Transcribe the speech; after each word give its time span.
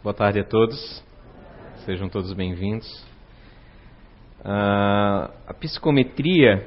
Boa 0.00 0.14
tarde 0.14 0.38
a 0.38 0.44
todos. 0.44 1.02
Sejam 1.84 2.08
todos 2.08 2.32
bem-vindos. 2.32 2.86
Uh, 4.44 5.28
a 5.44 5.54
psicometria, 5.58 6.64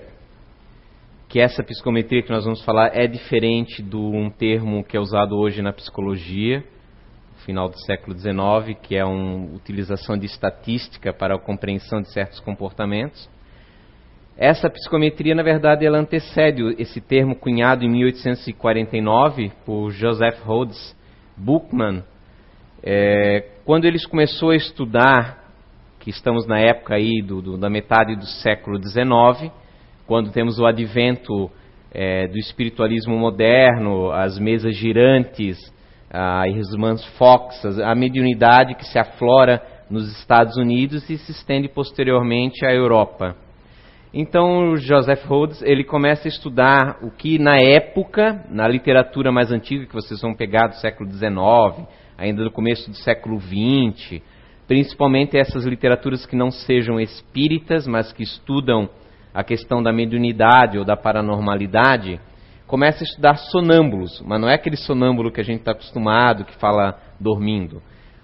que 1.29 1.39
essa 1.39 1.63
psicometria 1.63 2.21
que 2.21 2.29
nós 2.29 2.43
vamos 2.43 2.61
falar 2.65 2.91
é 2.93 3.07
diferente 3.07 3.81
de 3.81 3.95
um 3.95 4.29
termo 4.29 4.83
que 4.83 4.97
é 4.97 4.99
usado 4.99 5.37
hoje 5.37 5.61
na 5.61 5.71
psicologia, 5.71 6.61
final 7.45 7.69
do 7.69 7.79
século 7.85 8.19
XIX, 8.19 8.77
que 8.83 8.97
é 8.97 8.99
a 8.99 9.07
um, 9.07 9.55
utilização 9.55 10.17
de 10.17 10.25
estatística 10.25 11.13
para 11.13 11.33
a 11.33 11.39
compreensão 11.39 12.01
de 12.01 12.11
certos 12.11 12.41
comportamentos. 12.41 13.29
Essa 14.35 14.69
psicometria, 14.69 15.33
na 15.33 15.43
verdade, 15.43 15.85
ela 15.85 15.99
antecede 15.99 16.75
esse 16.77 16.99
termo 16.99 17.33
cunhado 17.37 17.85
em 17.85 17.89
1849 17.89 19.53
por 19.65 19.89
Joseph 19.89 20.41
Rhodes 20.43 20.93
Buchmann, 21.37 22.03
é, 22.83 23.45
quando 23.65 23.85
eles 23.85 24.05
começou 24.05 24.51
a 24.51 24.55
estudar, 24.55 25.39
que 25.99 26.09
estamos 26.09 26.47
na 26.47 26.59
época 26.59 26.95
aí 26.95 27.21
do, 27.21 27.41
do, 27.41 27.57
da 27.57 27.69
metade 27.69 28.15
do 28.15 28.25
século 28.25 28.81
XIX, 28.81 29.51
quando 30.07 30.31
temos 30.31 30.59
o 30.59 30.65
advento 30.65 31.49
é, 31.91 32.27
do 32.27 32.37
espiritualismo 32.37 33.17
moderno, 33.17 34.11
as 34.11 34.39
mesas 34.39 34.75
girantes, 34.75 35.57
a 36.09 36.47
irmãs 36.47 37.05
Fox, 37.17 37.63
a 37.65 37.93
mediunidade 37.95 38.75
que 38.75 38.85
se 38.85 38.97
aflora 38.97 39.61
nos 39.89 40.11
Estados 40.19 40.57
Unidos 40.57 41.07
e 41.09 41.17
se 41.17 41.31
estende 41.31 41.69
posteriormente 41.69 42.65
à 42.65 42.73
Europa. 42.73 43.35
Então, 44.13 44.75
Joseph 44.75 45.23
Rhodes, 45.25 45.61
ele 45.61 45.85
começa 45.85 46.27
a 46.27 46.29
estudar 46.29 46.97
o 47.01 47.11
que 47.11 47.39
na 47.39 47.55
época, 47.57 48.43
na 48.49 48.67
literatura 48.67 49.31
mais 49.31 49.51
antiga, 49.51 49.85
que 49.85 49.93
vocês 49.93 50.19
vão 50.19 50.33
pegar 50.33 50.67
do 50.67 50.75
século 50.75 51.09
XIX, 51.09 51.87
ainda 52.21 52.43
do 52.43 52.51
começo 52.51 52.87
do 52.87 52.95
século 52.97 53.39
XX, 53.39 54.21
principalmente 54.67 55.35
essas 55.35 55.65
literaturas 55.65 56.23
que 56.23 56.35
não 56.35 56.51
sejam 56.51 56.99
espíritas, 56.99 57.87
mas 57.87 58.13
que 58.13 58.21
estudam 58.21 58.87
a 59.33 59.43
questão 59.43 59.81
da 59.81 59.91
mediunidade 59.91 60.77
ou 60.77 60.85
da 60.85 60.95
paranormalidade, 60.95 62.19
começa 62.67 63.03
a 63.03 63.07
estudar 63.07 63.35
sonâmbulos, 63.37 64.21
mas 64.25 64.39
não 64.39 64.47
é 64.47 64.53
aquele 64.53 64.77
sonâmbulo 64.77 65.31
que 65.31 65.41
a 65.41 65.43
gente 65.43 65.61
está 65.61 65.71
acostumado, 65.71 66.45
que 66.45 66.55
fala 66.57 66.95
dormindo. 67.19 67.81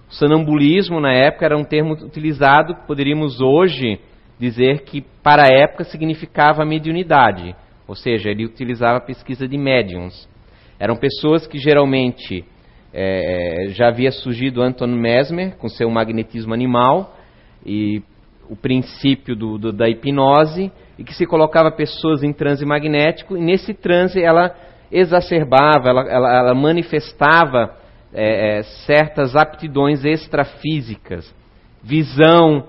O 0.09 0.13
sonambulismo, 0.13 0.99
na 0.99 1.11
época, 1.11 1.45
era 1.45 1.57
um 1.57 1.63
termo 1.63 1.93
utilizado, 1.93 2.75
poderíamos 2.85 3.41
hoje 3.41 3.99
dizer 4.39 4.83
que, 4.83 5.01
para 5.23 5.43
a 5.43 5.51
época, 5.51 5.85
significava 5.85 6.63
mediunidade, 6.63 7.55
ou 7.87 7.95
seja, 7.95 8.29
ele 8.29 8.45
utilizava 8.45 8.99
a 8.99 9.01
pesquisa 9.01 9.47
de 9.47 9.57
médiums. 9.57 10.29
Eram 10.79 10.95
pessoas 10.95 11.47
que 11.47 11.57
geralmente 11.57 12.45
é, 12.93 13.67
já 13.69 13.89
havia 13.89 14.11
surgido 14.11 14.61
Anton 14.61 14.87
Mesmer 14.87 15.55
com 15.57 15.67
seu 15.69 15.89
magnetismo 15.89 16.53
animal 16.53 17.15
e 17.65 18.01
o 18.49 18.55
princípio 18.55 19.35
do, 19.35 19.57
do, 19.57 19.73
da 19.73 19.89
hipnose 19.89 20.71
e 20.97 21.03
que 21.03 21.13
se 21.13 21.25
colocava 21.25 21.71
pessoas 21.71 22.23
em 22.23 22.31
transe 22.31 22.65
magnético 22.65 23.37
e 23.37 23.41
nesse 23.41 23.73
transe 23.73 24.21
ela 24.21 24.55
exacerbava, 24.91 25.89
ela, 25.89 26.01
ela, 26.09 26.37
ela 26.37 26.55
manifestava 26.55 27.75
é, 28.13 28.59
é, 28.59 28.63
certas 28.85 29.35
aptidões 29.35 30.05
extrafísicas, 30.05 31.33
visão 31.83 32.65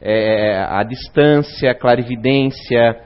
é, 0.00 0.62
à 0.68 0.82
distância, 0.82 1.74
clarividência, 1.74 3.00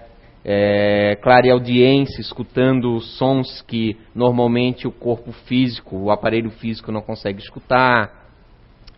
é, 0.51 1.15
clareaudiência, 1.17 2.23
escutando 2.23 2.99
sons 3.01 3.61
que 3.61 3.99
normalmente 4.15 4.89
o 4.89 4.91
corpo 4.91 5.31
físico, 5.31 5.95
o 5.95 6.11
aparelho 6.11 6.49
físico 6.53 6.91
não 6.91 7.03
consegue 7.03 7.39
escutar, 7.39 8.31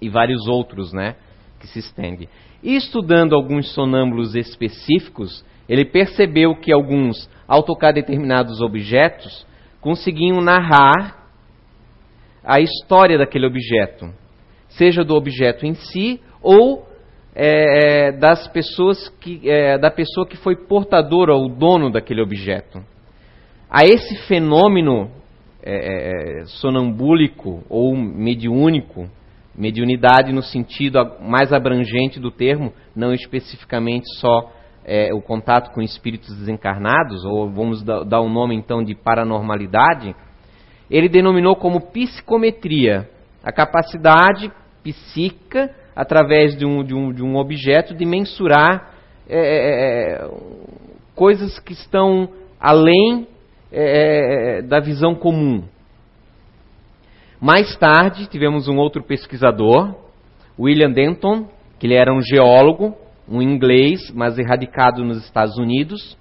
e 0.00 0.08
vários 0.08 0.46
outros, 0.46 0.92
né, 0.92 1.16
que 1.58 1.66
se 1.66 1.80
estendem. 1.80 2.28
E 2.62 2.76
estudando 2.76 3.34
alguns 3.34 3.74
sonâmbulos 3.74 4.36
específicos, 4.36 5.44
ele 5.68 5.84
percebeu 5.84 6.54
que 6.54 6.72
alguns, 6.72 7.28
ao 7.48 7.64
tocar 7.64 7.90
determinados 7.92 8.60
objetos, 8.60 9.44
conseguiam 9.80 10.40
narrar 10.40 11.32
a 12.44 12.60
história 12.60 13.18
daquele 13.18 13.46
objeto, 13.46 14.08
seja 14.68 15.02
do 15.02 15.16
objeto 15.16 15.66
em 15.66 15.74
si 15.74 16.20
ou 16.40 16.88
é, 17.34 18.08
é, 18.08 18.12
das 18.12 18.48
pessoas 18.48 19.08
que, 19.20 19.48
é, 19.48 19.78
da 19.78 19.90
pessoa 19.90 20.26
que 20.26 20.36
foi 20.36 20.56
portadora 20.56 21.34
ou 21.34 21.48
dono 21.48 21.90
daquele 21.90 22.20
objeto. 22.20 22.82
A 23.70 23.84
esse 23.84 24.16
fenômeno 24.26 25.10
é, 25.62 26.40
é, 26.40 26.44
sonambúlico 26.46 27.62
ou 27.68 27.96
mediúnico, 27.96 29.08
mediunidade 29.54 30.32
no 30.32 30.42
sentido 30.42 30.98
mais 31.20 31.52
abrangente 31.52 32.18
do 32.18 32.30
termo, 32.30 32.72
não 32.96 33.12
especificamente 33.12 34.06
só 34.18 34.50
é, 34.84 35.14
o 35.14 35.20
contato 35.20 35.72
com 35.72 35.82
espíritos 35.82 36.36
desencarnados, 36.36 37.24
ou 37.24 37.50
vamos 37.50 37.82
dar 37.82 38.20
o 38.20 38.26
um 38.26 38.32
nome 38.32 38.56
então 38.56 38.82
de 38.82 38.94
paranormalidade, 38.94 40.16
ele 40.90 41.08
denominou 41.08 41.54
como 41.54 41.92
psicometria, 41.92 43.08
a 43.44 43.52
capacidade 43.52 44.50
psíquica 44.82 45.70
através 46.00 46.56
de 46.56 46.64
um, 46.64 46.82
de 46.82 46.94
um, 46.94 47.12
de 47.12 47.22
um 47.22 47.36
objeto, 47.36 47.94
de 47.94 48.06
mensurar 48.06 48.94
é, 49.28 49.38
é, 49.38 50.14
é 50.14 50.30
coisas 51.14 51.58
que 51.58 51.74
estão 51.74 52.30
além 52.58 53.28
é, 53.70 54.60
é, 54.60 54.62
da 54.62 54.80
visão 54.80 55.14
comum. 55.14 55.62
Mais 57.38 57.76
tarde, 57.76 58.26
tivemos 58.26 58.66
um 58.66 58.78
outro 58.78 59.02
pesquisador, 59.02 59.94
William 60.58 60.90
Denton, 60.90 61.46
que 61.78 61.86
ele 61.86 61.94
era 61.94 62.12
um 62.14 62.22
geólogo, 62.22 62.96
um 63.28 63.42
inglês, 63.42 64.10
mas 64.14 64.38
erradicado 64.38 65.04
nos 65.04 65.22
Estados 65.22 65.58
Unidos, 65.58 66.16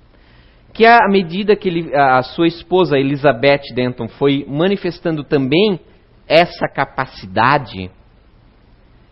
que 0.73 0.85
à 0.85 1.07
medida 1.09 1.55
que 1.55 1.69
ele, 1.69 1.95
a 1.95 2.21
sua 2.21 2.47
esposa 2.47 2.99
Elizabeth 2.99 3.73
Denton 3.73 4.09
foi 4.09 4.45
manifestando 4.45 5.23
também 5.23 5.79
essa 6.27 6.67
capacidade 6.67 7.89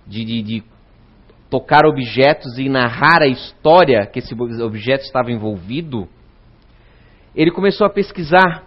de, 0.08 0.24
de, 0.24 0.42
de 0.42 0.64
tocar 1.50 1.86
objetos 1.86 2.58
e 2.58 2.70
narrar 2.70 3.22
a 3.22 3.28
história 3.28 4.06
que 4.06 4.20
esse 4.20 4.34
objeto 4.34 5.04
estava 5.04 5.32
envolvido, 5.32 6.08
ele 7.36 7.52
começou 7.52 7.86
a 7.86 7.90
pesquisar, 7.90 8.64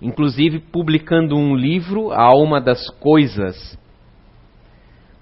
inclusive 0.00 0.58
publicando 0.58 1.36
um 1.36 1.54
livro, 1.54 2.10
A 2.10 2.22
Alma 2.22 2.60
das 2.60 2.90
Coisas. 2.90 3.78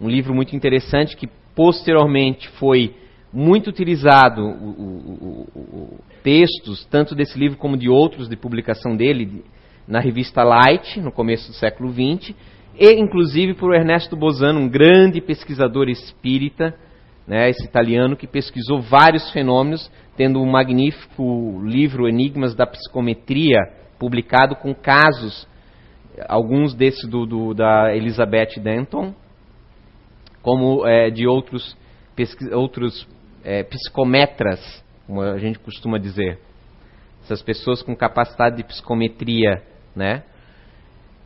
Um 0.00 0.08
livro 0.08 0.34
muito 0.34 0.56
interessante 0.56 1.16
que 1.16 1.28
posteriormente 1.54 2.48
foi 2.50 2.94
muito 3.32 3.68
utilizado 3.68 4.42
o, 4.42 4.70
o, 4.70 5.48
o, 5.54 5.98
textos, 6.22 6.84
tanto 6.86 7.14
desse 7.14 7.38
livro 7.38 7.58
como 7.58 7.76
de 7.76 7.88
outros 7.88 8.28
de 8.28 8.36
publicação 8.36 8.96
dele, 8.96 9.44
na 9.86 10.00
revista 10.00 10.42
Light, 10.42 11.00
no 11.00 11.12
começo 11.12 11.48
do 11.48 11.54
século 11.54 11.92
XX, 11.92 12.34
e 12.78 12.92
inclusive 12.94 13.54
por 13.54 13.74
Ernesto 13.74 14.16
Bozano, 14.16 14.60
um 14.60 14.68
grande 14.68 15.20
pesquisador 15.20 15.88
espírita, 15.88 16.74
né, 17.26 17.48
esse 17.48 17.64
italiano 17.64 18.16
que 18.16 18.26
pesquisou 18.26 18.80
vários 18.80 19.30
fenômenos, 19.30 19.90
tendo 20.16 20.40
um 20.40 20.50
magnífico 20.50 21.60
livro 21.64 22.08
Enigmas 22.08 22.54
da 22.54 22.66
Psicometria, 22.66 23.58
publicado 23.98 24.56
com 24.56 24.74
casos, 24.74 25.48
alguns 26.28 26.74
desses 26.74 27.08
do, 27.08 27.24
do 27.24 27.54
da 27.54 27.94
Elizabeth 27.94 28.60
Denton, 28.60 29.14
como 30.42 30.86
é, 30.86 31.10
de 31.10 31.26
outros, 31.26 31.76
outros 32.52 33.08
é, 33.42 33.62
psicometras, 33.62 34.84
como 35.06 35.22
a 35.22 35.38
gente 35.38 35.58
costuma 35.58 35.98
dizer. 35.98 36.38
Essas 37.22 37.42
pessoas 37.42 37.82
com 37.82 37.96
capacidade 37.96 38.56
de 38.56 38.64
psicometria, 38.64 39.62
né? 39.96 40.22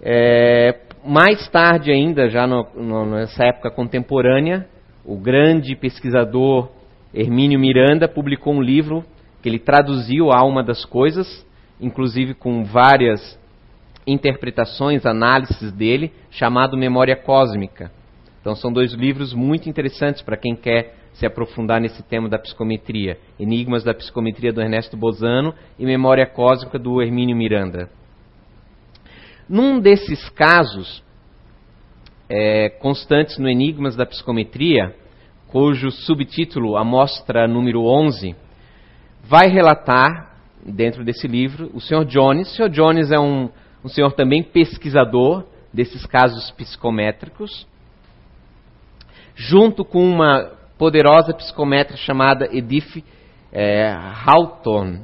É, 0.00 0.72
mais 1.04 1.48
tarde 1.48 1.90
ainda, 1.90 2.28
já 2.28 2.46
no, 2.46 2.66
no, 2.74 3.06
nessa 3.06 3.44
época 3.44 3.70
contemporânea, 3.70 4.66
o 5.04 5.16
grande 5.16 5.74
pesquisador 5.74 6.70
Hermínio 7.14 7.58
Miranda 7.58 8.06
publicou 8.06 8.54
um 8.54 8.62
livro 8.62 9.04
que 9.42 9.48
ele 9.48 9.58
traduziu 9.58 10.30
a 10.30 10.38
alma 10.38 10.62
das 10.62 10.84
coisas, 10.84 11.46
inclusive 11.80 12.34
com 12.34 12.64
várias 12.64 13.38
interpretações, 14.06 15.06
análises 15.06 15.72
dele, 15.72 16.12
chamado 16.30 16.76
Memória 16.76 17.16
Cósmica. 17.16 17.90
Então 18.40 18.54
são 18.54 18.72
dois 18.72 18.92
livros 18.94 19.34
muito 19.34 19.68
interessantes 19.68 20.22
para 20.22 20.36
quem 20.36 20.54
quer 20.54 20.94
se 21.12 21.26
aprofundar 21.26 21.80
nesse 21.80 22.02
tema 22.02 22.28
da 22.28 22.38
psicometria. 22.38 23.18
Enigmas 23.38 23.82
da 23.82 23.92
Psicometria 23.92 24.52
do 24.52 24.60
Ernesto 24.60 24.96
Bozano 24.96 25.52
e 25.78 25.84
Memória 25.84 26.26
Cósmica 26.26 26.78
do 26.78 27.02
Hermínio 27.02 27.36
Miranda. 27.36 27.90
Num 29.48 29.80
desses 29.80 30.28
casos, 30.30 31.02
é, 32.28 32.68
constantes 32.68 33.38
no 33.38 33.48
Enigmas 33.48 33.96
da 33.96 34.04
Psicometria, 34.04 34.94
cujo 35.46 35.90
subtítulo, 35.90 36.76
amostra 36.76 37.48
número 37.48 37.84
11, 37.86 38.36
vai 39.24 39.48
relatar, 39.48 40.36
dentro 40.64 41.04
desse 41.04 41.26
livro, 41.26 41.70
o 41.72 41.80
Sr. 41.80 42.04
Jones. 42.04 42.52
O 42.52 42.56
Sr. 42.56 42.68
Jones 42.68 43.10
é 43.10 43.18
um, 43.18 43.48
um 43.82 43.88
senhor 43.88 44.12
também 44.12 44.42
pesquisador 44.42 45.44
desses 45.72 46.04
casos 46.04 46.50
psicométricos. 46.50 47.66
junto 49.34 49.84
com 49.84 50.02
uma 50.02 50.52
poderosa 50.76 51.32
psicometra 51.32 51.96
chamada 51.96 52.48
Edith 52.52 53.04
é, 53.52 53.94
Hawthorne. 54.26 55.00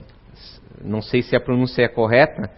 Não 0.83 1.01
sei 1.01 1.23
se 1.23 1.35
a 1.35 1.41
pronúncia 1.41 1.83
é 1.83 1.89
correta, 1.89 2.51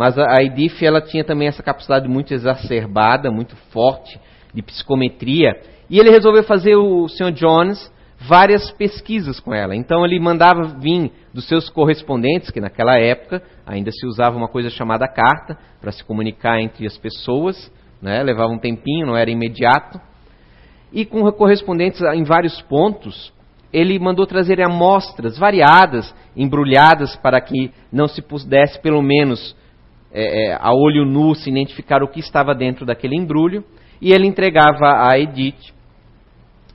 mas 0.00 0.16
a 0.16 0.42
Edith 0.42 0.82
ela 0.82 1.02
tinha 1.02 1.22
também 1.22 1.46
essa 1.46 1.62
capacidade 1.62 2.08
muito 2.08 2.32
exacerbada, 2.32 3.30
muito 3.30 3.54
forte 3.70 4.18
de 4.54 4.62
psicometria. 4.62 5.60
E 5.90 5.98
ele 5.98 6.08
resolveu 6.08 6.42
fazer 6.42 6.74
o 6.74 7.06
Sr. 7.06 7.30
Jones 7.32 7.92
várias 8.18 8.70
pesquisas 8.70 9.38
com 9.38 9.52
ela. 9.52 9.76
Então 9.76 10.02
ele 10.02 10.18
mandava 10.18 10.78
vir 10.80 11.12
dos 11.34 11.46
seus 11.46 11.68
correspondentes, 11.68 12.50
que 12.50 12.62
naquela 12.62 12.98
época 12.98 13.42
ainda 13.66 13.90
se 13.92 14.06
usava 14.06 14.38
uma 14.38 14.48
coisa 14.48 14.70
chamada 14.70 15.06
carta 15.06 15.58
para 15.82 15.92
se 15.92 16.02
comunicar 16.02 16.58
entre 16.62 16.86
as 16.86 16.96
pessoas, 16.96 17.70
né? 18.00 18.22
levava 18.22 18.50
um 18.50 18.58
tempinho, 18.58 19.06
não 19.06 19.18
era 19.18 19.30
imediato. 19.30 20.00
E 20.90 21.04
com 21.04 21.30
correspondentes 21.32 22.00
em 22.00 22.24
vários 22.24 22.58
pontos, 22.62 23.34
ele 23.70 23.98
mandou 23.98 24.26
trazer 24.26 24.62
amostras 24.62 25.36
variadas, 25.36 26.14
embrulhadas, 26.34 27.14
para 27.16 27.38
que 27.38 27.70
não 27.92 28.08
se 28.08 28.22
pudesse, 28.22 28.80
pelo 28.80 29.02
menos 29.02 29.54
é, 30.12 30.48
é, 30.48 30.58
a 30.60 30.72
olho 30.72 31.04
nu, 31.04 31.34
se 31.34 31.50
identificar 31.50 32.02
o 32.02 32.08
que 32.08 32.20
estava 32.20 32.54
dentro 32.54 32.84
daquele 32.84 33.16
embrulho. 33.16 33.64
E 34.00 34.12
ele 34.12 34.26
entregava 34.26 35.08
a 35.08 35.18
Edith 35.18 35.72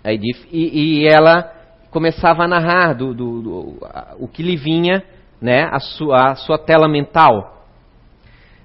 a 0.06 0.14
Edith, 0.14 0.48
e, 0.52 1.02
e 1.02 1.08
ela 1.08 1.52
começava 1.90 2.44
a 2.44 2.48
narrar 2.48 2.94
do, 2.94 3.14
do, 3.14 3.42
do 3.42 3.78
o 4.20 4.28
que 4.28 4.44
lhe 4.44 4.56
vinha, 4.56 5.04
né, 5.42 5.68
a 5.72 5.80
sua, 5.80 6.32
a 6.32 6.36
sua 6.36 6.60
tela 6.60 6.88
mental. 6.88 7.64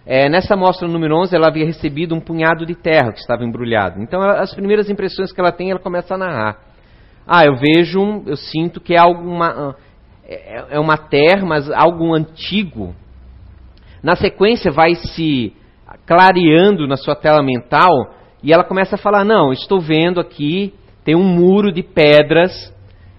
É, 0.04 0.28
nessa 0.28 0.54
amostra 0.54 0.86
número 0.86 1.16
11, 1.16 1.34
ela 1.34 1.48
havia 1.48 1.64
recebido 1.64 2.14
um 2.14 2.20
punhado 2.20 2.66
de 2.66 2.74
terra 2.74 3.12
que 3.12 3.20
estava 3.20 3.44
embrulhado. 3.44 4.02
Então, 4.02 4.20
as 4.20 4.52
primeiras 4.54 4.90
impressões 4.90 5.32
que 5.32 5.40
ela 5.40 5.52
tem, 5.52 5.70
ela 5.70 5.80
começa 5.80 6.14
a 6.14 6.18
narrar. 6.18 6.58
Ah, 7.26 7.44
eu 7.44 7.56
vejo, 7.56 8.22
eu 8.26 8.36
sinto 8.36 8.80
que 8.80 8.94
é 8.94 8.98
alguma 8.98 9.76
é, 10.24 10.76
é 10.76 10.80
uma 10.80 10.96
terra, 10.96 11.46
mas 11.46 11.70
algo 11.70 12.14
antigo. 12.14 12.94
Na 14.02 14.16
sequência, 14.16 14.70
vai 14.70 14.94
se 14.94 15.52
clareando 16.06 16.86
na 16.86 16.96
sua 16.96 17.14
tela 17.14 17.42
mental 17.42 18.14
e 18.42 18.52
ela 18.52 18.64
começa 18.64 18.94
a 18.94 18.98
falar: 18.98 19.24
Não, 19.24 19.52
estou 19.52 19.80
vendo 19.80 20.20
aqui 20.20 20.72
tem 21.04 21.14
um 21.14 21.24
muro 21.24 21.72
de 21.72 21.82
pedras, 21.82 22.72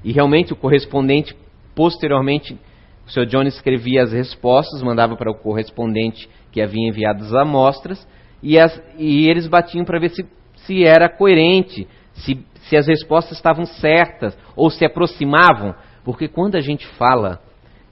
e 0.04 0.12
realmente 0.12 0.54
o 0.54 0.56
correspondente, 0.56 1.36
posteriormente, 1.75 2.57
o 3.06 3.12
Sr. 3.12 3.25
John 3.25 3.44
escrevia 3.44 4.04
as 4.04 4.12
respostas, 4.12 4.81
mandava 4.81 5.16
para 5.16 5.31
o 5.31 5.36
correspondente 5.36 6.30
que 6.51 6.62
havia 6.62 6.88
enviado 6.88 7.24
as 7.24 7.33
amostras, 7.33 8.07
e, 8.42 8.60
as, 8.60 8.81
e 8.98 9.30
eles 9.30 9.48
batiam 9.48 9.86
para 9.86 10.00
ver 10.00 10.10
se, 10.10 10.25
se 10.56 10.83
era 10.83 11.10
coerente, 11.10 11.88
se, 12.13 12.44
se 12.62 12.78
as 12.78 12.88
respostas 12.88 13.38
estavam 13.38 13.66
certas, 13.66 14.38
ou 14.56 14.69
se 14.69 14.86
aproximavam, 14.86 15.75
porque 16.04 16.28
quando 16.28 16.56
a 16.56 16.62
gente 16.62 16.88
fala 16.98 17.42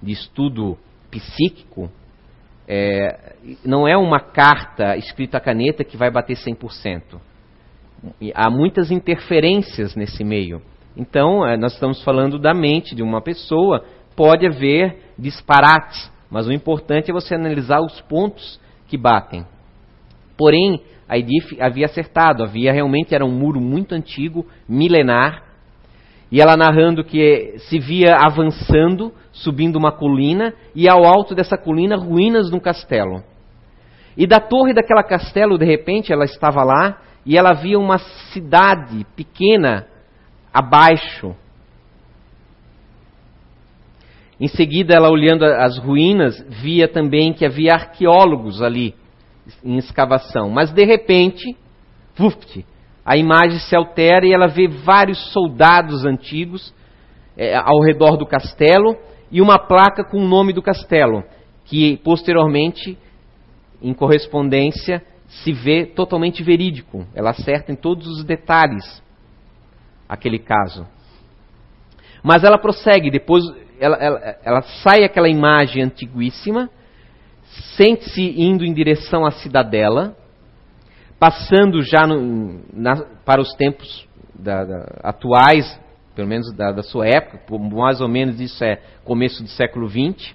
de 0.02 0.12
estudo 0.12 0.78
psíquico, 1.12 1.92
é, 2.70 3.36
não 3.66 3.88
é 3.88 3.98
uma 3.98 4.20
carta 4.20 4.96
escrita 4.96 5.38
a 5.38 5.42
caneta 5.42 5.84
que 5.84 5.98
vai 5.98 6.12
bater 6.12 6.38
100% 6.38 7.20
há 8.34 8.50
muitas 8.50 8.92
interferências 8.92 9.96
nesse 9.96 10.24
meio. 10.24 10.62
Então, 10.96 11.46
eh, 11.46 11.58
nós 11.58 11.74
estamos 11.74 12.04
falando 12.04 12.40
da 12.40 12.54
mente 12.54 12.96
de 12.96 13.04
uma 13.04 13.22
pessoa, 13.22 13.86
pode 14.16 14.46
haver 14.46 15.14
disparates, 15.18 16.12
mas 16.30 16.48
o 16.48 16.52
importante 16.52 17.10
é 17.10 17.14
você 17.14 17.36
analisar 17.36 17.80
os 17.82 18.02
pontos 18.02 18.60
que 18.88 18.98
batem. 18.98 19.46
Porém, 20.38 20.82
a 21.08 21.18
Edith 21.18 21.58
havia 21.60 21.86
acertado, 21.86 22.44
havia 22.44 22.72
realmente 22.72 23.14
era 23.14 23.26
um 23.26 23.32
muro 23.32 23.60
muito 23.60 23.94
antigo, 23.94 24.46
milenar, 24.68 25.44
e 26.32 26.40
ela 26.40 26.56
narrando 26.56 27.04
que 27.04 27.56
se 27.58 27.80
via 27.80 28.16
avançando, 28.16 29.12
subindo 29.32 29.78
uma 29.78 29.92
colina, 29.92 30.54
e 30.76 30.88
ao 30.88 31.04
alto 31.04 31.34
dessa 31.34 31.58
colina, 31.58 31.96
ruínas 31.96 32.50
de 32.50 32.56
um 32.56 32.60
castelo. 32.60 33.24
E 34.16 34.28
da 34.28 34.40
torre 34.40 34.74
daquela 34.74 35.04
castelo, 35.04 35.58
de 35.58 35.66
repente, 35.66 36.14
ela 36.14 36.26
estava 36.26 36.64
lá, 36.64 37.02
e 37.26 37.38
ela 37.38 37.54
via 37.54 37.80
uma 37.80 37.98
cidade 38.32 39.06
pequena 39.16 39.88
abaixo. 40.54 41.36
Em 44.40 44.48
seguida, 44.48 44.94
ela 44.94 45.10
olhando 45.10 45.44
as 45.44 45.78
ruínas, 45.78 46.40
via 46.48 46.88
também 46.88 47.34
que 47.34 47.46
havia 47.46 47.74
arqueólogos 47.74 48.62
ali 48.62 48.96
em 49.64 49.78
escavação. 49.78 50.50
Mas 50.50 50.72
de 50.72 50.86
repente, 50.86 51.58
vuft, 52.16 52.66
a 53.10 53.18
imagem 53.18 53.58
se 53.58 53.76
altera 53.76 54.24
e 54.24 54.32
ela 54.32 54.46
vê 54.46 54.68
vários 54.68 55.34
soldados 55.34 56.06
antigos 56.06 56.72
é, 57.36 57.56
ao 57.56 57.82
redor 57.82 58.16
do 58.18 58.24
castelo 58.24 58.96
e 59.32 59.42
uma 59.42 59.58
placa 59.58 60.04
com 60.04 60.20
o 60.20 60.28
nome 60.28 60.54
do 60.54 60.62
castelo, 60.62 61.24
que 61.66 61.98
posteriormente, 62.04 62.96
em 63.82 63.96
correspondência, 63.96 65.04
se 65.28 65.52
vê 65.52 65.88
totalmente 65.88 66.44
verídico. 66.44 67.04
Ela 67.16 67.32
acerta 67.32 67.72
em 67.72 67.76
todos 67.76 68.06
os 68.06 68.24
detalhes 68.24 69.02
aquele 70.08 70.38
caso. 70.38 70.86
Mas 72.22 72.44
ela 72.44 72.60
prossegue, 72.60 73.10
depois 73.10 73.44
ela, 73.80 73.98
ela, 73.98 74.38
ela 74.44 74.62
sai 74.84 75.04
aquela 75.04 75.28
imagem 75.28 75.82
antiguíssima, 75.82 76.70
sente-se 77.76 78.40
indo 78.40 78.64
em 78.64 78.72
direção 78.72 79.26
à 79.26 79.32
cidadela, 79.32 80.16
passando 81.20 81.82
já 81.82 82.08
no, 82.08 82.62
na, 82.74 82.96
para 83.26 83.42
os 83.42 83.54
tempos 83.56 84.08
da, 84.34 84.64
da, 84.64 85.00
atuais, 85.04 85.80
pelo 86.16 86.28
menos 86.28 86.52
da, 86.56 86.72
da, 86.72 86.82
sua 86.82 87.08
época, 87.08 87.42
mais 87.58 88.00
ou 88.00 88.08
menos 88.08 88.40
isso 88.40 88.64
é 88.64 88.82
começo 89.04 89.44
do 89.44 89.50
século 89.50 89.88
XX, 89.90 90.34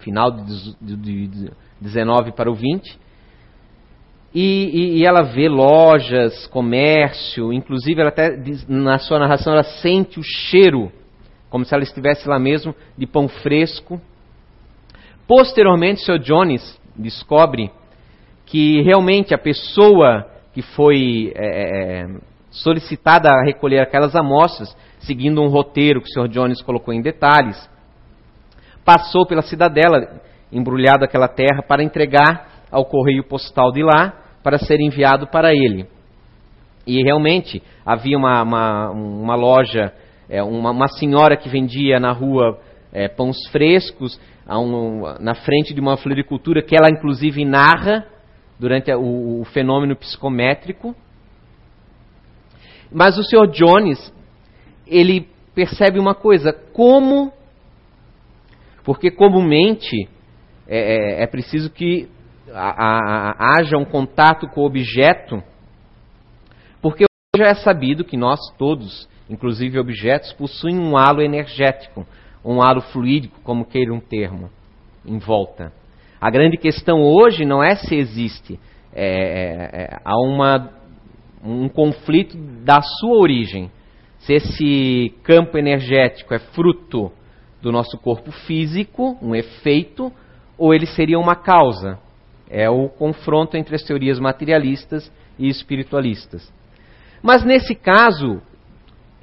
final 0.00 0.30
de, 0.30 0.76
de, 0.80 1.28
de 1.28 1.50
19 1.80 2.32
para 2.32 2.50
o 2.50 2.54
20, 2.54 2.98
e, 4.34 4.40
e, 4.40 4.98
e, 4.98 5.06
ela 5.06 5.22
vê 5.22 5.48
lojas, 5.48 6.48
comércio, 6.48 7.52
inclusive 7.52 8.00
ela 8.00 8.08
até 8.08 8.36
na 8.68 8.98
sua 8.98 9.20
narração 9.20 9.52
ela 9.52 9.62
sente 9.62 10.18
o 10.18 10.24
cheiro, 10.24 10.90
como 11.48 11.64
se 11.64 11.72
ela 11.72 11.84
estivesse 11.84 12.28
lá 12.28 12.36
mesmo, 12.36 12.74
de 12.98 13.06
pão 13.06 13.28
fresco. 13.28 14.00
Posteriormente, 15.28 16.02
o 16.02 16.04
Sr. 16.04 16.18
Jones 16.18 16.80
descobre 16.96 17.70
que 18.54 18.82
realmente 18.82 19.34
a 19.34 19.38
pessoa 19.38 20.28
que 20.52 20.62
foi 20.62 21.32
é, 21.34 22.02
é, 22.02 22.06
solicitada 22.52 23.28
a 23.28 23.42
recolher 23.42 23.80
aquelas 23.80 24.14
amostras, 24.14 24.76
seguindo 25.00 25.42
um 25.42 25.48
roteiro 25.48 26.00
que 26.00 26.06
o 26.06 26.22
Sr. 26.22 26.28
Jones 26.28 26.62
colocou 26.62 26.94
em 26.94 27.02
detalhes, 27.02 27.68
passou 28.84 29.26
pela 29.26 29.42
cidadela, 29.42 30.20
embrulhado 30.52 31.04
aquela 31.04 31.26
terra, 31.26 31.64
para 31.66 31.82
entregar 31.82 32.64
ao 32.70 32.84
correio 32.84 33.24
postal 33.24 33.72
de 33.72 33.82
lá 33.82 34.14
para 34.40 34.56
ser 34.56 34.78
enviado 34.78 35.26
para 35.26 35.52
ele. 35.52 35.88
E 36.86 37.02
realmente 37.02 37.60
havia 37.84 38.16
uma, 38.16 38.40
uma, 38.40 38.90
uma 38.92 39.34
loja, 39.34 39.92
é, 40.28 40.44
uma, 40.44 40.70
uma, 40.70 40.86
senhora 40.86 41.36
que 41.36 41.48
vendia 41.48 41.98
na 41.98 42.12
rua 42.12 42.60
é, 42.92 43.08
pães 43.08 43.48
frescos, 43.50 44.16
um, 44.48 45.02
na 45.18 45.34
frente 45.34 45.74
de 45.74 45.80
uma 45.80 45.96
floricultura 45.96 46.62
que 46.62 46.76
ela 46.76 46.88
inclusive 46.88 47.44
narra 47.44 48.13
durante 48.58 48.92
o, 48.92 49.40
o 49.40 49.44
fenômeno 49.46 49.96
psicométrico. 49.96 50.94
Mas 52.90 53.18
o 53.18 53.22
Sr. 53.22 53.50
Jones, 53.50 54.12
ele 54.86 55.28
percebe 55.54 55.98
uma 55.98 56.14
coisa, 56.14 56.52
como, 56.52 57.32
porque 58.84 59.10
comumente 59.10 60.08
é, 60.66 61.20
é, 61.20 61.22
é 61.22 61.26
preciso 61.26 61.70
que 61.70 62.08
haja 62.52 63.76
um 63.76 63.84
contato 63.84 64.46
com 64.48 64.60
o 64.60 64.66
objeto, 64.66 65.42
porque 66.80 67.04
já 67.36 67.46
é 67.46 67.54
sabido 67.54 68.04
que 68.04 68.16
nós 68.16 68.38
todos, 68.56 69.08
inclusive 69.28 69.78
objetos, 69.78 70.32
possuem 70.34 70.78
um 70.78 70.96
halo 70.96 71.20
energético, 71.20 72.06
um 72.44 72.62
halo 72.62 72.80
fluídico, 72.80 73.40
como 73.42 73.64
queira 73.64 73.92
um 73.92 74.00
termo, 74.00 74.50
em 75.04 75.18
volta. 75.18 75.72
A 76.24 76.30
grande 76.30 76.56
questão 76.56 77.02
hoje 77.02 77.44
não 77.44 77.62
é 77.62 77.76
se 77.76 77.94
existe, 77.94 78.58
é, 78.94 79.04
é, 79.04 79.82
é, 79.82 80.00
há 80.02 80.18
uma, 80.18 80.70
um 81.44 81.68
conflito 81.68 82.34
da 82.64 82.80
sua 82.80 83.18
origem. 83.18 83.70
Se 84.20 84.32
esse 84.32 85.14
campo 85.22 85.58
energético 85.58 86.32
é 86.32 86.38
fruto 86.38 87.12
do 87.60 87.70
nosso 87.70 87.98
corpo 87.98 88.32
físico, 88.32 89.18
um 89.20 89.34
efeito, 89.34 90.10
ou 90.56 90.72
ele 90.72 90.86
seria 90.86 91.18
uma 91.18 91.36
causa. 91.36 91.98
É 92.48 92.70
o 92.70 92.88
confronto 92.88 93.58
entre 93.58 93.74
as 93.74 93.82
teorias 93.82 94.18
materialistas 94.18 95.12
e 95.38 95.46
espiritualistas. 95.50 96.50
Mas 97.22 97.44
nesse 97.44 97.74
caso, 97.74 98.40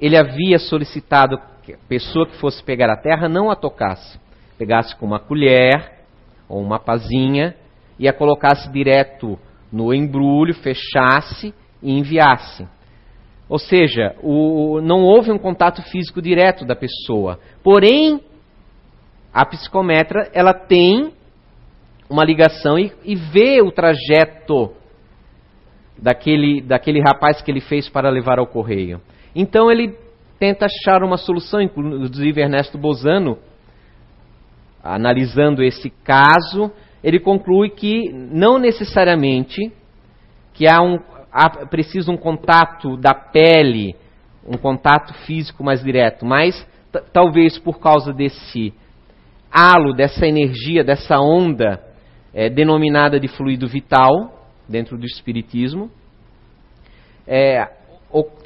ele 0.00 0.16
havia 0.16 0.60
solicitado 0.60 1.36
que 1.64 1.72
a 1.72 1.78
pessoa 1.88 2.28
que 2.28 2.36
fosse 2.36 2.62
pegar 2.62 2.92
a 2.92 2.96
terra 2.96 3.28
não 3.28 3.50
a 3.50 3.56
tocasse. 3.56 4.20
Pegasse 4.56 4.94
com 4.94 5.04
uma 5.04 5.18
colher 5.18 5.91
ou 6.52 6.60
uma 6.60 6.78
pazinha 6.78 7.54
e 7.98 8.06
a 8.06 8.12
colocasse 8.12 8.70
direto 8.70 9.38
no 9.72 9.94
embrulho, 9.94 10.52
fechasse 10.52 11.54
e 11.82 11.98
enviasse. 11.98 12.68
Ou 13.48 13.58
seja, 13.58 14.14
o, 14.22 14.78
não 14.82 15.02
houve 15.02 15.32
um 15.32 15.38
contato 15.38 15.82
físico 15.90 16.20
direto 16.20 16.66
da 16.66 16.76
pessoa. 16.76 17.40
Porém, 17.62 18.20
a 19.32 19.46
psicometra 19.46 20.30
ela 20.34 20.52
tem 20.52 21.14
uma 22.08 22.22
ligação 22.22 22.78
e, 22.78 22.92
e 23.02 23.14
vê 23.14 23.62
o 23.62 23.72
trajeto 23.72 24.72
daquele, 25.96 26.60
daquele 26.60 27.00
rapaz 27.00 27.40
que 27.40 27.50
ele 27.50 27.62
fez 27.62 27.88
para 27.88 28.10
levar 28.10 28.38
ao 28.38 28.46
correio. 28.46 29.00
Então 29.34 29.70
ele 29.70 29.96
tenta 30.38 30.66
achar 30.66 31.02
uma 31.02 31.16
solução, 31.16 31.62
inclusive 31.62 32.42
Ernesto 32.42 32.76
Bozano, 32.76 33.38
analisando 34.82 35.62
esse 35.62 35.90
caso, 35.90 36.70
ele 37.02 37.20
conclui 37.20 37.70
que 37.70 38.10
não 38.12 38.58
necessariamente 38.58 39.72
que 40.52 40.68
há 40.68 40.82
um 40.82 40.98
há, 41.32 41.50
um 42.08 42.16
contato 42.16 42.96
da 42.96 43.14
pele, 43.14 43.96
um 44.46 44.56
contato 44.56 45.14
físico 45.24 45.64
mais 45.64 45.82
direto, 45.82 46.26
mas 46.26 46.66
talvez 47.12 47.58
por 47.58 47.80
causa 47.80 48.12
desse 48.12 48.74
halo, 49.50 49.94
dessa 49.94 50.26
energia, 50.26 50.84
dessa 50.84 51.18
onda 51.18 51.82
é, 52.34 52.50
denominada 52.50 53.18
de 53.18 53.28
fluido 53.28 53.66
vital 53.66 54.46
dentro 54.68 54.98
do 54.98 55.06
espiritismo, 55.06 55.90
é, 57.26 57.66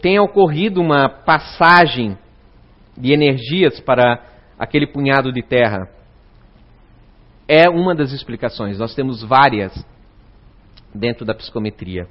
tenha 0.00 0.22
ocorrido 0.22 0.80
uma 0.80 1.08
passagem 1.08 2.16
de 2.96 3.12
energias 3.12 3.80
para 3.80 4.22
aquele 4.58 4.86
punhado 4.86 5.32
de 5.32 5.42
terra. 5.42 5.88
É 7.48 7.68
uma 7.68 7.94
das 7.94 8.12
explicações. 8.12 8.78
Nós 8.78 8.94
temos 8.94 9.22
várias 9.22 9.72
dentro 10.94 11.24
da 11.24 11.34
psicometria. 11.34 12.08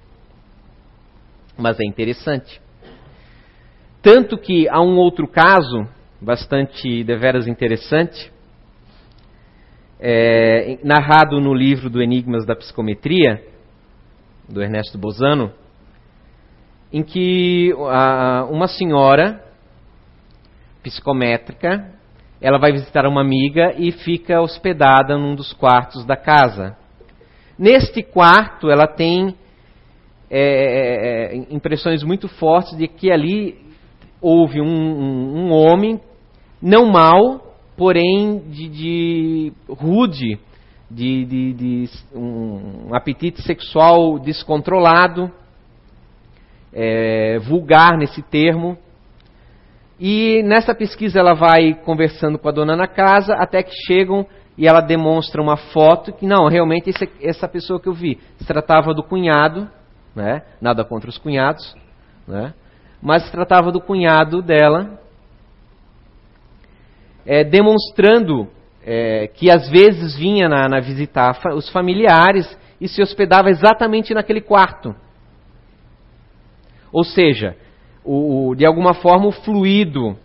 Mas 1.57 1.79
é 1.79 1.85
interessante. 1.85 2.61
Tanto 4.01 4.37
que 4.37 4.69
há 4.69 4.79
um 4.81 4.97
outro 4.97 5.27
caso, 5.27 5.87
bastante 6.21 7.03
deveras 7.03 7.47
interessante, 7.47 8.31
é, 9.99 10.77
narrado 10.83 11.39
no 11.41 11.53
livro 11.53 11.89
do 11.89 12.01
Enigmas 12.01 12.45
da 12.45 12.55
Psicometria, 12.55 13.43
do 14.47 14.61
Ernesto 14.61 14.97
Bozano, 14.97 15.51
em 16.93 17.01
que 17.01 17.73
a, 17.89 18.45
uma 18.49 18.67
senhora 18.67 19.43
psicométrica, 20.83 21.91
ela 22.45 22.59
vai 22.59 22.71
visitar 22.71 23.07
uma 23.07 23.21
amiga 23.21 23.73
e 23.75 23.91
fica 23.91 24.39
hospedada 24.39 25.17
num 25.17 25.33
dos 25.33 25.51
quartos 25.51 26.05
da 26.05 26.15
casa. 26.15 26.77
Neste 27.57 28.03
quarto, 28.03 28.69
ela 28.69 28.85
tem 28.85 29.33
é, 30.29 30.39
é, 30.39 31.37
é, 31.37 31.37
impressões 31.49 32.03
muito 32.03 32.27
fortes 32.27 32.77
de 32.77 32.87
que 32.87 33.11
ali 33.11 33.57
houve 34.21 34.61
um, 34.61 34.67
um, 34.67 35.47
um 35.47 35.51
homem, 35.53 35.99
não 36.61 36.85
mau, 36.85 37.55
porém 37.75 38.37
de, 38.47 38.69
de 38.69 39.53
rude, 39.67 40.37
de, 40.89 41.25
de, 41.25 41.53
de 41.53 41.89
um, 42.13 42.93
apetite 42.93 43.41
sexual 43.41 44.19
descontrolado, 44.19 45.31
é, 46.71 47.39
vulgar 47.39 47.97
nesse 47.97 48.21
termo. 48.21 48.77
E 49.99 50.43
nessa 50.43 50.75
pesquisa 50.75 51.19
ela 51.19 51.33
vai 51.33 51.73
conversando 51.73 52.37
com 52.37 52.49
a 52.49 52.51
dona 52.51 52.75
na 52.75 52.87
casa 52.87 53.33
até 53.35 53.63
que 53.63 53.73
chegam 53.87 54.25
e 54.57 54.67
ela 54.67 54.81
demonstra 54.81 55.41
uma 55.41 55.57
foto 55.57 56.13
que 56.13 56.25
não, 56.25 56.47
realmente 56.47 56.89
esse, 56.89 57.09
essa 57.21 57.47
pessoa 57.47 57.79
que 57.79 57.87
eu 57.87 57.93
vi 57.93 58.19
se 58.37 58.45
tratava 58.45 58.93
do 58.93 59.03
cunhado 59.03 59.69
né? 60.15 60.43
nada 60.61 60.85
contra 60.85 61.09
os 61.09 61.17
cunhados, 61.17 61.75
né? 62.27 62.53
mas 63.01 63.25
se 63.25 63.31
tratava 63.31 63.71
do 63.71 63.81
cunhado 63.81 64.41
dela, 64.41 64.97
é, 67.25 67.43
demonstrando 67.43 68.47
é, 68.83 69.27
que 69.27 69.51
às 69.51 69.69
vezes 69.69 70.15
vinha 70.15 70.47
na, 70.47 70.69
na 70.69 70.79
visitar 70.79 71.37
os 71.53 71.69
familiares 71.69 72.57
e 72.79 72.87
se 72.87 73.01
hospedava 73.01 73.49
exatamente 73.49 74.13
naquele 74.13 74.41
quarto. 74.41 74.95
Ou 76.91 77.03
seja, 77.03 77.57
o, 78.05 78.55
de 78.55 78.65
alguma 78.65 78.93
forma 78.93 79.27
o 79.27 79.31
fluido 79.31 80.17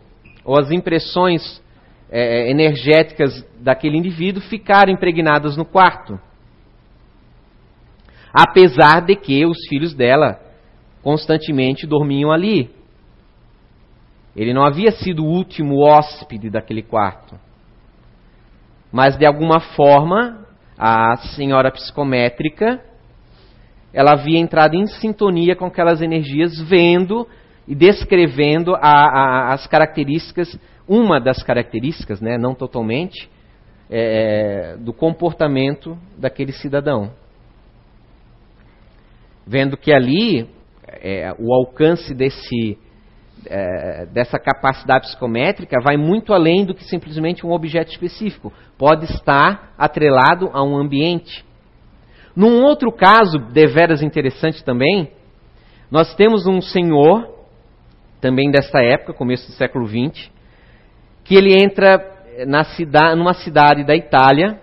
ou 0.44 0.58
as 0.58 0.70
impressões 0.70 1.62
é, 2.10 2.50
energéticas 2.50 3.44
daquele 3.60 3.96
indivíduo 3.96 4.42
ficaram 4.42 4.92
impregnadas 4.92 5.56
no 5.56 5.64
quarto 5.64 6.18
apesar 8.32 9.00
de 9.00 9.16
que 9.16 9.44
os 9.44 9.58
filhos 9.68 9.94
dela 9.94 10.40
constantemente 11.02 11.86
dormiam 11.86 12.30
ali. 12.30 12.70
Ele 14.36 14.54
não 14.54 14.64
havia 14.64 14.92
sido 14.92 15.24
o 15.24 15.28
último 15.28 15.80
hóspede 15.80 16.48
daquele 16.48 16.82
quarto. 16.82 17.38
Mas 18.92 19.16
de 19.16 19.26
alguma 19.26 19.60
forma, 19.60 20.46
a 20.78 21.16
senhora 21.34 21.70
psicométrica, 21.70 22.80
ela 23.92 24.12
havia 24.12 24.38
entrado 24.38 24.74
em 24.74 24.86
sintonia 24.86 25.56
com 25.56 25.66
aquelas 25.66 26.00
energias, 26.00 26.60
vendo 26.60 27.26
e 27.70 27.74
descrevendo 27.74 28.74
a, 28.74 28.80
a, 28.80 29.54
as 29.54 29.66
características, 29.66 30.58
uma 30.86 31.18
das 31.18 31.42
características, 31.42 32.20
né, 32.20 32.36
não 32.36 32.54
totalmente, 32.54 33.30
é, 33.88 34.76
do 34.78 34.92
comportamento 34.92 35.96
daquele 36.18 36.52
cidadão 36.52 37.12
vendo 39.50 39.76
que 39.76 39.92
ali 39.92 40.48
é, 40.86 41.34
o 41.36 41.52
alcance 41.52 42.14
desse, 42.14 42.78
é, 43.46 44.06
dessa 44.06 44.38
capacidade 44.38 45.08
psicométrica 45.08 45.76
vai 45.82 45.96
muito 45.96 46.32
além 46.32 46.64
do 46.64 46.72
que 46.72 46.84
simplesmente 46.84 47.44
um 47.44 47.50
objeto 47.50 47.90
específico. 47.90 48.52
Pode 48.78 49.06
estar 49.06 49.74
atrelado 49.76 50.50
a 50.52 50.62
um 50.62 50.76
ambiente. 50.76 51.44
Num 52.36 52.62
outro 52.62 52.92
caso, 52.92 53.38
deveras 53.52 54.02
interessante 54.02 54.64
também, 54.64 55.10
nós 55.90 56.14
temos 56.14 56.46
um 56.46 56.60
senhor, 56.60 57.39
também 58.20 58.50
desta 58.50 58.82
época, 58.82 59.12
começo 59.12 59.46
do 59.46 59.52
século 59.54 59.86
XX, 59.86 60.30
que 61.24 61.34
ele 61.34 61.54
entra 61.54 62.18
na 62.46 62.64
cidade, 62.64 63.16
numa 63.16 63.34
cidade 63.34 63.84
da 63.84 63.94
Itália, 63.94 64.60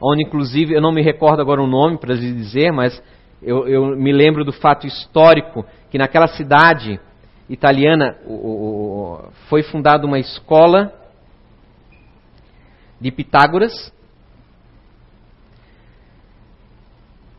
onde 0.00 0.22
inclusive, 0.22 0.74
eu 0.74 0.80
não 0.80 0.92
me 0.92 1.02
recordo 1.02 1.40
agora 1.40 1.62
o 1.62 1.66
nome 1.66 1.98
para 1.98 2.14
lhe 2.14 2.32
dizer, 2.32 2.70
mas 2.72 3.02
eu, 3.42 3.66
eu, 3.66 3.96
me 3.96 4.12
lembro 4.12 4.44
do 4.44 4.52
fato 4.52 4.86
histórico 4.86 5.64
que 5.90 5.98
naquela 5.98 6.26
cidade 6.26 7.00
italiana 7.48 8.16
o, 8.26 8.34
o, 8.34 9.28
foi 9.48 9.62
fundada 9.62 10.06
uma 10.06 10.18
escola 10.18 10.92
de 13.00 13.10
Pitágoras. 13.10 13.92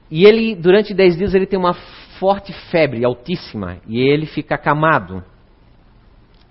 E 0.09 0.25
ele, 0.25 0.55
durante 0.55 0.93
dez 0.93 1.17
dias, 1.17 1.33
ele 1.33 1.45
tem 1.45 1.59
uma 1.59 1.73
forte 2.19 2.53
febre 2.71 3.03
altíssima 3.05 3.77
e 3.87 3.99
ele 3.99 4.25
fica 4.25 4.55
acamado. 4.55 5.23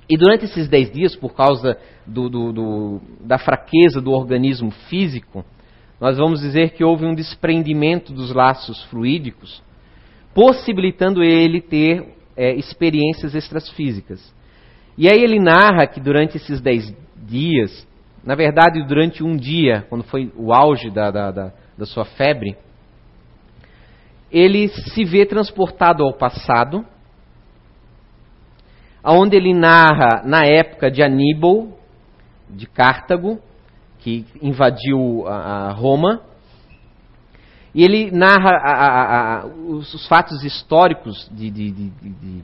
E 0.09 0.17
durante 0.17 0.45
esses 0.45 0.69
dez 0.69 0.91
dias, 0.91 1.17
por 1.17 1.35
causa 1.35 1.77
do, 2.07 2.29
do, 2.29 2.53
do, 2.53 3.01
da 3.21 3.39
fraqueza 3.39 4.01
do 4.01 4.13
organismo 4.13 4.71
físico, 4.89 5.45
nós 6.01 6.17
vamos 6.17 6.41
dizer 6.41 6.71
que 6.71 6.85
houve 6.85 7.05
um 7.05 7.15
desprendimento 7.15 8.13
dos 8.13 8.33
laços 8.33 8.83
fluídicos, 8.85 9.63
possibilitando 10.35 11.25
ele 11.25 11.61
ter 11.61 12.15
é, 12.37 12.55
experiências 12.55 13.35
extrafísicas. 13.35 14.35
E 14.97 15.09
aí 15.09 15.23
ele 15.23 15.41
narra 15.41 15.87
que 15.87 16.01
durante 16.01 16.37
esses 16.37 16.61
dez 16.61 16.95
dias, 17.17 17.87
na 18.25 18.35
verdade 18.35 18.87
durante 18.87 19.25
um 19.25 19.37
dia, 19.37 19.87
quando 19.89 20.05
foi 20.05 20.31
o 20.37 20.53
auge 20.53 20.91
da, 20.91 21.11
da, 21.11 21.31
da, 21.31 21.53
da 21.77 21.87
sua 21.87 22.05
febre, 22.05 22.57
ele 24.31 24.69
se 24.69 25.05
vê 25.05 25.25
transportado 25.25 26.03
ao 26.03 26.13
passado, 26.13 26.85
onde 29.05 29.37
ele 29.37 29.55
narra 29.55 30.23
na 30.25 30.45
época 30.45 30.91
de 30.91 31.03
Aníbal, 31.03 31.69
de 32.51 32.67
Cartago, 32.67 33.39
que 33.99 34.25
invadiu 34.43 35.27
a, 35.27 35.69
a 35.69 35.73
Roma. 35.73 36.23
E 37.75 37.85
ele 37.85 38.11
narra 38.11 38.51
a, 38.57 39.41
a, 39.43 39.47
os, 39.47 39.93
os, 39.95 40.09
fatos 40.09 40.43
históricos 40.43 41.29
de, 41.31 41.51
de, 41.51 41.71
de, 41.71 41.91
de, 41.91 42.43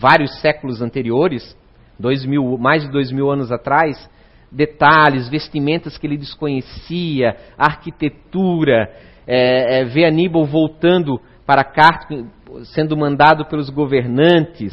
vários 0.00 0.40
séculos 0.40 0.80
anteriores, 0.80 1.56
dois 1.98 2.24
mil, 2.24 2.56
mais 2.58 2.82
de 2.82 2.90
dois 2.90 3.12
mil 3.12 3.30
anos 3.30 3.52
atrás, 3.52 4.08
detalhes, 4.50 5.28
vestimentas 5.28 5.98
que 5.98 6.06
ele 6.06 6.16
desconhecia, 6.16 7.36
arquitetura, 7.58 8.90
é, 9.26 9.80
é, 9.80 9.84
vê 9.84 10.04
Aníbal 10.04 10.44
voltando 10.44 11.20
para 11.46 11.64
Carto, 11.64 12.26
sendo 12.74 12.96
mandado 12.96 13.46
pelos 13.46 13.70
governantes, 13.70 14.72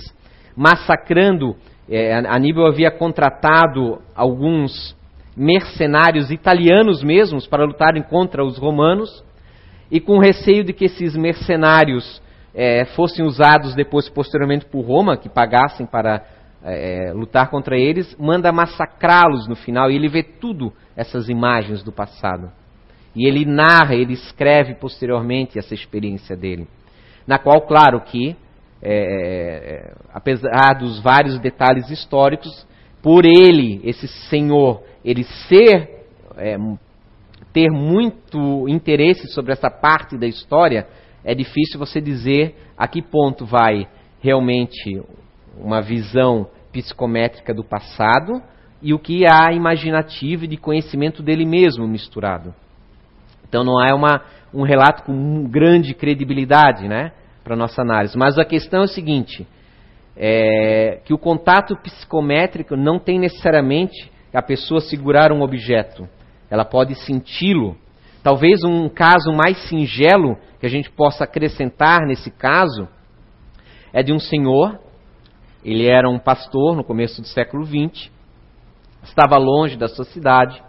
massacrando. 0.55 1.55
É, 1.89 2.13
Aníbal 2.27 2.67
havia 2.67 2.91
contratado 2.91 3.99
alguns 4.15 4.95
mercenários 5.35 6.31
italianos 6.31 7.01
mesmos 7.01 7.47
para 7.47 7.63
lutarem 7.63 8.03
contra 8.03 8.43
os 8.43 8.57
romanos, 8.57 9.23
e 9.91 9.99
com 9.99 10.19
receio 10.19 10.63
de 10.63 10.73
que 10.73 10.85
esses 10.85 11.15
mercenários 11.15 12.21
é, 12.53 12.85
fossem 12.85 13.25
usados 13.25 13.73
depois, 13.73 14.09
posteriormente, 14.09 14.65
por 14.65 14.81
Roma, 14.81 15.17
que 15.17 15.29
pagassem 15.29 15.85
para 15.85 16.23
é, 16.63 17.11
lutar 17.13 17.49
contra 17.49 17.77
eles, 17.77 18.15
manda 18.19 18.51
massacrá-los 18.51 19.47
no 19.47 19.55
final, 19.55 19.89
e 19.89 19.95
ele 19.95 20.09
vê 20.09 20.21
tudo 20.21 20.73
essas 20.95 21.29
imagens 21.29 21.81
do 21.81 21.91
passado. 21.91 22.51
E 23.19 23.27
ele 23.27 23.43
narra, 23.43 23.95
ele 23.95 24.13
escreve 24.13 24.75
posteriormente 24.75 25.59
essa 25.59 25.73
experiência 25.73 26.37
dele. 26.37 26.65
Na 27.27 27.37
qual, 27.37 27.63
claro 27.67 27.99
que, 27.99 28.33
é, 28.81 28.93
é, 28.93 29.93
apesar 30.13 30.75
dos 30.79 31.01
vários 31.01 31.37
detalhes 31.37 31.89
históricos, 31.89 32.65
por 33.01 33.25
ele, 33.25 33.81
esse 33.83 34.07
senhor, 34.07 34.81
ele 35.03 35.25
ser, 35.49 36.05
é, 36.37 36.55
ter 37.51 37.69
muito 37.69 38.69
interesse 38.69 39.27
sobre 39.33 39.51
essa 39.51 39.69
parte 39.69 40.17
da 40.17 40.25
história, 40.25 40.87
é 41.21 41.35
difícil 41.35 41.77
você 41.77 41.99
dizer 41.99 42.55
a 42.77 42.87
que 42.87 43.01
ponto 43.01 43.45
vai 43.45 43.85
realmente 44.21 45.03
uma 45.57 45.81
visão 45.81 46.47
psicométrica 46.71 47.53
do 47.53 47.65
passado 47.65 48.41
e 48.81 48.93
o 48.93 48.99
que 48.99 49.25
há 49.29 49.51
imaginativo 49.51 50.45
e 50.45 50.47
de 50.47 50.55
conhecimento 50.55 51.21
dele 51.21 51.45
mesmo 51.45 51.85
misturado. 51.85 52.55
Então 53.49 53.63
não 53.63 53.83
é 53.83 53.93
uma, 53.93 54.21
um 54.53 54.63
relato 54.63 55.03
com 55.03 55.43
grande 55.49 55.93
credibilidade 55.93 56.87
né, 56.87 57.11
para 57.43 57.55
a 57.55 57.57
nossa 57.57 57.81
análise. 57.81 58.17
Mas 58.17 58.37
a 58.37 58.45
questão 58.45 58.81
é 58.81 58.85
o 58.85 58.87
seguinte: 58.87 59.45
é, 60.15 61.01
que 61.03 61.13
o 61.13 61.17
contato 61.17 61.75
psicométrico 61.77 62.77
não 62.77 62.99
tem 62.99 63.19
necessariamente 63.19 64.09
a 64.33 64.41
pessoa 64.41 64.79
segurar 64.79 65.31
um 65.31 65.41
objeto. 65.41 66.07
Ela 66.49 66.63
pode 66.63 66.93
senti-lo. 66.95 67.75
Talvez 68.21 68.63
um 68.63 68.87
caso 68.87 69.31
mais 69.31 69.57
singelo 69.67 70.37
que 70.59 70.65
a 70.65 70.69
gente 70.69 70.91
possa 70.91 71.23
acrescentar 71.23 72.05
nesse 72.05 72.29
caso 72.29 72.87
é 73.91 74.03
de 74.03 74.13
um 74.13 74.19
senhor. 74.19 74.79
Ele 75.63 75.87
era 75.87 76.07
um 76.07 76.19
pastor 76.19 76.75
no 76.75 76.83
começo 76.83 77.21
do 77.21 77.27
século 77.27 77.65
XX, 77.65 78.09
estava 79.03 79.37
longe 79.37 79.75
da 79.75 79.87
sua 79.87 80.05
cidade, 80.05 80.61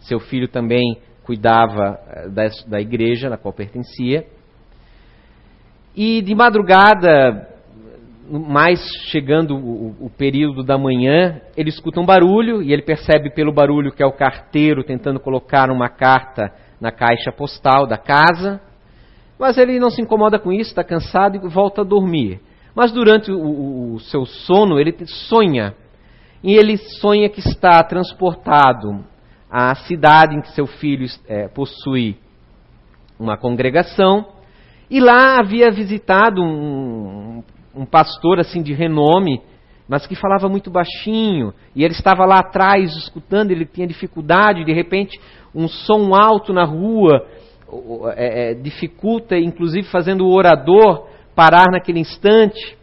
seu 0.00 0.18
filho 0.18 0.48
também 0.48 0.98
cuidava 1.26 1.98
eh, 2.08 2.28
da, 2.28 2.48
da 2.68 2.80
igreja 2.80 3.28
na 3.28 3.36
qual 3.36 3.52
pertencia. 3.52 4.24
E 5.94 6.22
de 6.22 6.34
madrugada, 6.34 7.48
mais 8.30 8.80
chegando 9.10 9.56
o, 9.56 10.06
o, 10.06 10.10
período 10.10 10.62
da 10.62 10.78
manhã, 10.78 11.40
ele 11.56 11.68
escuta 11.68 12.00
um 12.00 12.06
barulho 12.06 12.62
e 12.62 12.72
ele 12.72 12.82
percebe 12.82 13.30
pelo 13.30 13.52
barulho 13.52 13.92
que 13.92 14.02
é 14.02 14.06
o 14.06 14.12
carteiro 14.12 14.84
tentando 14.84 15.18
colocar 15.18 15.70
uma 15.70 15.88
carta 15.88 16.52
na 16.80 16.92
caixa 16.92 17.32
postal 17.32 17.86
da 17.86 17.98
casa. 17.98 18.60
Mas 19.38 19.58
ele 19.58 19.80
não 19.80 19.90
se 19.90 20.00
incomoda 20.00 20.38
com 20.38 20.52
isso, 20.52 20.70
está 20.70 20.84
cansado 20.84 21.36
e 21.36 21.48
volta 21.48 21.80
a 21.82 21.84
dormir. 21.84 22.40
Mas 22.74 22.92
durante 22.92 23.32
o, 23.32 23.94
o 23.94 24.00
seu 24.00 24.24
sono, 24.24 24.78
ele 24.78 24.94
sonha. 25.06 25.74
E 26.42 26.54
ele 26.54 26.76
sonha 26.76 27.28
que 27.28 27.40
está 27.40 27.82
transportado 27.82 29.04
a 29.50 29.74
cidade 29.74 30.34
em 30.34 30.40
que 30.40 30.52
seu 30.52 30.66
filho 30.66 31.06
é, 31.26 31.48
possui 31.48 32.16
uma 33.18 33.36
congregação, 33.36 34.26
e 34.90 35.00
lá 35.00 35.38
havia 35.38 35.70
visitado 35.70 36.42
um, 36.42 37.42
um 37.74 37.86
pastor 37.86 38.38
assim 38.38 38.62
de 38.62 38.72
renome, 38.72 39.40
mas 39.88 40.06
que 40.06 40.14
falava 40.14 40.48
muito 40.48 40.70
baixinho, 40.70 41.54
e 41.74 41.84
ele 41.84 41.94
estava 41.94 42.24
lá 42.24 42.40
atrás 42.40 42.94
escutando, 42.96 43.50
ele 43.50 43.64
tinha 43.64 43.86
dificuldade, 43.86 44.64
de 44.64 44.72
repente 44.72 45.18
um 45.54 45.68
som 45.68 46.14
alto 46.14 46.52
na 46.52 46.64
rua 46.64 47.26
é, 48.14 48.50
é, 48.50 48.54
dificulta, 48.54 49.36
inclusive 49.36 49.88
fazendo 49.88 50.26
o 50.26 50.32
orador 50.32 51.08
parar 51.34 51.66
naquele 51.70 52.00
instante. 52.00 52.76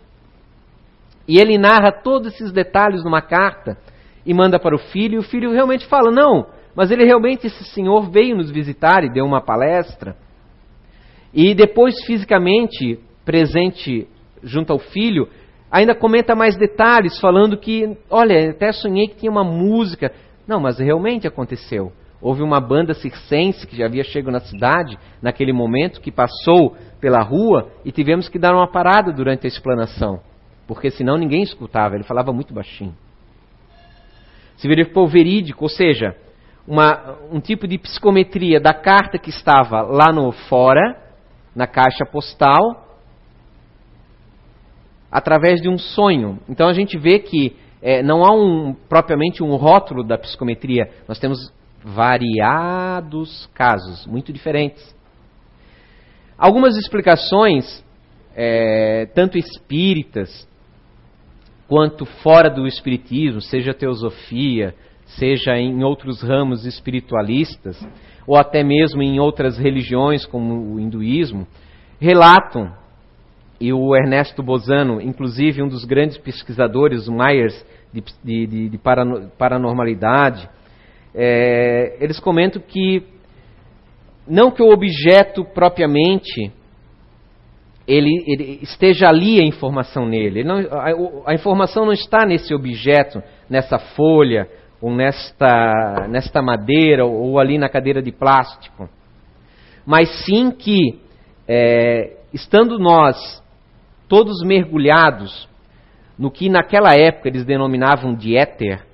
E 1.27 1.40
ele 1.40 1.57
narra 1.57 1.92
todos 1.92 2.33
esses 2.33 2.51
detalhes 2.51 3.03
numa 3.03 3.22
carta 3.22 3.77
e 4.25 4.33
manda 4.33 4.59
para 4.59 4.75
o 4.75 4.79
filho, 4.79 5.16
e 5.16 5.20
o 5.20 5.24
filho 5.24 5.51
realmente 5.51 5.86
fala: 5.88 6.12
Não, 6.12 6.48
mas 6.75 6.92
ele 6.92 7.05
realmente, 7.05 7.48
esse 7.48 7.64
senhor, 7.66 8.09
veio 8.09 8.36
nos 8.36 8.50
visitar 8.50 9.03
e 9.03 9.12
deu 9.12 9.25
uma 9.25 9.42
palestra. 9.42 10.16
E 11.33 11.53
depois, 11.53 11.96
fisicamente 12.05 13.00
presente 13.25 14.07
junto 14.44 14.74
ao 14.74 14.79
filho, 14.79 15.27
ainda 15.72 15.96
comenta 15.96 16.36
mais 16.36 16.57
detalhes, 16.57 17.20
falando 17.20 17.57
que, 17.57 17.98
olha, 18.09 18.51
até 18.51 18.72
sonhei 18.72 19.07
que 19.07 19.16
tinha 19.16 19.31
uma 19.31 19.44
música. 19.44 20.12
Não, 20.48 20.59
mas 20.59 20.77
realmente 20.77 21.27
aconteceu. 21.27 21.92
Houve 22.22 22.42
uma 22.42 22.62
banda 22.62 22.94
circense 22.94 23.68
que 23.68 23.75
já 23.75 23.86
havia 23.86 24.03
chegado 24.03 24.31
na 24.31 24.40
cidade, 24.40 24.98
naquele 25.22 25.51
momento, 25.51 26.00
que 26.00 26.12
passou 26.12 26.75
pela 27.01 27.22
rua 27.22 27.70
e 27.83 27.92
tivemos 27.92 28.29
que 28.29 28.40
dar 28.40 28.53
uma 28.53 28.72
parada 28.72 29.12
durante 29.12 29.46
a 29.46 29.50
explanação, 29.50 30.22
porque 30.66 30.90
senão 30.90 31.18
ninguém 31.18 31.44
escutava, 31.44 31.96
ele 31.96 32.05
falava 32.05 32.31
muito 32.31 32.53
baixinho. 32.53 32.96
Se 34.64 34.68
verificou 34.70 35.06
verídico, 35.06 35.66
ou 35.66 35.70
seja, 35.70 36.16
uma, 36.66 37.18
um 37.30 37.42
tipo 37.42 37.68
de 37.68 37.78
psicometria 37.78 38.62
da 38.62 38.74
carta 38.74 39.18
que 39.18 39.30
estava 39.30 39.82
lá 39.82 40.10
no 40.14 40.32
fora, 40.32 41.04
na 41.54 41.68
caixa 41.68 42.06
postal, 42.06 42.88
através 45.12 45.62
de 45.62 45.68
um 45.68 45.78
sonho. 45.78 46.40
Então 46.48 46.70
a 46.70 46.72
gente 46.72 46.98
vê 46.98 47.20
que 47.20 47.58
é, 47.82 48.02
não 48.02 48.24
há 48.24 48.34
um, 48.34 48.74
propriamente 48.88 49.44
um 49.44 49.54
rótulo 49.58 50.02
da 50.02 50.18
psicometria, 50.18 50.90
nós 51.10 51.20
temos 51.20 51.52
variados 51.84 53.50
casos, 53.54 54.08
muito 54.08 54.32
diferentes. 54.32 54.96
Algumas 56.38 56.78
explicações, 56.78 57.84
é, 58.34 59.08
tanto 59.14 59.38
espíritas 59.38 60.48
quanto 61.74 62.05
fora 62.05 62.51
do 62.51 62.68
espiritismo, 62.68 63.42
seja 63.42 63.74
teosofia, 63.74 64.75
seja 65.18 65.57
em 65.57 65.83
outros 65.83 66.22
ramos 66.22 66.68
espiritualistas, 66.68 67.83
ou 68.27 68.38
até 68.38 68.64
mesmo 68.64 69.01
em 69.01 69.20
outras 69.20 69.57
religiões, 69.57 70.24
como 70.24 70.75
o 70.75 70.79
hinduísmo, 70.79 71.48
relatam, 72.00 72.72
e 73.59 73.74
o 73.74 73.96
Ernesto 73.96 74.44
Bozano, 74.44 75.01
inclusive 75.01 75.64
um 75.64 75.68
dos 75.68 75.83
grandes 75.83 76.16
pesquisadores, 76.16 77.07
o 77.07 77.12
Myers, 77.12 77.66
de, 77.92 78.03
de, 78.24 78.70
de 78.70 78.79
paranormalidade, 79.36 80.48
é, 81.16 81.98
eles 82.00 82.20
comentam 82.20 82.62
que, 82.62 83.01
não 84.27 84.51
que 84.51 84.62
o 84.62 84.72
objeto 84.72 85.44
propriamente 85.44 86.51
ele, 87.87 88.24
ele, 88.27 88.59
esteja 88.61 89.07
ali 89.09 89.39
a 89.39 89.46
informação 89.46 90.05
nele. 90.05 90.43
Não, 90.43 90.57
a, 90.57 91.31
a, 91.31 91.33
informação 91.33 91.85
não 91.85 91.93
está 91.93 92.25
nesse 92.25 92.53
objeto, 92.53 93.22
nessa 93.50 93.77
folha, 93.77 94.48
ou 94.81 94.93
nesta, 94.93 96.07
nesta 96.09 96.41
madeira, 96.41 97.05
ou 97.05 97.39
ali 97.39 97.57
na 97.57 97.69
cadeira 97.69 98.01
de 98.01 98.11
plástico. 98.11 98.89
Mas 99.85 100.09
sim 100.25 100.51
que, 100.51 101.00
é, 101.48 102.17
estando 102.33 102.79
nós 102.79 103.43
todos 104.07 104.43
mergulhados 104.43 105.50
no 106.17 106.31
que 106.31 106.50
naquela 106.50 106.93
época 106.93 107.27
eles 107.27 107.46
denominavam 107.46 108.13
de 108.13 108.37
éter, 108.37 108.85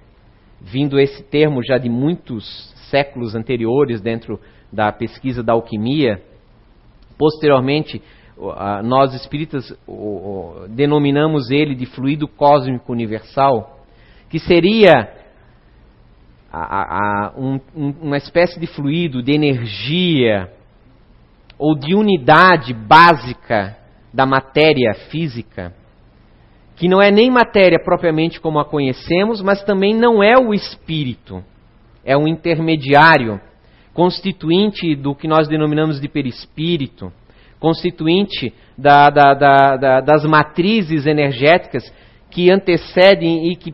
vindo 0.62 1.00
esse 1.00 1.24
termo 1.24 1.64
já 1.64 1.78
de 1.78 1.90
muitos 1.90 2.74
séculos 2.90 3.36
anteriores 3.36 4.02
dentro 4.02 4.40
da 4.72 4.92
pesquisa 4.92 5.44
da 5.44 5.54
alquimia, 5.54 6.22
posteriormente 7.18 8.02
nós 8.84 9.14
espíritas 9.14 9.74
denominamos 10.70 11.52
ele 11.52 11.76
de 11.76 11.86
fluido 11.86 12.28
cósmico 12.28 12.92
universal, 12.92 13.80
que 14.30 14.40
seria 14.40 15.14
um, 17.36 17.60
uma 18.02 18.18
espécie 18.18 18.60
de 18.60 18.68
fluido, 18.68 19.22
de 19.22 19.34
energia 19.34 20.52
ou 21.58 21.76
de 21.78 21.94
unidade 21.94 22.74
básica 22.74 23.78
da 24.14 24.26
matéria 24.26 24.94
física, 25.12 25.74
que 26.78 26.88
não 26.88 27.02
é 27.02 27.12
nem 27.12 27.30
matéria 27.30 27.78
propriamente 27.84 28.40
como 28.40 28.58
a 28.58 28.66
conhecemos, 28.66 29.42
mas 29.42 29.64
também 29.64 29.94
não 29.94 30.24
é 30.24 30.38
o 30.38 30.54
espírito, 30.54 31.44
é 32.06 32.18
um 32.18 32.28
intermediário 32.28 33.40
constituinte 33.94 34.96
do 34.96 35.14
que 35.14 35.28
nós 35.28 35.50
denominamos 35.50 36.00
de 36.00 36.08
perispírito, 36.08 37.12
constituinte 37.60 38.54
da, 38.78 39.10
da, 39.10 39.34
da, 39.34 40.02
das 40.02 40.26
matrizes 40.26 41.06
energéticas 41.06 41.92
que 42.30 42.52
antecedem 42.52 43.52
e 43.52 43.56
que 43.56 43.74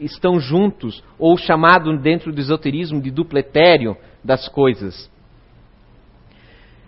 estão 0.00 0.38
juntos, 0.38 1.02
ou 1.18 1.36
chamado 1.36 1.96
dentro 1.98 2.32
do 2.32 2.40
esoterismo 2.40 3.00
de 3.00 3.10
dupletério 3.10 3.96
das 4.22 4.48
coisas. 4.48 5.10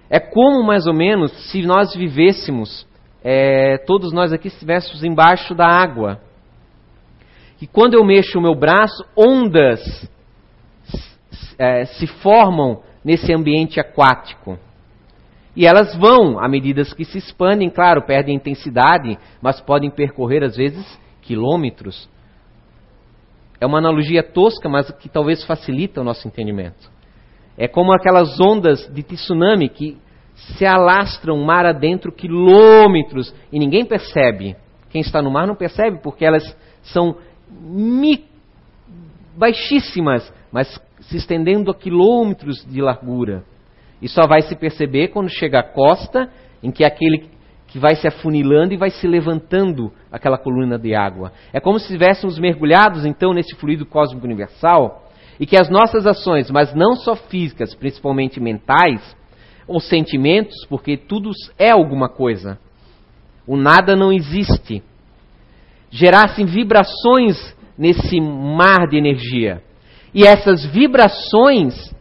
É 0.09 0.19
como, 0.19 0.65
mais 0.65 0.87
ou 0.87 0.95
menos, 0.95 1.33
se 1.51 1.63
nós 1.63 1.95
vivêssemos, 1.95 2.87
é, 3.23 3.79
todos 3.79 4.13
nós 4.13 4.33
aqui 4.33 4.49
estivéssemos 4.49 5.05
embaixo 5.05 5.55
da 5.55 5.67
água. 5.67 6.21
E 7.61 7.67
quando 7.67 7.95
eu 7.95 8.05
mexo 8.05 8.39
o 8.39 8.43
meu 8.43 8.55
braço, 8.55 9.05
ondas 9.17 9.81
é, 11.59 11.85
se 11.85 12.07
formam 12.07 12.83
nesse 13.05 13.33
ambiente 13.33 13.79
aquático. 13.79 14.59
E 15.55 15.67
elas 15.67 15.97
vão, 15.97 16.39
à 16.39 16.49
medida 16.49 16.85
que 16.85 17.05
se 17.05 17.19
expandem, 17.19 17.69
claro, 17.69 18.03
perdem 18.03 18.37
intensidade, 18.37 19.19
mas 19.43 19.61
podem 19.61 19.91
percorrer 19.91 20.45
às 20.45 20.57
vezes 20.57 20.87
quilômetros. 21.23 22.09
É 23.61 23.67
uma 23.67 23.79
analogia 23.79 24.23
tosca, 24.23 24.69
mas 24.69 24.91
que 24.93 25.09
talvez 25.09 25.45
facilita 25.45 26.01
o 26.01 26.05
nosso 26.05 26.27
entendimento. 26.27 26.91
É 27.59 27.69
como 27.69 27.93
aquelas 27.93 28.41
ondas 28.41 28.89
de 28.93 29.03
tsunami 29.03 29.69
que 29.69 29.99
se 30.35 30.65
alastram 30.65 31.37
mar 31.45 31.67
adentro 31.67 32.11
quilômetros 32.11 33.35
e 33.53 33.59
ninguém 33.59 33.85
percebe. 33.85 34.57
Quem 34.89 35.03
está 35.03 35.21
no 35.21 35.31
mar 35.31 35.47
não 35.47 35.55
percebe 35.55 36.01
porque 36.03 36.25
elas 36.25 36.57
são 36.83 37.17
baixíssimas, 39.37 40.33
mas 40.51 40.81
se 41.01 41.17
estendendo 41.17 41.71
a 41.71 41.75
quilômetros 41.75 42.65
de 42.65 42.81
largura. 42.81 43.45
E 44.01 44.09
só 44.09 44.27
vai 44.27 44.43
se 44.43 44.57
perceber 44.57 45.09
quando 45.09 45.29
chega 45.29 45.61
à 45.61 45.63
costa, 45.63 46.31
em 46.63 46.71
que 46.71 46.85
aquele 46.85 47.29
que 47.67 47.79
vai 47.79 47.95
se 47.95 48.07
afunilando 48.07 48.75
e 48.75 48.77
vai 48.77 48.91
se 48.91 49.07
levantando 49.07 49.93
aquela 50.11 50.37
coluna 50.37 50.77
de 50.79 50.95
água. 50.95 51.33
É 51.53 51.61
como 51.61 51.79
se 51.79 51.85
estivéssemos 51.85 52.39
mergulhados 52.39 53.07
então 53.07 53.33
nesse 53.33 53.55
fluido 53.55 53.87
cósmico 53.87 54.27
universal 54.27 55.09
e 55.39 55.47
que 55.47 55.57
as 55.57 55.71
nossas 55.71 56.07
ações, 56.07 56.51
mas 56.51 56.75
não 56.75 56.97
só 56.97 57.15
físicas, 57.15 57.75
principalmente 57.75 58.41
mentais, 58.41 59.17
ou 59.67 59.79
sentimentos, 59.79 60.67
porque 60.69 60.97
tudo 60.97 61.31
é 61.57 61.71
alguma 61.71 62.09
coisa. 62.09 62.59
O 63.47 63.57
nada 63.57 63.95
não 63.95 64.13
existe. 64.13 64.83
Gerassem 65.91 66.45
vibrações 66.45 67.57
nesse 67.79 68.21
mar 68.21 68.89
de 68.89 68.99
energia. 68.99 69.63
E 70.13 70.25
essas 70.25 70.67
vibrações 70.67 71.95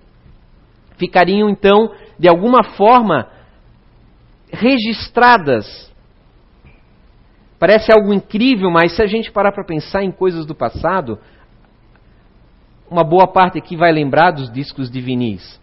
ficariam 1.00 1.50
então, 1.50 1.92
de 2.20 2.28
alguma 2.28 2.64
forma, 2.64 3.28
registradas. 4.52 5.90
Parece 7.58 7.92
algo 7.92 8.14
incrível, 8.14 8.70
mas 8.70 8.96
se 8.96 9.02
a 9.02 9.08
gente 9.08 9.32
parar 9.32 9.52
para 9.52 9.64
pensar 9.64 10.04
em 10.04 10.12
coisas 10.12 10.46
do 10.46 10.54
passado, 10.54 11.18
uma 12.90 13.04
boa 13.04 13.28
parte 13.28 13.58
aqui 13.58 13.76
vai 13.76 13.92
lembrar 13.92 14.32
dos 14.32 14.52
discos 14.52 14.92
de 14.92 15.00
vinis. 15.00 15.60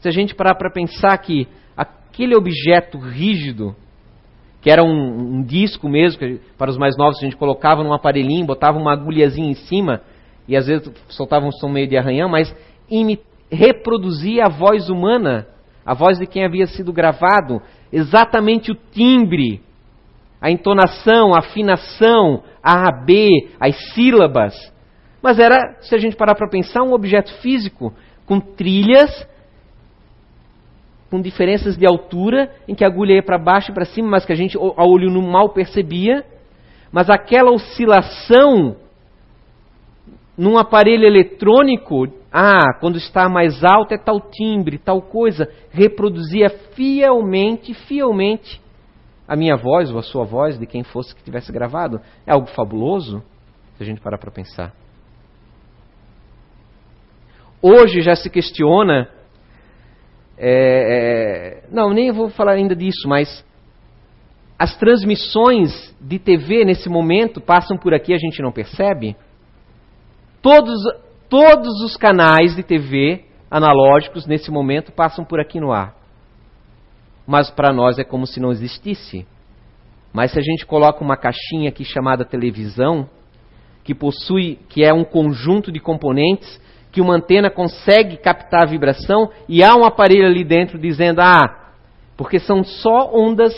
Se 0.00 0.08
a 0.08 0.12
gente 0.12 0.34
parar 0.34 0.54
para 0.54 0.70
pensar 0.70 1.16
que 1.18 1.48
aquele 1.76 2.36
objeto 2.36 2.98
rígido, 2.98 3.74
que 4.60 4.70
era 4.70 4.82
um, 4.82 5.38
um 5.38 5.42
disco 5.42 5.88
mesmo, 5.88 6.18
que 6.18 6.40
para 6.58 6.70
os 6.70 6.76
mais 6.76 6.96
novos 6.96 7.18
a 7.18 7.24
gente 7.24 7.36
colocava 7.36 7.82
num 7.82 7.92
aparelhinho, 7.92 8.46
botava 8.46 8.78
uma 8.78 8.92
agulhazinha 8.92 9.50
em 9.50 9.54
cima, 9.54 10.02
e 10.46 10.56
às 10.56 10.66
vezes 10.66 10.90
soltava 11.08 11.46
um 11.46 11.52
som 11.52 11.68
meio 11.68 11.88
de 11.88 11.96
arranhão, 11.96 12.28
mas 12.28 12.54
reproduzia 13.50 14.46
a 14.46 14.48
voz 14.48 14.88
humana, 14.88 15.46
a 15.84 15.94
voz 15.94 16.18
de 16.18 16.26
quem 16.26 16.44
havia 16.44 16.66
sido 16.66 16.92
gravado, 16.92 17.62
exatamente 17.92 18.72
o 18.72 18.74
timbre, 18.74 19.62
a 20.40 20.50
entonação, 20.50 21.34
a 21.34 21.38
afinação, 21.38 22.42
a 22.62 22.88
AB, 22.88 23.50
as 23.60 23.76
sílabas. 23.94 24.54
Mas 25.22 25.38
era, 25.38 25.76
se 25.80 25.94
a 25.94 25.98
gente 25.98 26.16
parar 26.16 26.34
para 26.34 26.48
pensar, 26.48 26.82
um 26.82 26.92
objeto 26.92 27.32
físico 27.40 27.92
com 28.26 28.40
trilhas, 28.40 29.26
com 31.10 31.20
diferenças 31.20 31.76
de 31.76 31.86
altura, 31.86 32.50
em 32.66 32.74
que 32.74 32.84
a 32.84 32.88
agulha 32.88 33.14
ia 33.14 33.22
para 33.22 33.38
baixo 33.38 33.70
e 33.70 33.74
para 33.74 33.84
cima, 33.84 34.08
mas 34.08 34.26
que 34.26 34.32
a 34.32 34.36
gente 34.36 34.56
a 34.56 34.84
olho 34.84 35.10
nu 35.10 35.22
mal 35.22 35.50
percebia. 35.50 36.24
Mas 36.92 37.08
aquela 37.08 37.50
oscilação 37.50 38.76
num 40.36 40.58
aparelho 40.58 41.04
eletrônico, 41.04 42.06
ah, 42.30 42.74
quando 42.78 42.98
está 42.98 43.28
mais 43.28 43.64
alto 43.64 43.94
é 43.94 43.98
tal 43.98 44.20
timbre, 44.20 44.78
tal 44.78 45.00
coisa, 45.00 45.50
reproduzia 45.70 46.50
fielmente, 46.74 47.72
fielmente 47.72 48.60
a 49.26 49.34
minha 49.34 49.56
voz 49.56 49.90
ou 49.90 49.98
a 49.98 50.02
sua 50.02 50.24
voz, 50.24 50.58
de 50.58 50.66
quem 50.66 50.84
fosse 50.84 51.14
que 51.14 51.22
tivesse 51.22 51.50
gravado. 51.50 52.00
É 52.26 52.32
algo 52.32 52.46
fabuloso, 52.48 53.22
se 53.76 53.82
a 53.82 53.86
gente 53.86 54.00
parar 54.00 54.18
para 54.18 54.30
pensar. 54.30 54.72
Hoje 57.62 58.02
já 58.02 58.14
se 58.14 58.28
questiona, 58.28 59.08
é, 60.36 61.62
é, 61.64 61.68
não, 61.70 61.92
nem 61.92 62.12
vou 62.12 62.28
falar 62.28 62.52
ainda 62.52 62.76
disso, 62.76 63.08
mas 63.08 63.44
as 64.58 64.76
transmissões 64.76 65.94
de 66.00 66.18
TV 66.18 66.64
nesse 66.64 66.88
momento 66.88 67.40
passam 67.40 67.76
por 67.76 67.94
aqui, 67.94 68.12
a 68.12 68.18
gente 68.18 68.40
não 68.42 68.52
percebe? 68.52 69.16
Todos, 70.46 70.80
todos 71.28 71.82
os 71.82 71.96
canais 71.96 72.54
de 72.54 72.62
TV 72.62 73.24
analógicos 73.50 74.28
nesse 74.28 74.48
momento 74.48 74.92
passam 74.92 75.24
por 75.24 75.40
aqui 75.40 75.58
no 75.58 75.72
ar. 75.72 75.96
Mas 77.26 77.50
para 77.50 77.72
nós 77.72 77.98
é 77.98 78.04
como 78.04 78.28
se 78.28 78.38
não 78.38 78.52
existisse. 78.52 79.26
Mas 80.12 80.30
se 80.30 80.38
a 80.38 80.42
gente 80.42 80.64
coloca 80.64 81.02
uma 81.02 81.16
caixinha 81.16 81.68
aqui 81.68 81.84
chamada 81.84 82.24
televisão, 82.24 83.10
que 83.82 83.92
possui, 83.92 84.60
que 84.68 84.84
é 84.84 84.94
um 84.94 85.02
conjunto 85.02 85.72
de 85.72 85.80
componentes, 85.80 86.60
que 86.92 87.00
uma 87.00 87.16
antena 87.16 87.50
consegue 87.50 88.16
captar 88.16 88.62
a 88.62 88.70
vibração 88.70 89.28
e 89.48 89.64
há 89.64 89.74
um 89.74 89.84
aparelho 89.84 90.26
ali 90.26 90.44
dentro 90.44 90.78
dizendo: 90.78 91.22
"Ah, 91.22 91.72
porque 92.16 92.38
são 92.38 92.62
só 92.62 93.10
ondas 93.12 93.52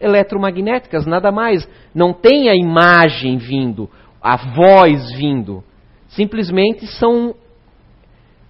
eletromagnéticas, 0.00 1.06
nada 1.06 1.30
mais. 1.30 1.68
Não 1.94 2.12
tem 2.12 2.48
a 2.48 2.56
imagem 2.56 3.38
vindo, 3.38 3.88
a 4.20 4.36
voz 4.36 5.12
vindo. 5.12 5.62
Simplesmente 6.12 6.86
são 6.86 7.34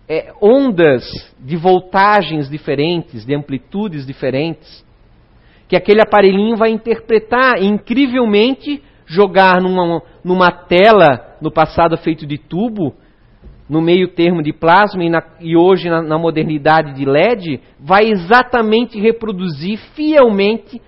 é, 0.09 0.33
ondas 0.41 1.05
de 1.39 1.57
voltagens 1.57 2.51
diferentes, 2.51 3.25
de 3.25 3.35
amplitudes 3.35 4.05
diferentes, 4.05 4.85
que 5.69 5.77
aquele 5.77 6.03
aparelhinho 6.03 6.57
vai 6.57 6.71
interpretar 6.71 7.63
incrivelmente, 7.63 8.83
jogar 9.07 9.61
numa, 9.61 10.03
numa 10.25 10.51
tela, 10.51 11.37
no 11.41 11.53
passado 11.53 11.97
feito 11.97 12.27
de 12.27 12.37
tubo, 12.37 12.95
no 13.69 13.81
meio 13.81 14.09
termo 14.09 14.43
de 14.43 14.53
plasma 14.53 15.05
e, 15.05 15.09
na, 15.09 15.23
e 15.41 15.57
hoje 15.57 15.89
na, 15.89 16.03
na 16.03 16.19
modernidade 16.19 16.95
de 16.95 17.05
LED, 17.05 17.61
vai 17.79 18.11
exatamente 18.11 19.01
reproduzir 19.01 19.79
fielmente 19.95 20.83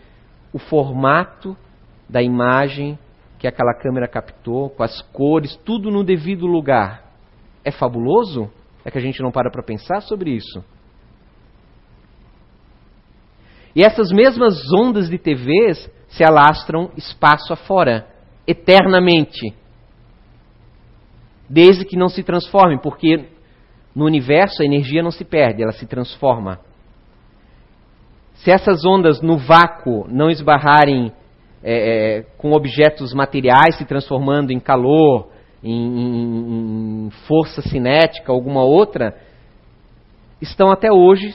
o 0.52 0.58
formato 0.58 1.56
da 2.08 2.20
imagem 2.20 2.98
que 3.44 3.48
aquela 3.48 3.74
câmera 3.74 4.08
captou, 4.08 4.70
com 4.70 4.82
as 4.82 5.02
cores, 5.12 5.54
tudo 5.66 5.90
no 5.90 6.02
devido 6.02 6.46
lugar. 6.46 7.12
É 7.62 7.70
fabuloso? 7.70 8.50
É 8.82 8.90
que 8.90 8.96
a 8.96 9.00
gente 9.02 9.22
não 9.22 9.30
para 9.30 9.50
para 9.50 9.62
pensar 9.62 10.00
sobre 10.00 10.30
isso. 10.30 10.64
E 13.76 13.82
essas 13.82 14.10
mesmas 14.10 14.72
ondas 14.72 15.10
de 15.10 15.18
TVs 15.18 15.90
se 16.08 16.24
alastram 16.24 16.90
espaço 16.96 17.52
afora, 17.52 18.08
eternamente. 18.46 19.54
Desde 21.46 21.84
que 21.84 21.98
não 21.98 22.08
se 22.08 22.22
transformem, 22.22 22.78
porque 22.78 23.28
no 23.94 24.06
universo 24.06 24.62
a 24.62 24.64
energia 24.64 25.02
não 25.02 25.10
se 25.10 25.22
perde, 25.22 25.62
ela 25.62 25.72
se 25.72 25.86
transforma. 25.86 26.60
Se 28.36 28.50
essas 28.50 28.86
ondas 28.86 29.20
no 29.20 29.36
vácuo 29.36 30.06
não 30.08 30.30
esbarrarem 30.30 31.12
é, 31.66 32.18
é, 32.18 32.22
com 32.36 32.52
objetos 32.52 33.14
materiais 33.14 33.78
se 33.78 33.86
transformando 33.86 34.52
em 34.52 34.60
calor, 34.60 35.30
em, 35.62 35.72
em, 35.72 37.06
em 37.06 37.10
força 37.26 37.62
cinética, 37.62 38.30
alguma 38.30 38.62
outra, 38.62 39.16
estão 40.42 40.70
até 40.70 40.92
hoje 40.92 41.34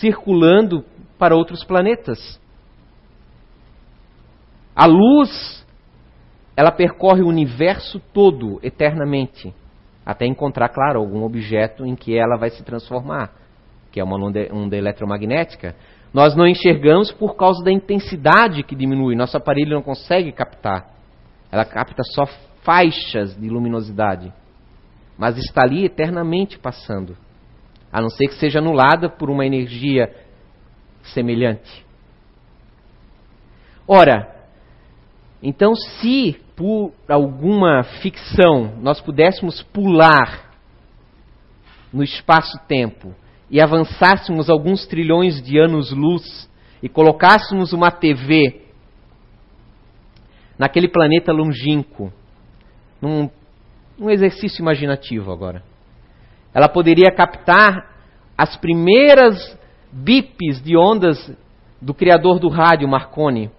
circulando 0.00 0.84
para 1.18 1.34
outros 1.34 1.64
planetas. 1.64 2.40
A 4.76 4.86
luz, 4.86 5.66
ela 6.56 6.70
percorre 6.70 7.22
o 7.22 7.28
universo 7.28 8.00
todo 8.12 8.60
eternamente, 8.62 9.52
até 10.04 10.24
encontrar, 10.24 10.68
claro, 10.68 11.00
algum 11.00 11.24
objeto 11.24 11.84
em 11.84 11.96
que 11.96 12.16
ela 12.16 12.36
vai 12.36 12.50
se 12.50 12.62
transformar, 12.62 13.32
que 13.90 13.98
é 13.98 14.04
uma 14.04 14.16
onda, 14.16 14.46
onda 14.52 14.76
eletromagnética. 14.76 15.74
Nós 16.16 16.34
não 16.34 16.46
enxergamos 16.46 17.12
por 17.12 17.36
causa 17.36 17.62
da 17.62 17.70
intensidade 17.70 18.62
que 18.62 18.74
diminui. 18.74 19.14
Nosso 19.14 19.36
aparelho 19.36 19.74
não 19.74 19.82
consegue 19.82 20.32
captar. 20.32 20.88
Ela 21.52 21.62
capta 21.62 22.02
só 22.14 22.24
faixas 22.62 23.38
de 23.38 23.50
luminosidade. 23.50 24.32
Mas 25.18 25.36
está 25.36 25.62
ali 25.62 25.84
eternamente 25.84 26.58
passando. 26.58 27.14
A 27.92 28.00
não 28.00 28.08
ser 28.08 28.28
que 28.28 28.36
seja 28.36 28.60
anulada 28.60 29.10
por 29.10 29.28
uma 29.28 29.44
energia 29.44 30.10
semelhante. 31.02 31.84
Ora, 33.86 34.48
então 35.42 35.74
se 35.74 36.40
por 36.56 36.94
alguma 37.06 37.82
ficção 38.00 38.72
nós 38.80 39.02
pudéssemos 39.02 39.62
pular 39.64 40.50
no 41.92 42.02
espaço-tempo 42.02 43.14
e 43.50 43.60
avançássemos 43.60 44.50
alguns 44.50 44.86
trilhões 44.86 45.42
de 45.42 45.58
anos-luz 45.58 46.50
e 46.82 46.88
colocássemos 46.88 47.72
uma 47.72 47.90
TV 47.90 48.62
naquele 50.58 50.88
planeta 50.88 51.32
longínquo, 51.32 52.12
num, 53.00 53.30
num 53.98 54.10
exercício 54.10 54.62
imaginativo 54.62 55.30
agora, 55.30 55.62
ela 56.52 56.68
poderia 56.68 57.10
captar 57.10 57.94
as 58.36 58.56
primeiras 58.56 59.58
bips 59.92 60.62
de 60.62 60.76
ondas 60.76 61.18
do 61.80 61.94
criador 61.94 62.38
do 62.38 62.48
rádio, 62.48 62.88
Marconi. 62.88 63.50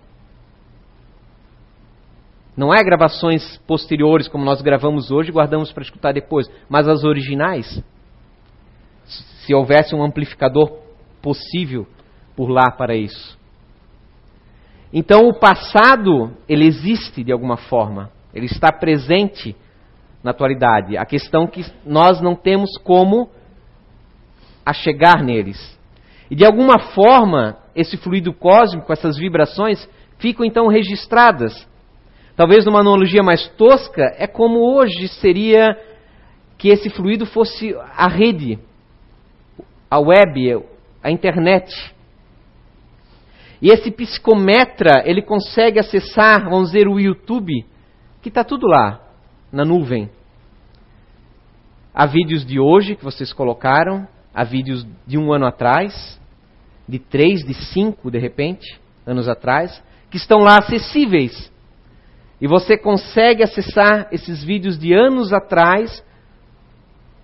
Não 2.56 2.74
é 2.74 2.84
gravações 2.84 3.58
posteriores 3.68 4.28
como 4.28 4.44
nós 4.44 4.62
gravamos 4.62 5.12
hoje 5.12 5.30
e 5.30 5.34
guardamos 5.34 5.72
para 5.72 5.84
escutar 5.84 6.12
depois, 6.12 6.50
mas 6.68 6.88
as 6.88 7.04
originais. 7.04 7.84
Se 9.48 9.54
houvesse 9.54 9.96
um 9.96 10.04
amplificador 10.04 10.78
possível 11.22 11.88
por 12.36 12.50
lá 12.50 12.70
para 12.70 12.98
isso. 12.98 13.40
Então 14.92 15.30
o 15.30 15.40
passado, 15.40 16.34
ele 16.50 16.66
existe 16.66 17.24
de 17.24 17.32
alguma 17.32 17.56
forma. 17.56 18.12
Ele 18.34 18.46
está 18.46 18.74
presente 18.74 19.56
na 20.22 20.32
atualidade. 20.32 20.98
A 20.98 21.06
questão 21.06 21.46
é 21.46 21.48
que 21.48 21.66
nós 21.86 22.20
não 22.20 22.36
temos 22.36 22.78
como 22.84 23.30
a 24.66 24.74
chegar 24.74 25.24
neles. 25.24 25.80
E 26.30 26.36
de 26.36 26.46
alguma 26.46 26.78
forma, 26.78 27.58
esse 27.74 27.96
fluido 27.96 28.34
cósmico, 28.34 28.92
essas 28.92 29.18
vibrações, 29.18 29.88
ficam 30.18 30.46
então 30.46 30.68
registradas. 30.68 31.66
Talvez 32.36 32.66
numa 32.66 32.82
analogia 32.82 33.24
mais 33.24 33.48
tosca, 33.52 34.14
é 34.18 34.28
como 34.28 34.60
hoje 34.60 35.08
seria 35.08 35.74
que 36.58 36.68
esse 36.68 36.90
fluido 36.90 37.26
fosse 37.26 37.74
a 37.96 38.10
rede, 38.10 38.60
a 39.90 40.00
web, 40.00 40.64
a 41.04 41.12
internet. 41.12 41.74
E 43.62 43.70
esse 43.70 43.90
psicometra, 43.92 45.04
ele 45.06 45.22
consegue 45.22 45.80
acessar, 45.80 46.44
vamos 46.44 46.72
dizer, 46.72 46.88
o 46.88 47.00
YouTube, 47.00 47.66
que 48.22 48.30
está 48.30 48.44
tudo 48.44 48.68
lá, 48.68 49.02
na 49.52 49.66
nuvem. 49.66 50.10
Há 51.94 52.06
vídeos 52.06 52.46
de 52.46 52.60
hoje 52.60 52.96
que 52.96 53.04
vocês 53.04 53.34
colocaram, 53.34 54.08
Há 54.38 54.44
vídeos 54.44 54.86
de 55.08 55.18
um 55.18 55.34
ano 55.34 55.48
atrás, 55.48 56.22
de 56.88 57.00
três, 57.00 57.44
de 57.44 57.56
cinco, 57.56 58.12
de 58.12 58.20
repente, 58.20 58.80
anos 59.04 59.28
atrás, 59.28 59.84
que 60.12 60.18
estão 60.18 60.42
lá 60.42 60.60
acessíveis. 60.60 61.52
E 62.40 62.46
você 62.46 62.78
consegue 62.78 63.42
acessar 63.42 64.08
esses 64.12 64.44
vídeos 64.44 64.78
de 64.78 64.94
anos 64.94 65.34
atrás, 65.34 66.04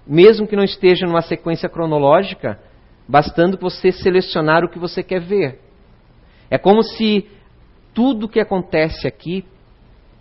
mesmo 0.05 0.47
que 0.47 0.55
não 0.55 0.63
esteja 0.63 1.05
numa 1.05 1.21
sequência 1.21 1.69
cronológica, 1.69 2.59
bastando 3.07 3.57
você 3.57 3.91
selecionar 3.91 4.63
o 4.63 4.69
que 4.69 4.79
você 4.79 5.01
quer 5.03 5.21
ver. 5.21 5.59
É 6.49 6.57
como 6.57 6.83
se 6.83 7.27
tudo 7.93 8.27
que 8.27 8.39
acontece 8.39 9.07
aqui, 9.07 9.45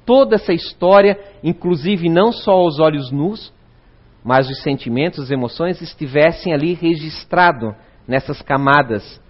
toda 0.05 0.37
essa 0.37 0.53
história, 0.53 1.19
inclusive 1.43 2.09
não 2.09 2.33
só 2.33 2.53
aos 2.53 2.79
olhos 2.79 3.11
nus, 3.11 3.53
mas 4.25 4.49
os 4.49 4.63
sentimentos, 4.63 5.25
as 5.25 5.31
emoções 5.31 5.81
estivessem 5.81 6.53
ali 6.53 6.75
registrado 6.75 7.75
nessas 8.07 8.41
camadas 8.41 9.21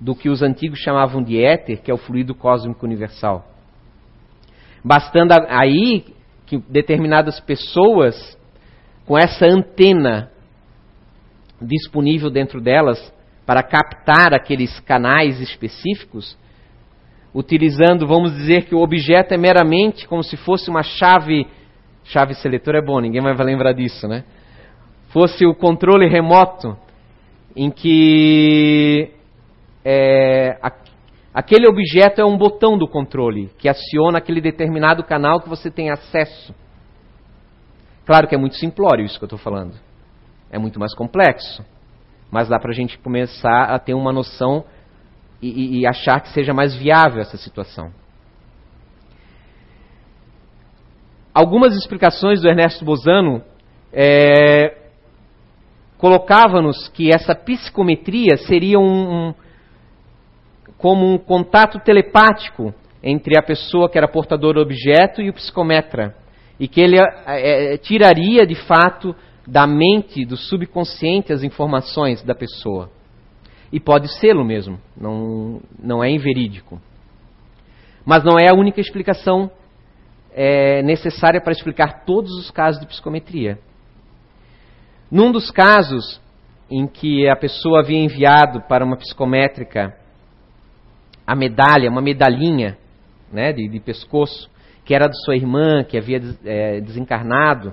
do 0.00 0.14
que 0.14 0.28
os 0.28 0.42
antigos 0.42 0.78
chamavam 0.80 1.22
de 1.22 1.42
éter, 1.42 1.80
que 1.82 1.90
é 1.90 1.94
o 1.94 1.98
fluido 1.98 2.34
cósmico 2.34 2.84
universal. 2.84 3.46
Bastando 4.82 5.32
aí 5.48 6.04
que 6.46 6.58
determinadas 6.58 7.38
pessoas 7.40 8.36
com 9.06 9.18
essa 9.18 9.46
antena 9.46 10.30
disponível 11.60 12.30
dentro 12.30 12.60
delas 12.60 13.12
para 13.44 13.62
captar 13.62 14.34
aqueles 14.34 14.78
canais 14.80 15.40
específicos, 15.40 16.36
utilizando, 17.34 18.06
vamos 18.06 18.32
dizer 18.32 18.64
que 18.64 18.74
o 18.74 18.80
objeto 18.80 19.32
é 19.32 19.38
meramente 19.38 20.06
como 20.06 20.22
se 20.22 20.36
fosse 20.36 20.68
uma 20.70 20.82
chave 20.82 21.46
Chave 22.04 22.34
seletora 22.34 22.78
é 22.78 22.82
bom, 22.82 23.00
ninguém 23.00 23.20
vai 23.22 23.34
lembrar 23.46 23.72
disso, 23.72 24.08
né? 24.08 24.24
Fosse 25.10 25.46
o 25.46 25.54
controle 25.54 26.08
remoto 26.08 26.76
em 27.54 27.70
que 27.70 29.10
é, 29.84 30.58
a, 30.60 30.72
aquele 31.32 31.68
objeto 31.68 32.20
é 32.20 32.24
um 32.24 32.36
botão 32.36 32.76
do 32.76 32.88
controle 32.88 33.50
que 33.58 33.68
aciona 33.68 34.18
aquele 34.18 34.40
determinado 34.40 35.04
canal 35.04 35.40
que 35.40 35.48
você 35.48 35.70
tem 35.70 35.90
acesso. 35.90 36.54
Claro 38.04 38.26
que 38.26 38.34
é 38.34 38.38
muito 38.38 38.56
simplório 38.56 39.04
isso 39.04 39.18
que 39.18 39.24
eu 39.24 39.26
estou 39.26 39.38
falando. 39.38 39.74
É 40.50 40.58
muito 40.58 40.78
mais 40.78 40.94
complexo. 40.94 41.64
Mas 42.30 42.48
dá 42.48 42.58
para 42.58 42.70
a 42.70 42.74
gente 42.74 42.98
começar 42.98 43.64
a 43.64 43.78
ter 43.78 43.94
uma 43.94 44.12
noção 44.12 44.64
e, 45.40 45.48
e, 45.48 45.80
e 45.80 45.86
achar 45.86 46.20
que 46.20 46.30
seja 46.30 46.52
mais 46.52 46.74
viável 46.74 47.20
essa 47.20 47.36
situação. 47.36 47.92
algumas 51.34 51.74
explicações 51.76 52.42
do 52.42 52.48
Ernesto 52.48 52.84
Bozano 52.84 53.42
é, 53.92 54.76
colocavam-nos 55.98 56.88
que 56.88 57.10
essa 57.10 57.34
psicometria 57.34 58.36
seria 58.36 58.78
um, 58.78 59.28
um, 59.28 59.34
como 60.76 61.06
um 61.06 61.18
contato 61.18 61.78
telepático 61.80 62.74
entre 63.02 63.38
a 63.38 63.42
pessoa 63.42 63.88
que 63.88 63.98
era 63.98 64.08
portadora 64.08 64.58
do 64.58 64.62
objeto 64.62 65.20
e 65.20 65.30
o 65.30 65.34
psicometra. 65.34 66.14
E 66.62 66.68
que 66.68 66.80
ele 66.80 66.96
é, 66.96 67.76
tiraria 67.78 68.46
de 68.46 68.54
fato 68.54 69.16
da 69.44 69.66
mente, 69.66 70.24
do 70.24 70.36
subconsciente, 70.36 71.32
as 71.32 71.42
informações 71.42 72.22
da 72.22 72.36
pessoa. 72.36 72.88
E 73.72 73.80
pode 73.80 74.06
sê-lo 74.20 74.44
mesmo, 74.44 74.78
não, 74.96 75.60
não 75.76 76.04
é 76.04 76.08
inverídico. 76.08 76.80
Mas 78.06 78.22
não 78.22 78.38
é 78.38 78.48
a 78.48 78.54
única 78.54 78.80
explicação 78.80 79.50
é, 80.32 80.84
necessária 80.84 81.40
para 81.40 81.50
explicar 81.50 82.04
todos 82.04 82.30
os 82.38 82.48
casos 82.52 82.80
de 82.80 82.86
psicometria. 82.86 83.58
Num 85.10 85.32
dos 85.32 85.50
casos 85.50 86.20
em 86.70 86.86
que 86.86 87.28
a 87.28 87.34
pessoa 87.34 87.80
havia 87.80 87.98
enviado 87.98 88.62
para 88.68 88.84
uma 88.84 88.96
psicométrica 88.96 89.96
a 91.26 91.34
medalha, 91.34 91.90
uma 91.90 92.00
medalhinha 92.00 92.78
né, 93.32 93.52
de, 93.52 93.68
de 93.68 93.80
pescoço, 93.80 94.48
que 94.84 94.94
era 94.94 95.08
de 95.08 95.16
sua 95.24 95.36
irmã, 95.36 95.84
que 95.84 95.96
havia 95.96 96.20
é, 96.44 96.80
desencarnado, 96.80 97.72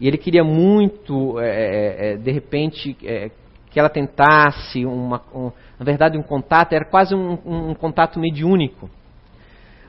e 0.00 0.08
ele 0.08 0.16
queria 0.16 0.42
muito, 0.42 1.38
é, 1.38 1.48
é, 1.48 2.12
é 2.12 2.16
de 2.16 2.32
repente, 2.32 2.96
é, 3.04 3.30
que 3.70 3.78
ela 3.78 3.88
tentasse, 3.88 4.84
uma, 4.84 5.22
um, 5.34 5.52
na 5.78 5.84
verdade, 5.84 6.18
um 6.18 6.22
contato, 6.22 6.72
era 6.72 6.84
quase 6.84 7.14
um, 7.14 7.38
um 7.44 7.74
contato 7.74 8.18
mediúnico. 8.18 8.88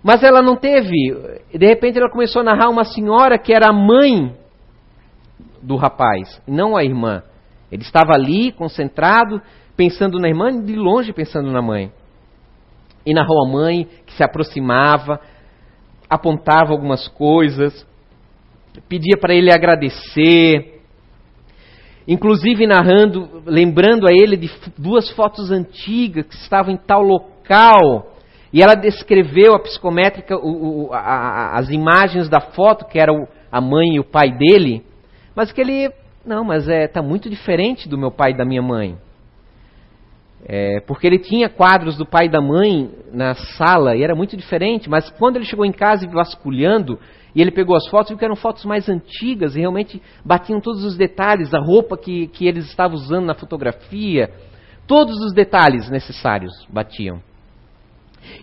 Mas 0.04 0.24
ela 0.24 0.42
não 0.42 0.56
teve. 0.56 0.92
De 1.54 1.66
repente 1.66 1.98
ela 1.98 2.10
começou 2.10 2.42
a 2.42 2.46
narrar 2.46 2.70
uma 2.70 2.84
senhora 2.84 3.38
que 3.38 3.54
era 3.54 3.70
a 3.70 3.74
mãe 3.74 4.36
do 5.62 5.76
rapaz, 5.76 6.42
não 6.48 6.76
a 6.76 6.84
irmã. 6.84 7.24
Ele 7.72 7.84
estava 7.84 8.14
ali, 8.14 8.52
concentrado, 8.52 9.42
pensando 9.78 10.20
na 10.20 10.28
irmã, 10.28 10.62
de 10.62 10.76
longe 10.76 11.14
pensando 11.14 11.52
na 11.52 11.62
mãe. 11.62 11.92
E 13.06 13.14
narrou 13.14 13.46
a 13.46 13.50
mãe 13.50 13.88
que 14.06 14.14
se 14.14 14.24
aproximava, 14.24 15.20
apontava 16.12 16.74
algumas 16.74 17.08
coisas, 17.08 17.88
pedia 18.90 19.18
para 19.18 19.34
ele 19.34 19.50
agradecer, 19.50 20.82
inclusive 22.06 22.68
narrando, 22.68 23.42
lembrando 23.46 24.06
a 24.06 24.12
ele 24.12 24.36
de 24.36 24.52
duas 24.78 25.10
fotos 25.12 25.50
antigas 25.52 26.26
que 26.26 26.36
estavam 26.36 26.74
em 26.74 26.78
tal 26.78 27.02
local 27.02 28.12
e 28.52 28.62
ela 28.62 28.76
descreveu 28.76 29.56
a 29.56 29.60
psicométrica, 29.60 30.36
o, 30.36 30.88
o, 30.88 30.94
a, 30.94 31.58
as 31.58 31.70
imagens 31.70 32.28
da 32.28 32.42
foto, 32.42 32.86
que 32.86 33.00
era 33.00 33.14
o, 33.14 33.26
a 33.50 33.62
mãe 33.62 33.96
e 33.96 34.00
o 34.02 34.04
pai 34.04 34.34
dele, 34.34 34.84
mas 35.34 35.54
que 35.54 35.62
ele, 35.62 35.90
não, 36.26 36.44
mas 36.44 36.64
está 36.64 36.74
é, 36.74 36.88
tá 36.90 37.02
muito 37.02 37.30
diferente 37.30 37.88
do 37.88 37.98
meu 37.98 38.12
pai 38.12 38.32
e 38.32 38.38
da 38.38 38.44
minha 38.44 38.62
mãe. 38.62 38.98
É, 40.44 40.80
porque 40.82 41.06
ele 41.06 41.20
tinha 41.20 41.50
quadros 41.50 41.98
do 41.98 42.06
pai 42.06 42.26
e 42.26 42.30
da 42.30 42.42
mãe 42.42 42.90
na 43.14 43.36
sala 43.36 43.96
e 43.96 44.04
era 44.04 44.16
muito 44.16 44.36
diferente, 44.36 44.90
mas 44.90 45.10
quando 45.12 45.36
ele 45.36 45.46
chegou 45.46 45.66
em 45.66 45.72
casa 45.72 46.04
e 46.04 46.10
vasculhando, 46.10 47.00
e 47.36 47.42
ele 47.42 47.52
pegou 47.52 47.76
as 47.76 47.88
fotos, 47.88 48.10
viu 48.10 48.18
que 48.18 48.26
eram 48.26 48.36
fotos 48.36 48.66
mais 48.66 48.90
antigas 48.90 49.56
e 49.56 49.60
realmente 49.60 50.02
batiam 50.26 50.60
todos 50.60 50.84
os 50.84 50.98
detalhes, 50.98 51.54
a 51.54 51.60
roupa 51.60 51.98
que, 51.98 52.28
que 52.28 52.48
eles 52.48 52.66
estavam 52.66 52.96
usando 52.96 53.26
na 53.26 53.36
fotografia, 53.36 54.32
todos 54.88 55.18
os 55.22 55.34
detalhes 55.34 55.90
necessários 55.90 56.52
batiam. 56.70 57.22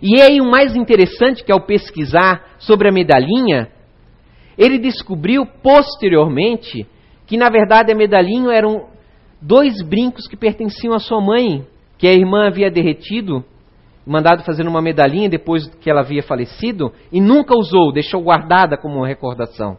E 0.01 0.21
aí 0.21 0.41
o 0.41 0.49
mais 0.49 0.75
interessante 0.75 1.43
que 1.43 1.51
ao 1.51 1.61
pesquisar 1.61 2.55
sobre 2.57 2.89
a 2.89 2.91
medalhinha, 2.91 3.69
ele 4.57 4.77
descobriu 4.77 5.45
posteriormente 5.45 6.87
que 7.27 7.37
na 7.37 7.49
verdade 7.49 7.91
a 7.91 7.95
medalhinha 7.95 8.51
eram 8.51 8.87
dois 9.41 9.81
brincos 9.81 10.27
que 10.27 10.35
pertenciam 10.35 10.93
à 10.93 10.99
sua 10.99 11.21
mãe, 11.21 11.65
que 11.99 12.07
a 12.07 12.13
irmã 12.13 12.47
havia 12.47 12.71
derretido, 12.71 13.43
mandado 14.07 14.43
fazer 14.43 14.65
uma 14.65 14.81
medalhinha 14.81 15.29
depois 15.29 15.67
que 15.67 15.89
ela 15.91 15.99
havia 15.99 16.23
falecido 16.23 16.91
e 17.11 17.19
nunca 17.19 17.53
usou, 17.53 17.91
deixou 17.91 18.23
guardada 18.23 18.77
como 18.77 18.95
uma 18.95 19.07
recordação. 19.07 19.77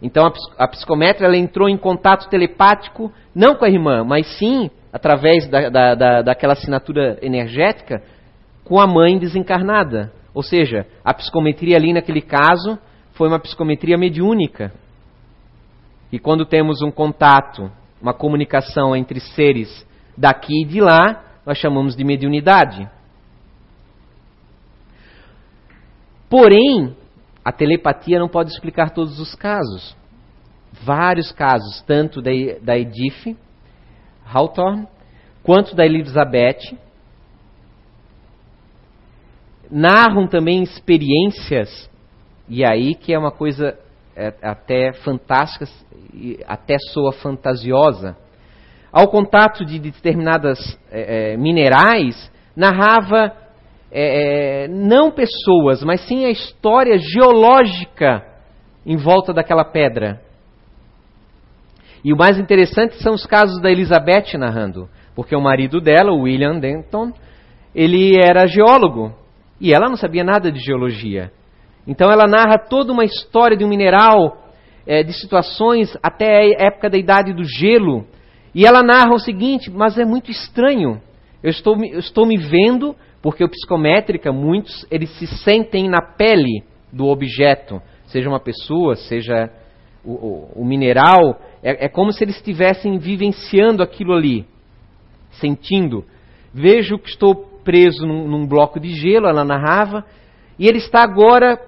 Então 0.00 0.24
a, 0.24 0.64
a 0.64 0.68
psicometra 0.68 1.26
ela 1.26 1.36
entrou 1.36 1.68
em 1.68 1.76
contato 1.76 2.28
telepático 2.28 3.12
não 3.34 3.56
com 3.56 3.64
a 3.64 3.68
irmã, 3.68 4.04
mas 4.04 4.38
sim 4.38 4.70
através 4.92 5.48
da, 5.48 5.68
da, 5.68 5.94
da, 5.94 6.22
daquela 6.22 6.52
assinatura 6.52 7.18
energética, 7.20 8.02
com 8.64 8.80
a 8.80 8.86
mãe 8.86 9.18
desencarnada. 9.18 10.12
Ou 10.32 10.42
seja, 10.42 10.86
a 11.04 11.12
psicometria 11.12 11.76
ali 11.76 11.92
naquele 11.92 12.22
caso 12.22 12.78
foi 13.12 13.26
uma 13.26 13.40
psicometria 13.40 13.98
mediúnica. 13.98 14.72
E 16.12 16.18
quando 16.20 16.46
temos 16.46 16.82
um 16.82 16.90
contato 16.90 17.70
uma 18.00 18.14
comunicação 18.14 18.94
entre 18.94 19.20
seres 19.20 19.86
daqui 20.16 20.62
e 20.62 20.64
de 20.64 20.80
lá, 20.80 21.24
nós 21.44 21.58
chamamos 21.58 21.94
de 21.94 22.04
mediunidade. 22.04 22.88
Porém, 26.28 26.96
a 27.44 27.52
telepatia 27.52 28.18
não 28.18 28.28
pode 28.28 28.50
explicar 28.50 28.90
todos 28.90 29.20
os 29.20 29.34
casos. 29.34 29.96
Vários 30.82 31.30
casos, 31.32 31.80
tanto 31.86 32.20
da, 32.20 32.30
da 32.60 32.76
Edith 32.76 33.36
Hawthorne, 34.26 34.86
quanto 35.42 35.74
da 35.76 35.86
Elizabeth, 35.86 36.76
narram 39.70 40.26
também 40.26 40.62
experiências, 40.62 41.88
e 42.48 42.64
aí 42.64 42.94
que 42.94 43.12
é 43.12 43.18
uma 43.18 43.30
coisa 43.30 43.78
é, 44.16 44.32
até 44.42 44.92
fantástica, 44.92 45.66
até 46.46 46.76
soa 46.92 47.12
fantasiosa. 47.12 48.16
Ao 48.90 49.08
contato 49.08 49.64
de 49.64 49.78
determinadas 49.78 50.58
é, 50.90 51.32
é, 51.32 51.36
minerais, 51.36 52.32
narrava 52.56 53.32
é, 53.90 54.64
é, 54.64 54.68
não 54.68 55.10
pessoas, 55.10 55.82
mas 55.84 56.00
sim 56.06 56.24
a 56.24 56.30
história 56.30 56.98
geológica 56.98 58.24
em 58.86 58.96
volta 58.96 59.34
daquela 59.34 59.64
pedra. 59.64 60.22
E 62.02 62.12
o 62.12 62.16
mais 62.16 62.38
interessante 62.38 63.02
são 63.02 63.12
os 63.12 63.26
casos 63.26 63.60
da 63.60 63.70
Elizabeth 63.70 64.38
narrando, 64.38 64.88
porque 65.14 65.36
o 65.36 65.40
marido 65.40 65.80
dela, 65.80 66.12
o 66.12 66.22
William 66.22 66.58
Denton, 66.58 67.12
ele 67.74 68.16
era 68.16 68.46
geólogo 68.46 69.12
e 69.60 69.74
ela 69.74 69.88
não 69.88 69.96
sabia 69.96 70.24
nada 70.24 70.50
de 70.50 70.60
geologia. 70.60 71.32
Então 71.86 72.10
ela 72.10 72.26
narra 72.26 72.58
toda 72.58 72.92
uma 72.92 73.04
história 73.04 73.56
de 73.56 73.64
um 73.64 73.68
mineral, 73.68 74.44
é, 74.86 75.02
de 75.02 75.12
situações 75.12 75.96
até 76.02 76.38
a 76.38 76.66
época 76.66 76.90
da 76.90 76.98
idade 76.98 77.32
do 77.32 77.44
gelo. 77.44 78.06
E 78.54 78.66
ela 78.66 78.82
narra 78.82 79.14
o 79.14 79.18
seguinte: 79.18 79.70
mas 79.70 79.98
é 79.98 80.04
muito 80.04 80.30
estranho. 80.30 81.00
Eu 81.42 81.50
estou, 81.50 81.76
eu 81.84 81.98
estou 81.98 82.26
me 82.26 82.36
vendo, 82.36 82.96
porque 83.22 83.44
o 83.44 83.48
psicométrica, 83.48 84.32
muitos, 84.32 84.86
eles 84.90 85.10
se 85.18 85.26
sentem 85.26 85.88
na 85.88 86.00
pele 86.00 86.64
do 86.92 87.06
objeto, 87.06 87.80
seja 88.06 88.28
uma 88.28 88.40
pessoa, 88.40 88.96
seja 88.96 89.50
o, 90.04 90.12
o, 90.12 90.62
o 90.62 90.64
mineral. 90.64 91.40
É, 91.62 91.86
é 91.86 91.88
como 91.88 92.12
se 92.12 92.24
eles 92.24 92.36
estivessem 92.36 92.98
vivenciando 92.98 93.82
aquilo 93.82 94.14
ali, 94.14 94.46
sentindo. 95.32 96.04
Vejo 96.52 96.98
que 96.98 97.10
estou 97.10 97.34
preso 97.62 98.06
num, 98.06 98.26
num 98.26 98.46
bloco 98.46 98.80
de 98.80 98.90
gelo, 98.90 99.26
ela 99.26 99.44
narrava, 99.44 100.04
e 100.58 100.66
ele 100.66 100.78
está 100.78 101.02
agora 101.02 101.60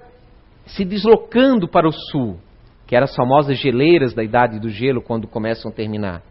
se 0.75 0.85
deslocando 0.85 1.67
para 1.67 1.87
o 1.87 1.91
sul, 1.91 2.37
que 2.87 2.95
eram 2.95 3.05
as 3.05 3.15
famosas 3.15 3.57
geleiras 3.57 4.13
da 4.13 4.23
idade 4.23 4.59
do 4.59 4.69
gelo, 4.69 5.01
quando 5.01 5.27
começam 5.27 5.71
a 5.71 5.73
terminar. 5.73 6.21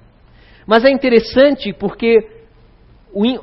Mas 0.66 0.85
é 0.85 0.90
interessante 0.90 1.72
porque 1.72 2.16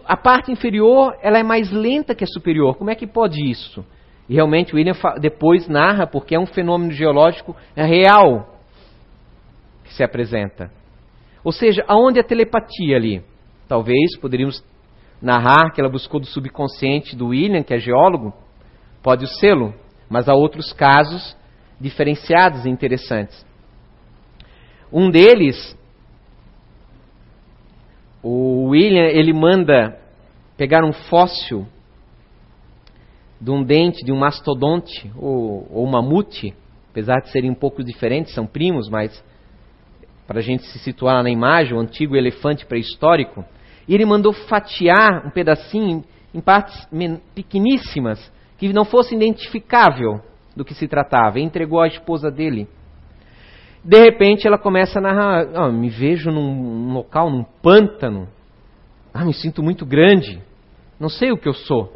a 0.05 0.15
parte 0.15 0.51
inferior 0.51 1.15
ela 1.21 1.39
é 1.39 1.43
mais 1.43 1.71
lenta 1.71 2.13
que 2.13 2.23
a 2.23 2.27
superior. 2.27 2.75
Como 2.75 2.89
é 2.89 2.95
que 2.95 3.07
pode 3.07 3.43
isso? 3.43 3.85
E 4.29 4.33
realmente 4.35 4.73
o 4.73 4.77
William 4.77 4.93
depois 5.19 5.67
narra 5.67 6.05
porque 6.07 6.35
é 6.35 6.39
um 6.39 6.45
fenômeno 6.45 6.91
geológico 6.91 7.55
real 7.75 8.59
que 9.83 9.93
se 9.93 10.03
apresenta. 10.03 10.71
Ou 11.43 11.51
seja, 11.51 11.83
aonde 11.87 12.19
a 12.19 12.23
telepatia 12.23 12.95
ali? 12.95 13.23
Talvez 13.67 14.17
poderíamos 14.19 14.63
narrar 15.21 15.71
que 15.73 15.79
ela 15.79 15.89
buscou 15.89 16.19
do 16.19 16.25
subconsciente 16.25 17.15
do 17.15 17.27
William, 17.27 17.63
que 17.63 17.73
é 17.73 17.79
geólogo, 17.79 18.33
pode 19.01 19.25
o 19.25 19.27
sê-lo, 19.27 19.73
mas 20.09 20.27
há 20.27 20.33
outros 20.33 20.71
casos 20.73 21.35
diferenciados 21.79 22.65
e 22.65 22.69
interessantes. 22.69 23.45
Um 24.91 25.09
deles, 25.09 25.77
o 28.23 28.69
William, 28.69 29.07
ele 29.07 29.33
manda 29.33 29.99
pegar 30.57 30.83
um 30.83 30.93
fóssil 30.93 31.67
de 33.39 33.51
um 33.51 33.63
dente 33.63 34.03
de 34.05 34.11
um 34.11 34.17
mastodonte 34.17 35.11
ou, 35.15 35.67
ou 35.69 35.85
mamute, 35.85 36.53
apesar 36.89 37.19
de 37.19 37.29
serem 37.29 37.51
um 37.51 37.55
pouco 37.55 37.83
diferentes, 37.83 38.33
são 38.33 38.47
primos, 38.47 38.89
mas 38.89 39.23
para 40.25 40.39
a 40.39 40.41
gente 40.41 40.63
se 40.63 40.79
situar 40.79 41.21
na 41.21 41.29
imagem, 41.29 41.73
o 41.73 41.79
antigo 41.79 42.15
elefante 42.15 42.65
pré-histórico, 42.65 43.45
e 43.87 43.93
ele 43.93 44.05
mandou 44.05 44.33
fatiar 44.33 45.27
um 45.27 45.29
pedacinho 45.29 46.03
em 46.33 46.41
partes 46.41 46.87
pequeníssimas, 47.35 48.31
que 48.57 48.71
não 48.73 48.85
fosse 48.85 49.15
identificável 49.15 50.21
do 50.55 50.63
que 50.63 50.73
se 50.73 50.87
tratava, 50.87 51.39
e 51.39 51.43
entregou 51.43 51.81
à 51.81 51.87
esposa 51.87 52.31
dele. 52.31 52.67
De 53.83 53.99
repente 53.99 54.47
ela 54.47 54.57
começa 54.57 54.99
a 54.99 55.01
narrar: 55.01 55.47
oh, 55.55 55.71
me 55.71 55.89
vejo 55.89 56.31
num, 56.31 56.93
local, 56.93 57.29
num 57.29 57.43
pântano, 57.43 58.27
ah, 59.13 59.23
me 59.23 59.33
sinto 59.33 59.61
muito 59.61 59.85
grande, 59.85 60.41
não 60.99 61.09
sei 61.09 61.31
o 61.31 61.37
que 61.37 61.47
eu 61.47 61.53
sou. 61.53 61.93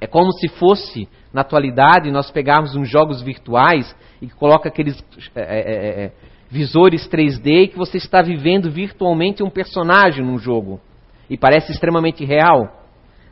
É 0.00 0.06
como 0.06 0.32
se 0.32 0.48
fosse, 0.48 1.08
na 1.32 1.42
atualidade, 1.42 2.10
nós 2.10 2.30
pegarmos 2.30 2.74
uns 2.74 2.88
jogos 2.88 3.20
virtuais 3.20 3.94
e 4.22 4.28
coloca 4.30 4.68
aqueles 4.68 5.04
é, 5.34 5.40
é, 5.42 6.04
é, 6.04 6.12
visores 6.50 7.06
3D 7.08 7.70
que 7.70 7.76
você 7.76 7.98
está 7.98 8.22
vivendo 8.22 8.70
virtualmente 8.70 9.42
um 9.42 9.50
personagem 9.50 10.24
num 10.24 10.38
jogo. 10.38 10.80
E 11.28 11.36
parece 11.36 11.70
extremamente 11.70 12.24
real. 12.24 12.79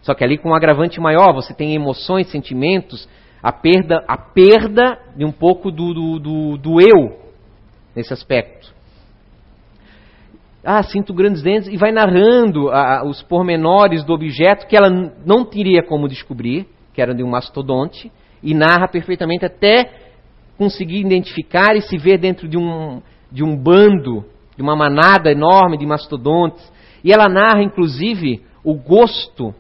Só 0.02 0.14
que 0.14 0.24
ali 0.24 0.38
com 0.38 0.50
um 0.50 0.54
agravante 0.54 1.00
maior, 1.00 1.32
você 1.32 1.52
tem 1.52 1.74
emoções, 1.74 2.30
sentimentos, 2.30 3.08
a 3.42 3.52
perda, 3.52 4.04
a 4.06 4.16
perda 4.16 4.98
de 5.16 5.24
um 5.24 5.32
pouco 5.32 5.70
do, 5.70 5.94
do, 5.94 6.18
do, 6.18 6.56
do 6.58 6.80
eu 6.80 7.18
nesse 7.94 8.12
aspecto. 8.12 8.72
Ah, 10.64 10.82
sinto 10.82 11.14
grandes 11.14 11.42
dentes, 11.42 11.68
e 11.68 11.76
vai 11.76 11.92
narrando 11.92 12.68
ah, 12.70 13.02
os 13.04 13.22
pormenores 13.22 14.04
do 14.04 14.12
objeto 14.12 14.66
que 14.66 14.76
ela 14.76 14.90
não 15.24 15.44
teria 15.44 15.82
como 15.82 16.08
descobrir, 16.08 16.66
que 16.92 17.00
era 17.00 17.14
de 17.14 17.22
um 17.22 17.30
mastodonte, 17.30 18.11
e 18.42 18.54
narra 18.54 18.88
perfeitamente 18.88 19.44
até 19.44 19.90
conseguir 20.56 20.98
identificar 20.98 21.76
e 21.76 21.80
se 21.80 21.96
ver 21.96 22.18
dentro 22.18 22.48
de 22.48 22.58
um, 22.58 23.00
de 23.30 23.44
um 23.44 23.56
bando, 23.56 24.24
de 24.56 24.62
uma 24.62 24.74
manada 24.74 25.30
enorme 25.30 25.78
de 25.78 25.87
mastodontes. 25.87 26.70
E 27.04 27.12
ela 27.12 27.28
narra, 27.28 27.62
inclusive, 27.62 28.42
o 28.64 28.74
gosto 28.74 29.54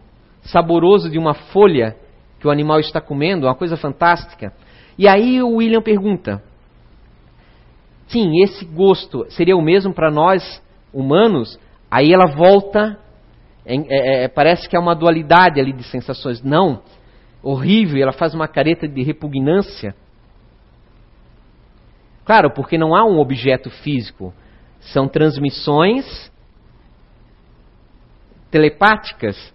saboroso 0.52 1.10
de 1.10 1.18
uma 1.18 1.34
folha 1.34 1.96
que 2.38 2.46
o 2.46 2.50
animal 2.50 2.80
está 2.80 3.00
comendo, 3.00 3.46
uma 3.46 3.54
coisa 3.54 3.76
fantástica. 3.76 4.52
E 4.98 5.08
aí 5.08 5.42
o 5.42 5.56
William 5.56 5.82
pergunta: 5.82 6.42
sim, 8.06 8.42
esse 8.42 8.64
gosto 8.64 9.26
seria 9.30 9.56
o 9.56 9.62
mesmo 9.62 9.92
para 9.92 10.10
nós 10.10 10.62
humanos? 10.92 11.58
Aí 11.90 12.12
ela 12.12 12.34
volta, 12.34 12.98
é, 13.64 13.76
é, 13.76 14.24
é, 14.24 14.28
parece 14.28 14.68
que 14.68 14.76
é 14.76 14.78
uma 14.78 14.94
dualidade 14.94 15.60
ali 15.60 15.72
de 15.72 15.84
sensações. 15.84 16.42
Não, 16.42 16.82
horrível, 17.42 18.02
ela 18.02 18.12
faz 18.12 18.34
uma 18.34 18.48
careta 18.48 18.86
de 18.86 19.02
repugnância. 19.02 19.94
Claro, 22.24 22.50
porque 22.50 22.76
não 22.76 22.94
há 22.94 23.04
um 23.06 23.18
objeto 23.18 23.70
físico. 23.70 24.34
São 24.80 25.08
transmissões 25.08 26.30
telepáticas. 28.50 29.54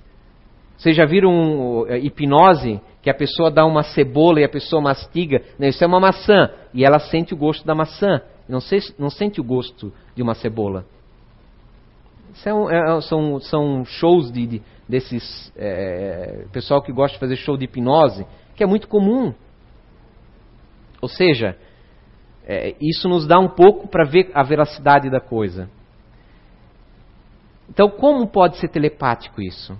Vocês 0.83 0.97
já 0.97 1.05
viram 1.05 1.83
uh, 1.83 1.95
hipnose 1.95 2.81
que 3.01 3.09
a 3.09 3.13
pessoa 3.13 3.49
dá 3.49 3.65
uma 3.65 3.83
cebola 3.83 4.41
e 4.41 4.43
a 4.43 4.49
pessoa 4.49 4.81
mastiga? 4.81 5.41
Não, 5.57 5.65
isso 5.65 5.81
é 5.81 5.87
uma 5.87 5.97
maçã 5.97 6.49
e 6.73 6.83
ela 6.83 6.99
sente 6.99 7.33
o 7.33 7.37
gosto 7.37 7.65
da 7.65 7.73
maçã. 7.73 8.21
Não, 8.49 8.59
se, 8.59 8.93
não 8.99 9.09
sente 9.09 9.39
o 9.39 9.45
gosto 9.45 9.93
de 10.13 10.21
uma 10.21 10.35
cebola. 10.35 10.85
É 12.45 12.53
um, 12.53 12.69
é, 12.69 12.99
são, 12.99 13.39
são 13.39 13.85
shows 13.85 14.29
de, 14.29 14.45
de 14.45 14.61
desses 14.85 15.53
é, 15.55 16.47
pessoal 16.51 16.81
que 16.81 16.91
gosta 16.91 17.13
de 17.13 17.19
fazer 17.21 17.37
show 17.37 17.55
de 17.55 17.63
hipnose, 17.63 18.27
que 18.53 18.61
é 18.61 18.67
muito 18.67 18.89
comum. 18.89 19.33
Ou 21.01 21.07
seja, 21.07 21.55
é, 22.45 22.75
isso 22.81 23.07
nos 23.07 23.25
dá 23.25 23.39
um 23.39 23.47
pouco 23.47 23.87
para 23.87 24.03
ver 24.03 24.31
a 24.33 24.43
veracidade 24.43 25.09
da 25.09 25.21
coisa. 25.21 25.69
Então, 27.69 27.89
como 27.89 28.27
pode 28.27 28.57
ser 28.57 28.67
telepático 28.67 29.41
isso? 29.41 29.77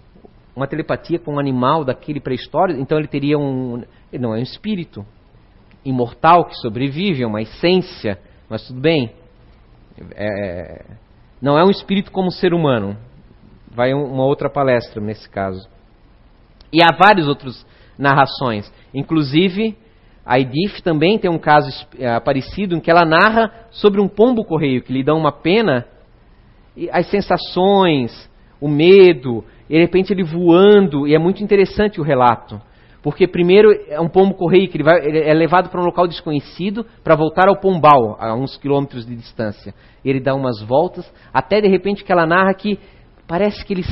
Uma 0.55 0.67
telepatia 0.67 1.17
com 1.19 1.35
um 1.35 1.39
animal 1.39 1.83
daquele 1.83 2.19
pré-histórico, 2.19 2.79
então 2.79 2.97
ele 2.97 3.07
teria 3.07 3.37
um. 3.37 3.83
Não 4.11 4.35
é 4.35 4.39
um 4.39 4.43
espírito 4.43 5.05
imortal 5.83 6.45
que 6.45 6.55
sobrevive, 6.55 7.23
é 7.23 7.27
uma 7.27 7.41
essência, 7.41 8.19
mas 8.49 8.65
tudo 8.67 8.79
bem. 8.79 9.11
É, 10.15 10.85
não 11.41 11.57
é 11.57 11.63
um 11.63 11.69
espírito 11.69 12.11
como 12.11 12.31
ser 12.31 12.53
humano. 12.53 12.95
Vai 13.71 13.93
uma 13.93 14.23
outra 14.23 14.49
palestra 14.49 15.01
nesse 15.01 15.27
caso. 15.27 15.67
E 16.71 16.83
há 16.83 16.95
várias 16.95 17.27
outras 17.27 17.65
narrações, 17.97 18.71
inclusive 18.93 19.75
a 20.25 20.39
Edith 20.39 20.81
também 20.81 21.19
tem 21.19 21.29
um 21.29 21.37
caso 21.37 21.69
é, 21.99 22.17
parecido 22.19 22.75
em 22.75 22.79
que 22.79 22.89
ela 22.89 23.05
narra 23.05 23.51
sobre 23.71 23.99
um 23.99 24.07
pombo 24.07 24.45
correio 24.45 24.81
que 24.81 24.93
lhe 24.93 25.03
dá 25.03 25.13
uma 25.13 25.31
pena, 25.31 25.85
e 26.77 26.89
as 26.89 27.07
sensações, 27.07 28.29
o 28.59 28.67
medo, 28.67 29.43
e 29.69 29.73
de 29.73 29.79
repente 29.79 30.11
ele 30.11 30.23
voando, 30.23 31.07
e 31.07 31.15
é 31.15 31.19
muito 31.19 31.43
interessante 31.43 31.99
o 31.99 32.03
relato, 32.03 32.61
Porque 33.01 33.27
primeiro 33.27 33.69
é 33.89 33.99
um 33.99 34.07
pombo 34.07 34.33
correio 34.33 34.69
que 34.69 34.77
ele, 34.77 34.83
vai, 34.83 35.05
ele 35.05 35.19
é 35.19 35.33
levado 35.33 35.69
para 35.69 35.81
um 35.81 35.85
local 35.85 36.07
desconhecido 36.07 36.85
para 37.03 37.15
voltar 37.15 37.49
ao 37.49 37.59
pombal, 37.59 38.15
a 38.19 38.33
uns 38.33 38.55
quilômetros 38.57 39.05
de 39.05 39.13
distância. 39.15 39.73
Ele 40.05 40.21
dá 40.21 40.33
umas 40.33 40.61
voltas, 40.61 41.11
até 41.33 41.59
de 41.59 41.67
repente 41.67 42.03
que 42.03 42.11
ela 42.11 42.25
narra 42.25 42.53
que 42.53 42.79
parece 43.27 43.65
que 43.65 43.73
ele 43.73 43.83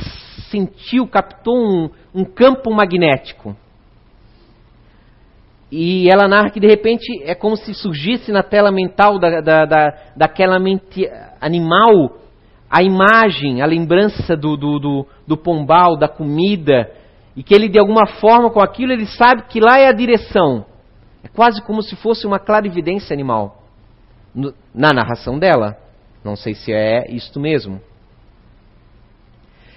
sentiu, 0.50 1.06
captou 1.06 1.54
um, 1.54 1.90
um 2.14 2.24
campo 2.24 2.72
magnético. 2.72 3.54
E 5.70 6.08
ela 6.10 6.28
narra 6.28 6.50
que 6.50 6.60
de 6.60 6.66
repente 6.66 7.06
é 7.24 7.34
como 7.34 7.56
se 7.56 7.72
surgisse 7.74 8.30
na 8.30 8.42
tela 8.42 8.70
mental 8.70 9.18
da, 9.18 9.40
da, 9.40 9.64
da, 9.64 9.94
daquela 10.16 10.58
mente 10.58 11.08
animal 11.40 12.21
a 12.72 12.82
imagem, 12.82 13.60
a 13.60 13.66
lembrança 13.66 14.34
do, 14.34 14.56
do, 14.56 14.78
do, 14.78 15.06
do 15.26 15.36
pombal, 15.36 15.94
da 15.94 16.08
comida, 16.08 16.90
e 17.36 17.42
que 17.42 17.54
ele 17.54 17.68
de 17.68 17.78
alguma 17.78 18.06
forma 18.06 18.50
com 18.50 18.62
aquilo 18.62 18.92
ele 18.92 19.04
sabe 19.04 19.42
que 19.42 19.60
lá 19.60 19.78
é 19.78 19.88
a 19.88 19.92
direção. 19.92 20.64
É 21.22 21.28
quase 21.28 21.60
como 21.60 21.82
se 21.82 21.94
fosse 21.96 22.26
uma 22.26 22.38
clarividência 22.38 23.12
animal. 23.12 23.62
Na 24.74 24.94
narração 24.94 25.38
dela. 25.38 25.76
Não 26.24 26.34
sei 26.34 26.54
se 26.54 26.72
é 26.72 27.04
isto 27.10 27.38
mesmo. 27.38 27.78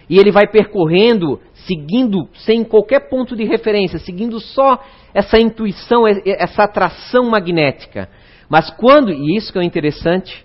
E 0.09 0.17
ele 0.17 0.31
vai 0.31 0.47
percorrendo, 0.47 1.41
seguindo 1.67 2.29
sem 2.33 2.63
qualquer 2.63 3.09
ponto 3.09 3.35
de 3.35 3.43
referência, 3.43 3.99
seguindo 3.99 4.39
só 4.39 4.81
essa 5.13 5.37
intuição, 5.37 6.07
essa 6.07 6.63
atração 6.63 7.25
magnética. 7.25 8.07
Mas 8.47 8.69
quando, 8.69 9.11
e 9.11 9.35
isso 9.35 9.51
que 9.51 9.59
é 9.59 9.63
interessante, 9.63 10.44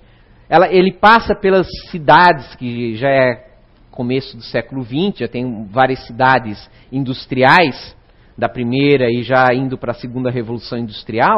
ela, 0.51 0.69
ele 0.71 0.93
passa 0.93 1.35
pelas 1.35 1.67
cidades, 1.91 2.55
que 2.57 2.97
já 2.97 3.09
é 3.09 3.51
começo 3.91 4.37
do 4.37 4.43
século 4.43 4.83
XX, 4.83 5.21
já 5.21 5.29
tem 5.29 5.65
várias 5.69 6.05
cidades 6.07 6.69
industriais, 6.93 7.97
da 8.37 8.49
primeira 8.49 9.07
e 9.11 9.23
já 9.23 9.55
indo 9.55 9.77
para 9.77 9.93
a 9.93 9.95
segunda 9.95 10.31
revolução 10.31 10.79
industrial, 10.79 11.37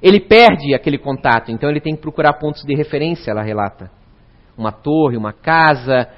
ele 0.00 0.20
perde 0.20 0.74
aquele 0.74 0.96
contato, 0.96 1.50
então 1.50 1.68
ele 1.68 1.80
tem 1.80 1.96
que 1.96 2.00
procurar 2.00 2.34
pontos 2.34 2.62
de 2.62 2.74
referência, 2.74 3.32
ela 3.32 3.42
relata. 3.42 3.90
Uma 4.56 4.70
torre, 4.70 5.16
uma 5.16 5.32
casa, 5.32 6.08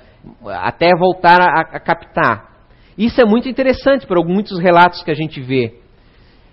até 0.46 0.94
voltar 0.94 1.40
a, 1.40 1.60
a 1.60 1.80
captar. 1.80 2.50
Isso 2.96 3.20
é 3.20 3.24
muito 3.24 3.48
interessante 3.48 4.06
para 4.06 4.22
muitos 4.22 4.58
relatos 4.58 5.02
que 5.02 5.10
a 5.10 5.14
gente 5.14 5.40
vê. 5.40 5.74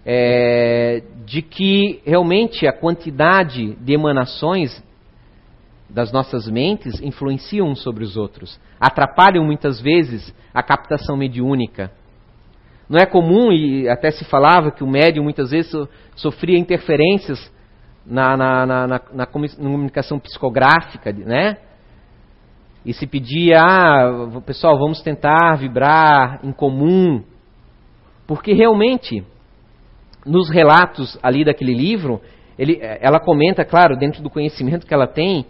É, 0.06 1.04
de 1.26 1.42
que 1.42 2.02
realmente 2.06 2.66
a 2.66 2.72
quantidade 2.72 3.76
de 3.76 3.94
emanações 3.94 4.82
das 5.90 6.12
nossas 6.12 6.48
mentes 6.48 7.02
influenciam 7.02 7.68
uns 7.68 7.82
sobre 7.82 8.04
os 8.04 8.18
outros, 8.18 8.60
atrapalham 8.80 9.46
muitas 9.46 9.80
vezes 9.80 10.34
a 10.54 10.62
captação 10.62 11.16
mediúnica. 11.16 11.92
Não 12.90 13.00
é 13.00 13.06
comum, 13.06 13.52
e 13.52 13.88
até 13.90 14.12
se 14.12 14.26
falava 14.26 14.72
que 14.72 14.84
o 14.84 14.88
médium 14.88 15.24
muitas 15.24 15.52
vezes 15.52 15.72
sofria 16.16 16.58
interferências 16.58 17.52
na, 18.06 18.38
na, 18.38 18.66
na, 18.66 19.02
na 19.14 19.26
comunicação 19.26 20.20
psicográfica, 20.20 21.12
né? 21.12 21.58
e 22.88 22.94
se 22.94 23.06
pedia, 23.06 23.60
ah, 23.60 24.42
pessoal, 24.46 24.80
vamos 24.80 25.02
tentar 25.02 25.58
vibrar 25.58 26.40
em 26.42 26.54
comum, 26.54 27.22
porque 28.26 28.54
realmente, 28.54 29.26
nos 30.26 30.50
relatos 30.50 31.20
ali 31.22 31.44
daquele 31.44 31.74
livro, 31.74 32.22
ele, 32.58 32.80
ela 32.82 33.20
comenta, 33.20 33.66
claro, 33.66 33.98
dentro 33.98 34.24
do 34.24 34.30
conhecimento 34.30 34.88
que 34.88 34.94
ela 34.94 35.06
tem, 35.06 35.46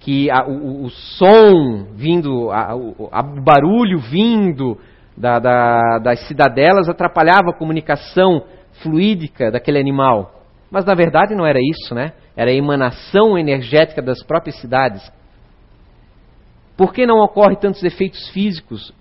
que 0.00 0.30
a, 0.30 0.46
o, 0.46 0.84
o, 0.84 0.90
som 0.90 1.86
vindo, 1.94 2.50
a, 2.50 2.76
o, 2.76 3.08
a, 3.10 3.20
o, 3.20 3.42
barulho 3.42 3.98
vindo 3.98 4.78
da, 5.16 5.38
da, 5.38 5.98
das 5.98 6.26
cidadelas 6.28 6.88
atrapalhava 6.88 7.50
a 7.50 7.58
comunicação 7.58 8.44
fluídica 8.82 9.50
daquele 9.50 9.78
animal. 9.78 10.42
Mas 10.70 10.84
na 10.84 10.94
verdade 10.94 11.34
não 11.34 11.46
era 11.46 11.58
isso, 11.58 11.94
né? 11.94 12.12
Era 12.36 12.50
a 12.50 12.54
emanação 12.54 13.38
energética 13.38 14.02
das 14.02 14.22
próprias 14.22 14.60
cidades 14.60 15.10
por 16.76 16.92
que 16.92 17.06
não 17.06 17.20
ocorre 17.20 17.56
tantos 17.56 17.82
efeitos 17.82 18.28
físicos 18.28 18.92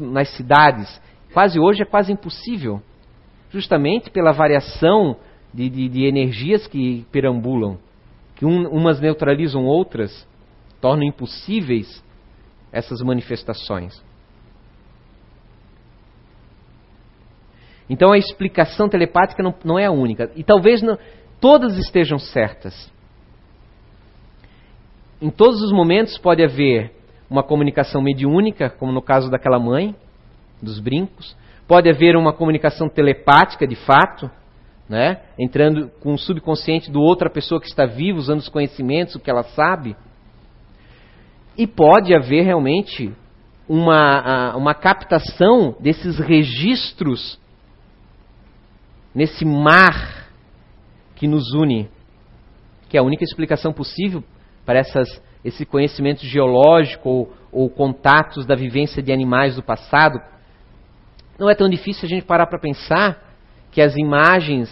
nas 0.00 0.28
cidades? 0.36 1.00
Quase 1.34 1.58
hoje 1.58 1.82
é 1.82 1.84
quase 1.86 2.12
impossível. 2.12 2.80
Justamente 3.50 4.08
pela 4.10 4.32
variação 4.32 5.16
de, 5.52 5.68
de, 5.68 5.88
de 5.88 6.04
energias 6.04 6.66
que 6.66 7.04
perambulam. 7.10 7.78
Que 8.42 8.46
um, 8.46 8.66
umas 8.68 9.00
neutralizam 9.00 9.64
outras, 9.64 10.26
tornam 10.80 11.04
impossíveis 11.04 12.02
essas 12.72 13.00
manifestações. 13.00 14.02
Então 17.88 18.10
a 18.10 18.18
explicação 18.18 18.88
telepática 18.88 19.44
não, 19.44 19.54
não 19.64 19.78
é 19.78 19.86
a 19.86 19.92
única. 19.92 20.32
E 20.34 20.42
talvez 20.42 20.82
não, 20.82 20.98
todas 21.40 21.78
estejam 21.78 22.18
certas 22.18 22.90
em 25.22 25.30
todos 25.30 25.62
os 25.62 25.70
momentos 25.70 26.18
pode 26.18 26.42
haver 26.42 26.90
uma 27.30 27.44
comunicação 27.44 28.02
mediúnica, 28.02 28.68
como 28.68 28.90
no 28.90 29.00
caso 29.00 29.30
daquela 29.30 29.56
mãe, 29.56 29.94
dos 30.60 30.80
brincos. 30.80 31.36
Pode 31.68 31.88
haver 31.88 32.16
uma 32.16 32.32
comunicação 32.32 32.88
telepática, 32.88 33.64
de 33.64 33.76
fato, 33.76 34.28
né? 34.92 35.22
entrando 35.38 35.90
com 36.02 36.12
o 36.12 36.18
subconsciente 36.18 36.90
do 36.90 37.00
outra 37.00 37.30
pessoa 37.30 37.58
que 37.58 37.66
está 37.66 37.86
viva, 37.86 38.18
usando 38.18 38.40
os 38.40 38.48
conhecimentos, 38.50 39.14
o 39.14 39.20
que 39.20 39.30
ela 39.30 39.42
sabe. 39.42 39.96
E 41.56 41.66
pode 41.66 42.14
haver 42.14 42.42
realmente 42.42 43.10
uma, 43.66 44.54
uma 44.54 44.74
captação 44.74 45.74
desses 45.80 46.18
registros 46.18 47.40
nesse 49.14 49.46
mar 49.46 50.26
que 51.14 51.26
nos 51.26 51.54
une, 51.54 51.88
que 52.90 52.98
é 52.98 53.00
a 53.00 53.02
única 53.02 53.24
explicação 53.24 53.72
possível 53.72 54.22
para 54.66 54.78
essas, 54.78 55.08
esse 55.42 55.64
conhecimento 55.64 56.20
geológico 56.26 57.08
ou, 57.08 57.32
ou 57.50 57.70
contatos 57.70 58.44
da 58.44 58.54
vivência 58.54 59.02
de 59.02 59.10
animais 59.10 59.56
do 59.56 59.62
passado, 59.62 60.20
não 61.38 61.48
é 61.48 61.54
tão 61.54 61.70
difícil 61.70 62.04
a 62.04 62.08
gente 62.08 62.26
parar 62.26 62.46
para 62.46 62.58
pensar 62.58 63.31
que 63.72 63.80
as 63.80 63.96
imagens 63.96 64.70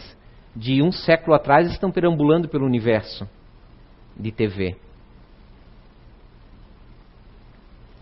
de 0.55 0.83
um 0.83 0.93
século 0.93 1.35
atrás 1.35 1.69
estão 1.71 1.91
perambulando 1.91 2.49
pelo 2.49 2.67
universo 2.67 3.29
de 4.17 4.31
TV. 4.31 4.77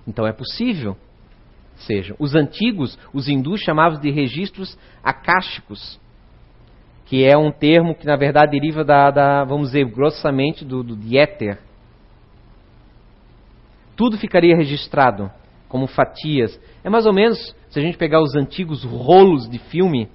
Então 0.07 0.26
é 0.26 0.32
possível. 0.32 0.96
Seja, 1.76 2.16
os 2.18 2.34
antigos, 2.34 2.99
os 3.12 3.28
hindus 3.28 3.61
chamavam 3.61 4.01
de 4.01 4.11
registros 4.11 4.76
akáshicos, 5.03 6.01
que 7.07 7.24
é 7.24 7.38
um 7.38 7.53
termo 7.53 7.94
que 7.94 8.05
na 8.05 8.16
verdade 8.16 8.51
deriva 8.51 8.84
da, 8.84 9.12
da 9.12 9.44
vamos 9.44 9.68
dizer, 9.68 9.84
grossamente 9.84 10.64
do, 10.64 10.82
do 10.82 11.16
éter, 11.16 11.61
tudo 13.96 14.18
ficaria 14.18 14.57
registrado 14.57 15.30
como 15.68 15.86
fatias. 15.86 16.59
É 16.82 16.90
mais 16.90 17.07
ou 17.07 17.12
menos, 17.12 17.55
se 17.68 17.78
a 17.78 17.82
gente 17.82 17.96
pegar 17.96 18.20
os 18.20 18.34
antigos 18.34 18.82
rolos 18.82 19.49
de 19.49 19.59
filme, 19.59 20.09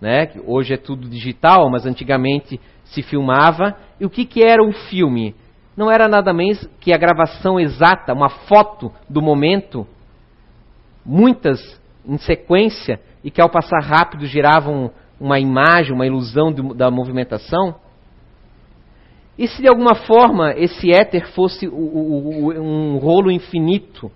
né, 0.00 0.26
que 0.26 0.40
hoje 0.44 0.74
é 0.74 0.76
tudo 0.76 1.08
digital, 1.08 1.70
mas 1.70 1.86
antigamente 1.86 2.60
se 2.84 3.02
filmava. 3.02 3.76
E 3.98 4.04
o 4.04 4.10
que, 4.10 4.24
que 4.24 4.42
era 4.42 4.62
o 4.62 4.72
filme? 4.72 5.34
Não 5.76 5.90
era 5.90 6.08
nada 6.08 6.32
menos 6.32 6.66
que 6.80 6.92
a 6.92 6.98
gravação 6.98 7.60
exata, 7.60 8.12
uma 8.12 8.28
foto 8.28 8.90
do 9.08 9.20
momento, 9.20 9.86
muitas 11.04 11.60
em 12.06 12.18
sequência, 12.18 13.00
e 13.22 13.30
que 13.30 13.40
ao 13.40 13.50
passar 13.50 13.82
rápido 13.82 14.26
giravam 14.26 14.90
uma 15.20 15.40
imagem, 15.40 15.92
uma 15.92 16.06
ilusão 16.06 16.52
de, 16.52 16.62
da 16.74 16.90
movimentação. 16.90 17.74
E 19.38 19.46
se 19.48 19.60
de 19.60 19.68
alguma 19.68 19.94
forma 19.94 20.54
esse 20.56 20.92
éter 20.92 21.26
fosse 21.32 21.66
o, 21.66 21.74
o, 21.74 22.46
o, 22.46 22.52
um 22.52 22.98
rolo 22.98 23.30
infinito, 23.30 24.10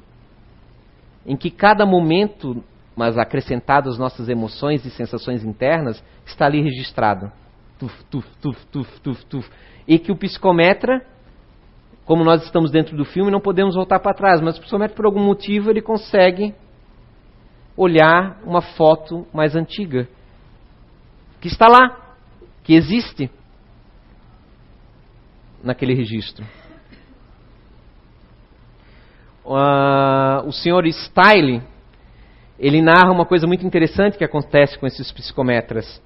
em 1.26 1.36
que 1.36 1.50
cada 1.50 1.84
momento, 1.84 2.62
mas 3.00 3.16
acrescentado 3.16 3.88
às 3.88 3.96
nossas 3.96 4.28
emoções 4.28 4.84
e 4.84 4.90
sensações 4.90 5.42
internas, 5.42 6.04
está 6.26 6.44
ali 6.44 6.60
registrado. 6.60 7.32
Tuf, 7.78 8.04
tuf, 8.10 8.28
tuf, 8.42 8.66
tuf, 8.66 9.00
tuf, 9.00 9.24
tuf. 9.24 9.50
E 9.88 9.98
que 9.98 10.12
o 10.12 10.16
psicometra, 10.16 11.02
como 12.04 12.22
nós 12.22 12.44
estamos 12.44 12.70
dentro 12.70 12.94
do 12.98 13.06
filme, 13.06 13.30
não 13.30 13.40
podemos 13.40 13.74
voltar 13.74 14.00
para 14.00 14.12
trás, 14.12 14.42
mas 14.42 14.58
o 14.58 14.60
psicometra, 14.60 14.94
por 14.94 15.06
algum 15.06 15.24
motivo, 15.24 15.70
ele 15.70 15.80
consegue 15.80 16.54
olhar 17.74 18.38
uma 18.44 18.60
foto 18.60 19.26
mais 19.32 19.56
antiga, 19.56 20.06
que 21.40 21.48
está 21.48 21.68
lá, 21.68 22.14
que 22.62 22.74
existe 22.74 23.30
naquele 25.64 25.94
registro. 25.94 26.44
Uh, 29.42 30.46
o 30.46 30.52
senhor 30.52 30.86
Style, 30.86 31.62
ele 32.60 32.82
narra 32.82 33.10
uma 33.10 33.24
coisa 33.24 33.46
muito 33.46 33.66
interessante 33.66 34.18
que 34.18 34.24
acontece 34.24 34.78
com 34.78 34.86
esses 34.86 35.10
psicometras. 35.10 36.00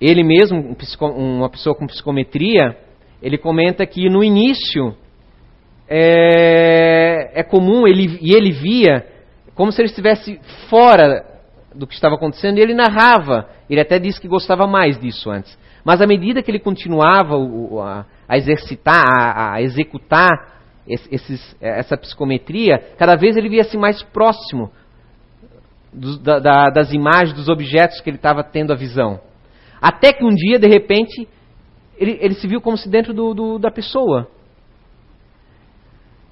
Ele 0.00 0.24
mesmo, 0.24 0.74
uma 1.14 1.50
pessoa 1.50 1.76
com 1.76 1.86
psicometria, 1.86 2.76
ele 3.22 3.36
comenta 3.36 3.86
que 3.86 4.08
no 4.08 4.24
início 4.24 4.96
é, 5.86 7.30
é 7.34 7.42
comum, 7.42 7.86
ele, 7.86 8.18
e 8.20 8.34
ele 8.34 8.50
via 8.50 9.06
como 9.54 9.70
se 9.70 9.82
ele 9.82 9.90
estivesse 9.90 10.40
fora 10.70 11.22
do 11.74 11.86
que 11.86 11.94
estava 11.94 12.14
acontecendo, 12.14 12.58
e 12.58 12.62
ele 12.62 12.74
narrava. 12.74 13.48
Ele 13.68 13.80
até 13.80 13.98
disse 13.98 14.20
que 14.20 14.26
gostava 14.26 14.66
mais 14.66 14.98
disso 14.98 15.30
antes. 15.30 15.58
Mas 15.84 16.00
à 16.00 16.06
medida 16.06 16.42
que 16.42 16.50
ele 16.50 16.58
continuava 16.58 17.36
a, 17.36 18.06
a 18.26 18.38
exercitar, 18.38 19.04
a, 19.06 19.54
a 19.54 19.62
executar 19.62 20.61
esses, 20.86 21.56
essa 21.60 21.96
psicometria, 21.96 22.78
cada 22.98 23.16
vez 23.16 23.36
ele 23.36 23.48
via-se 23.48 23.76
mais 23.76 24.02
próximo 24.02 24.70
dos, 25.92 26.18
da, 26.18 26.38
da, 26.38 26.70
das 26.70 26.92
imagens, 26.92 27.34
dos 27.34 27.48
objetos 27.48 28.00
que 28.00 28.10
ele 28.10 28.16
estava 28.16 28.42
tendo 28.42 28.72
a 28.72 28.76
visão. 28.76 29.20
Até 29.80 30.12
que 30.12 30.24
um 30.24 30.34
dia, 30.34 30.58
de 30.58 30.66
repente, 30.66 31.28
ele, 31.96 32.18
ele 32.20 32.34
se 32.34 32.46
viu 32.46 32.60
como 32.60 32.76
se 32.76 32.88
dentro 32.88 33.12
do, 33.12 33.34
do, 33.34 33.58
da 33.58 33.70
pessoa. 33.70 34.28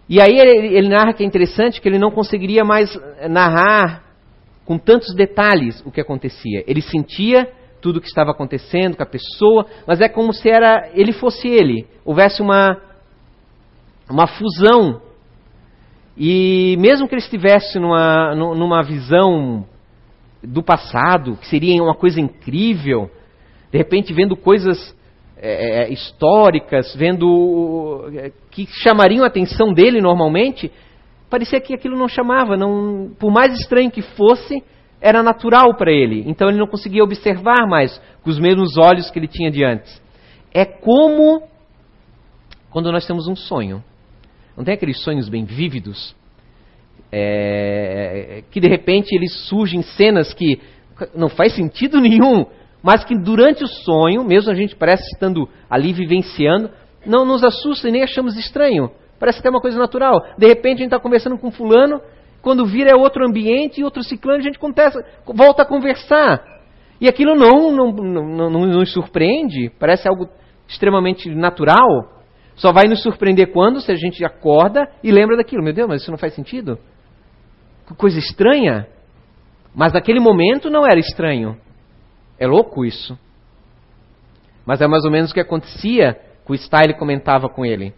E 0.09 0.21
aí 0.21 0.39
ele, 0.39 0.75
ele 0.77 0.89
narra 0.89 1.13
que 1.13 1.23
é 1.23 1.27
interessante 1.27 1.81
que 1.81 1.89
ele 1.89 1.99
não 1.99 2.11
conseguiria 2.11 2.65
mais 2.65 2.91
narrar 3.29 4.05
com 4.65 4.79
tantos 4.79 5.15
detalhes 5.15 5.85
o 5.85 5.91
que 5.91 6.01
acontecia. 6.01 6.65
Ele 6.67 6.81
sentia 6.81 7.49
tudo 7.81 7.97
o 7.97 8.01
que 8.01 8.09
estava 8.09 8.31
acontecendo 8.31 8.97
com 8.97 9.03
a 9.03 9.07
pessoa, 9.07 9.67
mas 9.87 10.01
é 10.01 10.09
como 10.09 10.33
se 10.33 10.49
era 10.49 10.91
ele 10.95 11.13
fosse 11.13 11.49
ele. 11.49 11.87
Houvesse 12.05 12.43
uma 12.43 12.77
uma 14.11 14.27
fusão. 14.27 15.01
E 16.17 16.77
mesmo 16.79 17.09
que 17.09 17.15
ele 17.15 17.23
estivesse 17.23 17.79
numa, 17.79 18.35
numa 18.35 18.83
visão 18.83 19.65
do 20.43 20.63
passado, 20.63 21.37
que 21.37 21.47
seria 21.47 21.83
uma 21.83 21.95
coisa 21.95 22.21
incrível, 22.21 23.11
de 23.71 23.79
repente 23.79 24.13
vendo 24.13 24.37
coisas 24.37 24.97
é, 25.37 25.85
é 25.85 25.93
históricas, 25.93 26.95
vendo 26.95 28.11
é, 28.15 28.33
que 28.51 28.67
chamariam 28.67 29.25
a 29.25 29.29
atenção 29.29 29.73
dele 29.73 30.01
normalmente, 30.01 30.71
parecia 31.31 31.61
que 31.61 31.75
aquilo 31.75 31.97
não 31.97 32.09
chamava, 32.09 32.57
não, 32.57 33.13
por 33.19 33.31
mais 33.31 33.59
estranho 33.59 33.91
que 33.91 34.03
fosse, 34.03 34.63
era 35.01 35.23
natural 35.23 35.75
para 35.77 35.91
ele. 35.91 36.25
Então 36.27 36.49
ele 36.49 36.59
não 36.59 36.67
conseguia 36.67 37.03
observar 37.03 37.67
mais 37.67 38.01
com 38.23 38.31
os 38.31 38.39
mesmos 38.39 38.77
olhos 38.77 39.11
que 39.11 39.19
ele 39.19 39.29
tinha 39.29 39.51
de 39.51 39.65
antes. 39.65 40.03
É 40.53 40.65
como 40.65 41.43
quando 42.71 42.93
nós 42.93 43.07
temos 43.07 43.27
um 43.27 43.37
sonho. 43.37 43.83
Não 44.61 44.65
tem 44.67 44.75
aqueles 44.75 45.03
sonhos 45.03 45.27
bem 45.27 45.47
vívidos? 45.47 46.15
É, 47.11 48.45
que 48.51 48.61
de 48.61 48.69
repente 48.69 49.11
eles 49.17 49.33
surgem 49.49 49.81
cenas 49.81 50.35
que 50.35 50.61
não 51.15 51.31
faz 51.31 51.55
sentido 51.55 51.97
nenhum, 51.99 52.45
mas 52.83 53.03
que 53.03 53.19
durante 53.19 53.65
o 53.65 53.67
sonho, 53.67 54.23
mesmo 54.23 54.53
a 54.53 54.55
gente 54.55 54.77
parece 54.77 55.03
estando 55.15 55.49
ali 55.71 55.95
vivenciando, 55.95 56.71
não 57.07 57.25
nos 57.25 57.43
assusta 57.43 57.89
e 57.89 57.91
nem 57.91 58.03
achamos 58.03 58.37
estranho. 58.37 58.91
Parece 59.19 59.41
que 59.41 59.49
é 59.49 59.51
uma 59.51 59.63
coisa 59.63 59.79
natural. 59.79 60.21
De 60.37 60.47
repente 60.47 60.75
a 60.75 60.83
gente 60.83 60.93
está 60.93 61.01
conversando 61.01 61.39
com 61.39 61.51
fulano, 61.51 61.99
quando 62.43 62.67
vira 62.67 62.91
é 62.91 62.95
outro 62.95 63.27
ambiente 63.27 63.81
e 63.81 63.85
outro 63.85 64.03
ciclano, 64.03 64.41
a 64.41 64.43
gente 64.43 64.59
contesta, 64.59 65.03
volta 65.25 65.63
a 65.63 65.67
conversar. 65.67 66.45
E 67.01 67.09
aquilo 67.09 67.35
não, 67.35 67.73
não, 67.73 67.93
não, 67.93 68.29
não, 68.29 68.51
não 68.51 68.67
nos 68.67 68.93
surpreende, 68.93 69.73
parece 69.81 70.07
algo 70.07 70.29
extremamente 70.69 71.31
natural. 71.31 72.20
Só 72.61 72.73
vai 72.73 72.85
nos 72.87 73.03
surpreender 73.03 73.53
quando, 73.53 73.81
se 73.81 73.91
a 73.91 73.95
gente 73.95 74.23
acorda 74.23 74.87
e 75.03 75.11
lembra 75.11 75.35
daquilo. 75.35 75.63
Meu 75.63 75.73
Deus, 75.73 75.89
mas 75.89 76.03
isso 76.03 76.11
não 76.11 76.19
faz 76.19 76.35
sentido? 76.35 76.79
Que 77.89 77.95
coisa 77.95 78.19
estranha. 78.19 78.87
Mas 79.75 79.95
naquele 79.95 80.21
momento 80.21 80.69
não 80.69 80.85
era 80.85 81.01
estranho. 81.01 81.57
É 82.39 82.47
louco 82.47 82.85
isso. 82.85 83.19
Mas 84.67 84.83
é 84.83 84.87
mais 84.87 85.07
ou 85.07 85.11
menos 85.11 85.31
o 85.31 85.35
que 85.35 85.41
acontecia 85.41 86.21
que 86.45 86.53
o 86.53 86.55
Style 86.55 86.99
comentava 86.99 87.49
com 87.49 87.65
ele. 87.65 87.95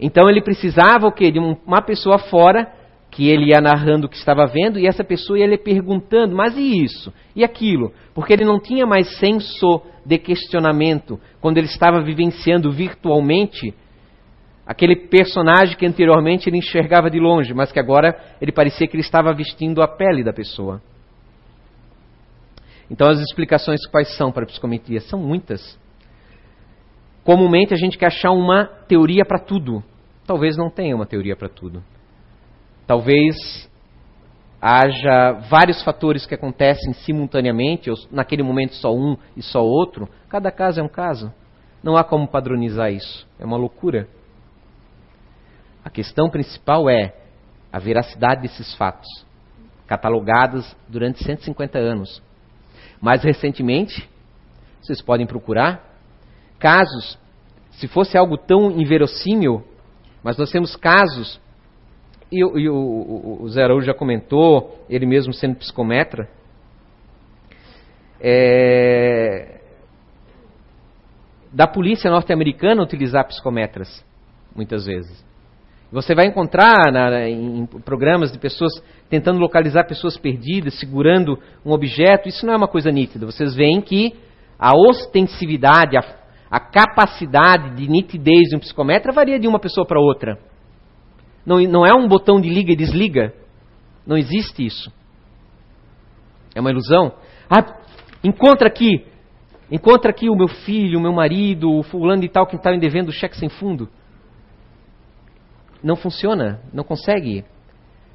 Então 0.00 0.28
ele 0.28 0.42
precisava 0.42 1.06
o 1.06 1.12
quê? 1.12 1.30
De 1.30 1.38
uma 1.38 1.80
pessoa 1.80 2.18
fora 2.18 2.72
que 3.16 3.30
ele 3.30 3.46
ia 3.46 3.62
narrando 3.62 4.06
o 4.06 4.10
que 4.10 4.16
estava 4.16 4.44
vendo 4.46 4.78
e 4.78 4.86
essa 4.86 5.02
pessoa 5.02 5.38
ia 5.38 5.46
lhe 5.46 5.56
perguntando, 5.56 6.36
mas 6.36 6.54
e 6.54 6.84
isso? 6.84 7.10
E 7.34 7.42
aquilo? 7.42 7.90
Porque 8.14 8.30
ele 8.30 8.44
não 8.44 8.60
tinha 8.60 8.84
mais 8.84 9.18
senso 9.18 9.80
de 10.04 10.18
questionamento 10.18 11.18
quando 11.40 11.56
ele 11.56 11.66
estava 11.66 12.02
vivenciando 12.02 12.70
virtualmente 12.70 13.74
aquele 14.66 15.08
personagem 15.08 15.78
que 15.78 15.86
anteriormente 15.86 16.50
ele 16.50 16.58
enxergava 16.58 17.08
de 17.08 17.18
longe, 17.18 17.54
mas 17.54 17.72
que 17.72 17.80
agora 17.80 18.14
ele 18.38 18.52
parecia 18.52 18.86
que 18.86 18.94
ele 18.94 19.02
estava 19.02 19.32
vestindo 19.32 19.80
a 19.80 19.88
pele 19.88 20.22
da 20.22 20.34
pessoa. 20.34 20.82
Então 22.90 23.08
as 23.08 23.18
explicações 23.18 23.86
quais 23.86 24.14
são 24.18 24.30
para 24.30 24.42
a 24.42 24.46
psicometria? 24.46 25.00
São 25.00 25.18
muitas. 25.18 25.80
Comumente 27.24 27.72
a 27.72 27.78
gente 27.78 27.96
quer 27.96 28.08
achar 28.08 28.32
uma 28.32 28.66
teoria 28.86 29.24
para 29.24 29.38
tudo. 29.38 29.82
Talvez 30.26 30.54
não 30.54 30.68
tenha 30.68 30.94
uma 30.94 31.06
teoria 31.06 31.34
para 31.34 31.48
tudo. 31.48 31.82
Talvez 32.86 33.36
haja 34.60 35.32
vários 35.48 35.82
fatores 35.82 36.24
que 36.24 36.34
acontecem 36.34 36.92
simultaneamente, 36.92 37.90
ou 37.90 37.96
naquele 38.10 38.42
momento 38.42 38.74
só 38.74 38.94
um 38.94 39.16
e 39.36 39.42
só 39.42 39.64
outro. 39.64 40.08
Cada 40.28 40.50
caso 40.50 40.80
é 40.80 40.82
um 40.82 40.88
caso. 40.88 41.32
Não 41.82 41.96
há 41.96 42.04
como 42.04 42.26
padronizar 42.26 42.92
isso. 42.92 43.26
É 43.38 43.44
uma 43.44 43.56
loucura. 43.56 44.08
A 45.84 45.90
questão 45.90 46.28
principal 46.28 46.90
é 46.90 47.14
a 47.72 47.78
veracidade 47.78 48.42
desses 48.42 48.74
fatos, 48.74 49.08
catalogados 49.86 50.74
durante 50.88 51.22
150 51.22 51.78
anos. 51.78 52.22
Mais 53.00 53.22
recentemente, 53.22 54.08
vocês 54.80 55.02
podem 55.02 55.26
procurar 55.26 55.84
casos, 56.58 57.18
se 57.72 57.86
fosse 57.86 58.16
algo 58.16 58.38
tão 58.38 58.70
inverossímil, 58.70 59.62
mas 60.22 60.36
nós 60.36 60.50
temos 60.50 60.74
casos 60.74 61.40
e, 62.30 62.38
e 62.38 62.68
o, 62.68 63.38
o, 63.42 63.48
Zé 63.48 63.62
Araújo 63.64 63.86
já 63.86 63.94
comentou, 63.94 64.84
ele 64.88 65.06
mesmo 65.06 65.32
sendo 65.32 65.56
psicometra, 65.56 66.28
é, 68.20 69.60
da 71.52 71.66
polícia 71.66 72.10
norte-americana 72.10 72.82
utilizar 72.82 73.26
psicometras, 73.26 74.04
muitas 74.54 74.86
vezes. 74.86 75.24
Você 75.92 76.14
vai 76.14 76.26
encontrar 76.26 76.92
na, 76.92 77.28
em 77.28 77.64
programas 77.84 78.32
de 78.32 78.38
pessoas 78.38 78.72
tentando 79.08 79.38
localizar 79.38 79.84
pessoas 79.84 80.18
perdidas, 80.18 80.78
segurando 80.80 81.38
um 81.64 81.70
objeto, 81.70 82.28
isso 82.28 82.44
não 82.44 82.54
é 82.54 82.56
uma 82.56 82.68
coisa 82.68 82.90
nítida. 82.90 83.24
Vocês 83.24 83.54
veem 83.54 83.80
que 83.80 84.14
a 84.58 84.76
ostensividade, 84.76 85.96
a, 85.96 86.00
a 86.50 86.58
capacidade 86.58 87.76
de 87.76 87.88
nitidez 87.88 88.48
de 88.48 88.56
um 88.56 88.60
psicometra 88.60 89.12
varia 89.12 89.38
de 89.38 89.46
uma 89.46 89.60
pessoa 89.60 89.86
para 89.86 90.00
outra. 90.00 90.36
Não, 91.46 91.60
não 91.60 91.86
é 91.86 91.94
um 91.94 92.08
botão 92.08 92.40
de 92.40 92.48
liga 92.48 92.72
e 92.72 92.76
desliga. 92.76 93.32
Não 94.04 94.16
existe 94.16 94.66
isso. 94.66 94.92
É 96.54 96.60
uma 96.60 96.70
ilusão. 96.70 97.12
Ah, 97.48 97.78
encontra 98.24 98.66
aqui. 98.66 99.06
Encontra 99.70 100.10
aqui 100.10 100.28
o 100.28 100.34
meu 100.34 100.48
filho, 100.48 100.98
o 100.98 101.02
meu 101.02 101.12
marido, 101.12 101.70
o 101.70 101.82
fulano 101.84 102.24
e 102.24 102.28
tal 102.28 102.46
que 102.46 102.56
está 102.56 102.72
me 102.72 102.80
devendo 102.80 103.12
cheque 103.12 103.36
sem 103.36 103.48
fundo. 103.48 103.88
Não 105.82 105.94
funciona. 105.94 106.60
Não 106.72 106.82
consegue. 106.82 107.44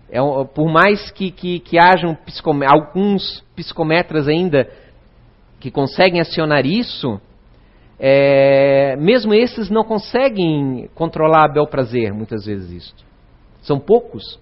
É, 0.09 0.19
por 0.53 0.69
mais 0.69 1.09
que, 1.11 1.31
que, 1.31 1.59
que 1.59 1.77
hajam 1.79 2.15
psicom, 2.25 2.59
alguns 2.67 3.41
psicometras 3.55 4.27
ainda 4.27 4.69
que 5.61 5.71
conseguem 5.71 6.19
acionar 6.19 6.65
isso, 6.65 7.21
é, 7.97 8.97
mesmo 8.97 9.33
esses 9.33 9.69
não 9.69 9.85
conseguem 9.85 10.89
controlar 10.95 11.45
a 11.45 11.53
bel 11.53 11.67
prazer, 11.67 12.11
muitas 12.11 12.45
vezes 12.45 12.71
isso. 12.71 13.10
São 13.61 13.79
poucos. 13.79 14.39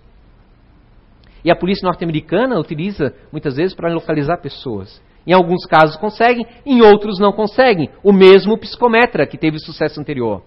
E 1.43 1.51
a 1.51 1.55
polícia 1.55 1.85
norte-americana 1.85 2.59
utiliza 2.59 3.13
muitas 3.31 3.55
vezes 3.55 3.75
para 3.75 3.93
localizar 3.93 4.37
pessoas. 4.37 5.01
Em 5.25 5.33
alguns 5.33 5.65
casos 5.65 5.95
conseguem, 5.97 6.45
em 6.65 6.81
outros 6.81 7.19
não 7.19 7.31
conseguem. 7.31 7.89
O 8.03 8.11
mesmo 8.11 8.57
psicometra 8.57 9.27
que 9.27 9.37
teve 9.37 9.59
sucesso 9.59 9.99
anterior. 9.99 10.43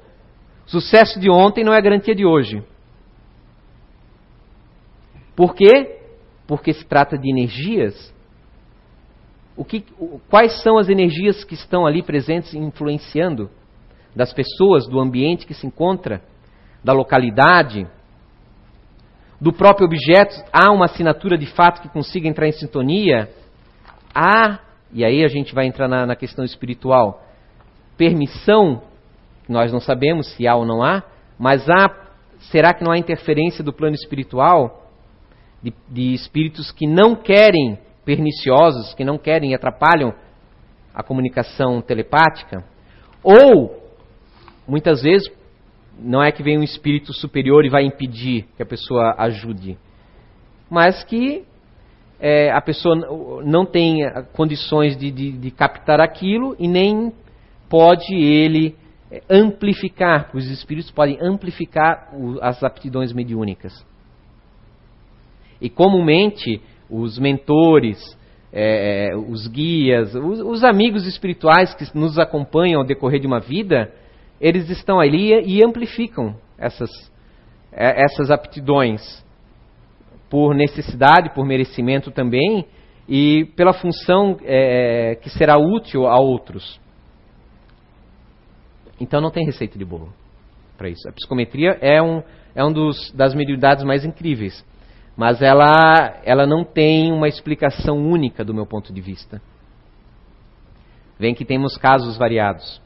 Sucesso 0.66 1.20
de 1.20 1.31
ontem 1.31 1.64
não 1.64 1.73
é 1.73 1.81
garantia 1.81 2.14
de 2.14 2.25
hoje. 2.25 2.62
Por 5.35 5.55
quê? 5.55 5.99
Porque 6.47 6.73
se 6.73 6.85
trata 6.85 7.16
de 7.16 7.31
energias. 7.31 8.12
O 9.57 9.64
que, 9.64 9.85
quais 10.31 10.62
são 10.62 10.79
as 10.79 10.89
energias 10.89 11.45
que 11.45 11.55
estão 11.55 11.87
ali 11.87 12.03
presentes 12.03 12.55
influenciando 12.55 13.51
das 14.14 14.33
pessoas, 14.33 14.87
do 14.87 14.99
ambiente 14.99 15.47
que 15.47 15.55
se 15.55 15.66
encontra, 15.66 16.23
da 16.83 16.93
localidade, 16.93 17.87
do 19.43 19.53
próprio 19.53 19.86
objeto, 19.86 20.36
há 20.53 20.70
uma 20.70 20.84
assinatura 20.84 21.36
de 21.36 21.47
fato 21.47 21.82
que 21.82 21.88
consiga 21.88 22.28
entrar 22.28 22.47
em 22.47 22.53
sintonia? 22.53 23.28
Há, 24.14 24.61
e 24.93 25.05
aí 25.05 25.24
a 25.24 25.26
gente 25.26 25.53
vai 25.53 25.66
entrar 25.66 25.88
na, 25.88 26.07
na 26.07 26.14
questão 26.14 26.45
espiritual, 26.45 27.20
permissão, 27.97 28.82
nós 29.49 29.72
não 29.72 29.80
sabemos 29.80 30.32
se 30.36 30.47
há 30.47 30.55
ou 30.55 30.64
não 30.64 30.80
há, 30.80 31.03
mas 31.36 31.68
há, 31.68 31.90
será 32.53 32.72
que 32.72 32.84
não 32.84 32.93
há 32.93 32.99
interferência 32.99 33.64
do 33.64 33.72
plano 33.72 33.97
espiritual 33.97 34.88
de, 35.61 35.74
de 35.88 36.14
espíritos 36.14 36.70
que 36.70 36.86
não 36.86 37.16
querem, 37.16 37.76
perniciosos, 38.05 38.95
que 38.95 39.05
não 39.05 39.18
querem 39.18 39.51
e 39.51 39.55
atrapalham 39.57 40.14
a 40.95 41.03
comunicação 41.03 41.82
telepática? 41.82 42.64
Ou, 43.24 43.76
muitas 44.68 45.03
vezes, 45.03 45.28
não 45.99 46.22
é 46.22 46.32
que 46.32 46.43
vem 46.43 46.59
um 46.59 46.62
espírito 46.62 47.12
superior 47.12 47.64
e 47.64 47.70
vai 47.70 47.84
impedir 47.84 48.47
que 48.57 48.62
a 48.62 48.66
pessoa 48.66 49.14
ajude. 49.18 49.78
mas 50.70 51.05
que 51.05 51.45
é, 52.18 52.51
a 52.53 52.61
pessoa 52.61 52.95
não 53.45 53.66
tem 53.66 53.99
condições 54.32 54.97
de, 54.97 55.11
de, 55.11 55.32
de 55.32 55.51
captar 55.51 56.01
aquilo 56.01 56.55
e 56.59 56.68
nem 56.68 57.12
pode 57.68 58.14
ele 58.14 58.76
é, 59.11 59.22
amplificar, 59.28 60.30
os 60.32 60.47
espíritos 60.49 60.90
podem 60.90 61.18
amplificar 61.20 62.14
as 62.40 62.62
aptidões 62.62 63.12
mediúnicas. 63.12 63.84
E 65.61 65.68
comumente 65.68 66.62
os 66.88 67.18
mentores, 67.18 67.99
é, 68.53 69.11
é, 69.11 69.16
os 69.16 69.49
guias, 69.49 70.14
os, 70.14 70.40
os, 70.40 70.64
amigos 70.64 71.07
espirituais 71.07 71.74
que 71.74 71.86
nos 71.97 72.18
acompanham 72.18 72.80
ao 72.80 72.86
decorrer 72.86 73.20
de 73.20 73.26
uma 73.26 73.40
vida, 73.40 73.93
eles 74.43 74.68
estão 74.68 75.01
ali 75.01 75.32
e 75.47 75.64
amplificam 75.64 76.36
essas, 76.59 76.90
é, 77.72 78.03
essas 78.03 78.30
aptidões 78.30 79.24
por 80.28 80.55
necessidade, 80.55 81.32
por 81.34 81.47
merecimento 81.47 82.11
também 82.11 82.66
e 83.09 83.47
pela 83.57 83.72
função 83.72 84.36
é, 84.43 85.16
que 85.22 85.30
será 85.30 85.57
útil 85.57 86.07
a 86.07 86.18
outros. 86.18 86.78
Então 89.01 89.20
não 89.20 89.30
tem 89.30 89.47
receita 89.47 89.78
de 89.78 89.84
bolo 89.84 90.12
para 90.76 90.88
isso. 90.88 91.09
A 91.09 91.12
psicometria 91.12 91.78
é 91.80 92.03
um, 92.03 92.22
é 92.55 92.64
um 92.64 92.72
dos, 92.72 93.11
das 93.12 93.34
mediunidades 93.34 93.84
mais 93.84 94.05
incríveis 94.05 94.64
mas 95.16 95.43
ela, 95.43 96.20
ela 96.24 96.47
não 96.47 96.64
tem 96.64 97.12
uma 97.12 97.28
explicação 97.28 97.99
única 97.99 98.45
do 98.45 98.55
meu 98.55 98.66
ponto 98.66 98.93
de 98.93 99.01
vista. 99.01 99.40
Vem 101.18 101.34
que 101.34 101.45
temos 101.45 101.76
casos 101.76 102.16
variados. 102.16 102.80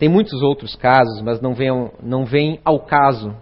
Tem 0.00 0.08
muitos 0.08 0.40
outros 0.40 0.74
casos, 0.74 1.20
mas 1.20 1.42
não 1.42 1.52
vem, 1.52 1.68
não 2.02 2.24
vem 2.24 2.58
ao 2.64 2.80
caso 2.80 3.36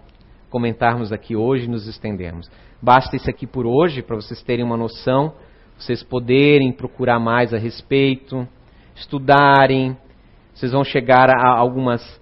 comentarmos 0.49 1.13
aqui 1.13 1.33
hoje 1.33 1.63
e 1.63 1.69
nos 1.69 1.87
estendermos. 1.87 2.51
Basta 2.81 3.15
isso 3.15 3.29
aqui 3.29 3.47
por 3.47 3.65
hoje, 3.65 4.01
para 4.01 4.17
vocês 4.17 4.43
terem 4.43 4.65
uma 4.65 4.75
noção, 4.75 5.31
vocês 5.77 6.03
poderem 6.03 6.73
procurar 6.73 7.17
mais 7.17 7.53
a 7.53 7.57
respeito, 7.57 8.45
estudarem, 8.93 9.95
vocês 10.53 10.73
vão 10.73 10.83
chegar 10.83 11.29
a 11.29 11.57
algumas 11.57 12.19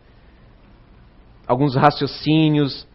alguns 1.48 1.76
raciocínios, 1.76 2.88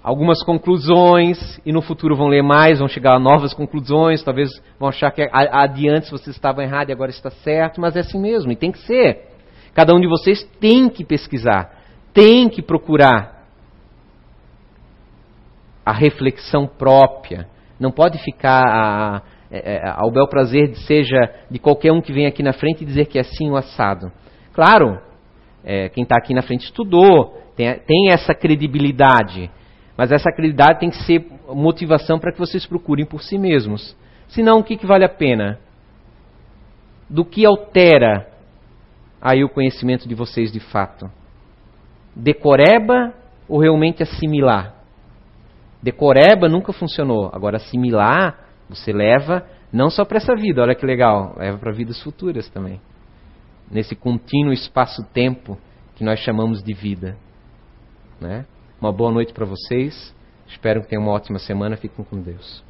algumas 0.00 0.44
conclusões 0.44 1.60
e 1.66 1.72
no 1.72 1.82
futuro 1.82 2.14
vão 2.14 2.28
ler 2.28 2.44
mais, 2.44 2.78
vão 2.78 2.86
chegar 2.86 3.16
a 3.16 3.18
novas 3.18 3.52
conclusões, 3.52 4.22
talvez 4.22 4.48
vão 4.78 4.88
achar 4.88 5.10
que 5.10 5.28
adiante 5.32 6.08
você 6.08 6.30
estava 6.30 6.62
errado 6.62 6.90
e 6.90 6.92
agora 6.92 7.10
está 7.10 7.30
certo, 7.30 7.80
mas 7.80 7.96
é 7.96 8.00
assim 8.00 8.20
mesmo 8.20 8.52
e 8.52 8.56
tem 8.56 8.70
que 8.70 8.78
ser. 8.78 9.27
Cada 9.78 9.94
um 9.94 10.00
de 10.00 10.08
vocês 10.08 10.42
tem 10.58 10.88
que 10.88 11.04
pesquisar, 11.04 11.72
tem 12.12 12.48
que 12.48 12.60
procurar 12.60 13.44
a 15.86 15.92
reflexão 15.92 16.66
própria. 16.66 17.46
Não 17.78 17.92
pode 17.92 18.18
ficar 18.24 18.60
a, 18.60 19.18
a, 19.18 19.22
é, 19.48 19.76
é, 19.76 19.88
ao 19.88 20.10
bel 20.10 20.26
prazer 20.26 20.72
de 20.72 20.80
seja 20.80 21.16
de 21.48 21.60
qualquer 21.60 21.92
um 21.92 22.00
que 22.00 22.12
vem 22.12 22.26
aqui 22.26 22.42
na 22.42 22.52
frente 22.52 22.82
e 22.82 22.84
dizer 22.84 23.06
que 23.06 23.18
é 23.18 23.20
assim 23.20 23.50
o 23.50 23.56
assado. 23.56 24.10
Claro, 24.52 25.00
é, 25.62 25.88
quem 25.90 26.02
está 26.02 26.16
aqui 26.16 26.34
na 26.34 26.42
frente 26.42 26.64
estudou, 26.64 27.40
tem, 27.54 27.72
tem 27.86 28.10
essa 28.10 28.34
credibilidade. 28.34 29.48
Mas 29.96 30.10
essa 30.10 30.32
credibilidade 30.32 30.80
tem 30.80 30.90
que 30.90 31.04
ser 31.04 31.24
motivação 31.54 32.18
para 32.18 32.32
que 32.32 32.38
vocês 32.40 32.66
procurem 32.66 33.06
por 33.06 33.22
si 33.22 33.38
mesmos. 33.38 33.96
Senão, 34.26 34.58
o 34.58 34.64
que, 34.64 34.76
que 34.76 34.86
vale 34.86 35.04
a 35.04 35.08
pena? 35.08 35.60
Do 37.08 37.24
que 37.24 37.46
altera 37.46 38.37
aí 39.20 39.44
o 39.44 39.48
conhecimento 39.48 40.08
de 40.08 40.14
vocês 40.14 40.52
de 40.52 40.60
fato? 40.60 41.10
Decoreba 42.14 43.14
ou 43.48 43.60
realmente 43.60 44.02
assimilar? 44.02 44.74
Decoreba 45.82 46.48
nunca 46.48 46.72
funcionou. 46.72 47.30
Agora, 47.32 47.56
assimilar, 47.56 48.38
você 48.68 48.92
leva 48.92 49.46
não 49.72 49.90
só 49.90 50.04
para 50.04 50.18
essa 50.18 50.34
vida, 50.34 50.62
olha 50.62 50.74
que 50.74 50.86
legal, 50.86 51.34
leva 51.36 51.58
para 51.58 51.72
vidas 51.72 52.02
futuras 52.02 52.48
também. 52.48 52.80
Nesse 53.70 53.94
contínuo 53.94 54.52
espaço-tempo 54.52 55.58
que 55.94 56.02
nós 56.02 56.18
chamamos 56.20 56.62
de 56.62 56.72
vida. 56.72 57.16
Né? 58.20 58.46
Uma 58.80 58.92
boa 58.92 59.12
noite 59.12 59.32
para 59.32 59.44
vocês. 59.44 60.14
Espero 60.46 60.80
que 60.80 60.88
tenham 60.88 61.02
uma 61.02 61.12
ótima 61.12 61.38
semana. 61.38 61.76
Fiquem 61.76 62.04
com 62.04 62.20
Deus. 62.20 62.67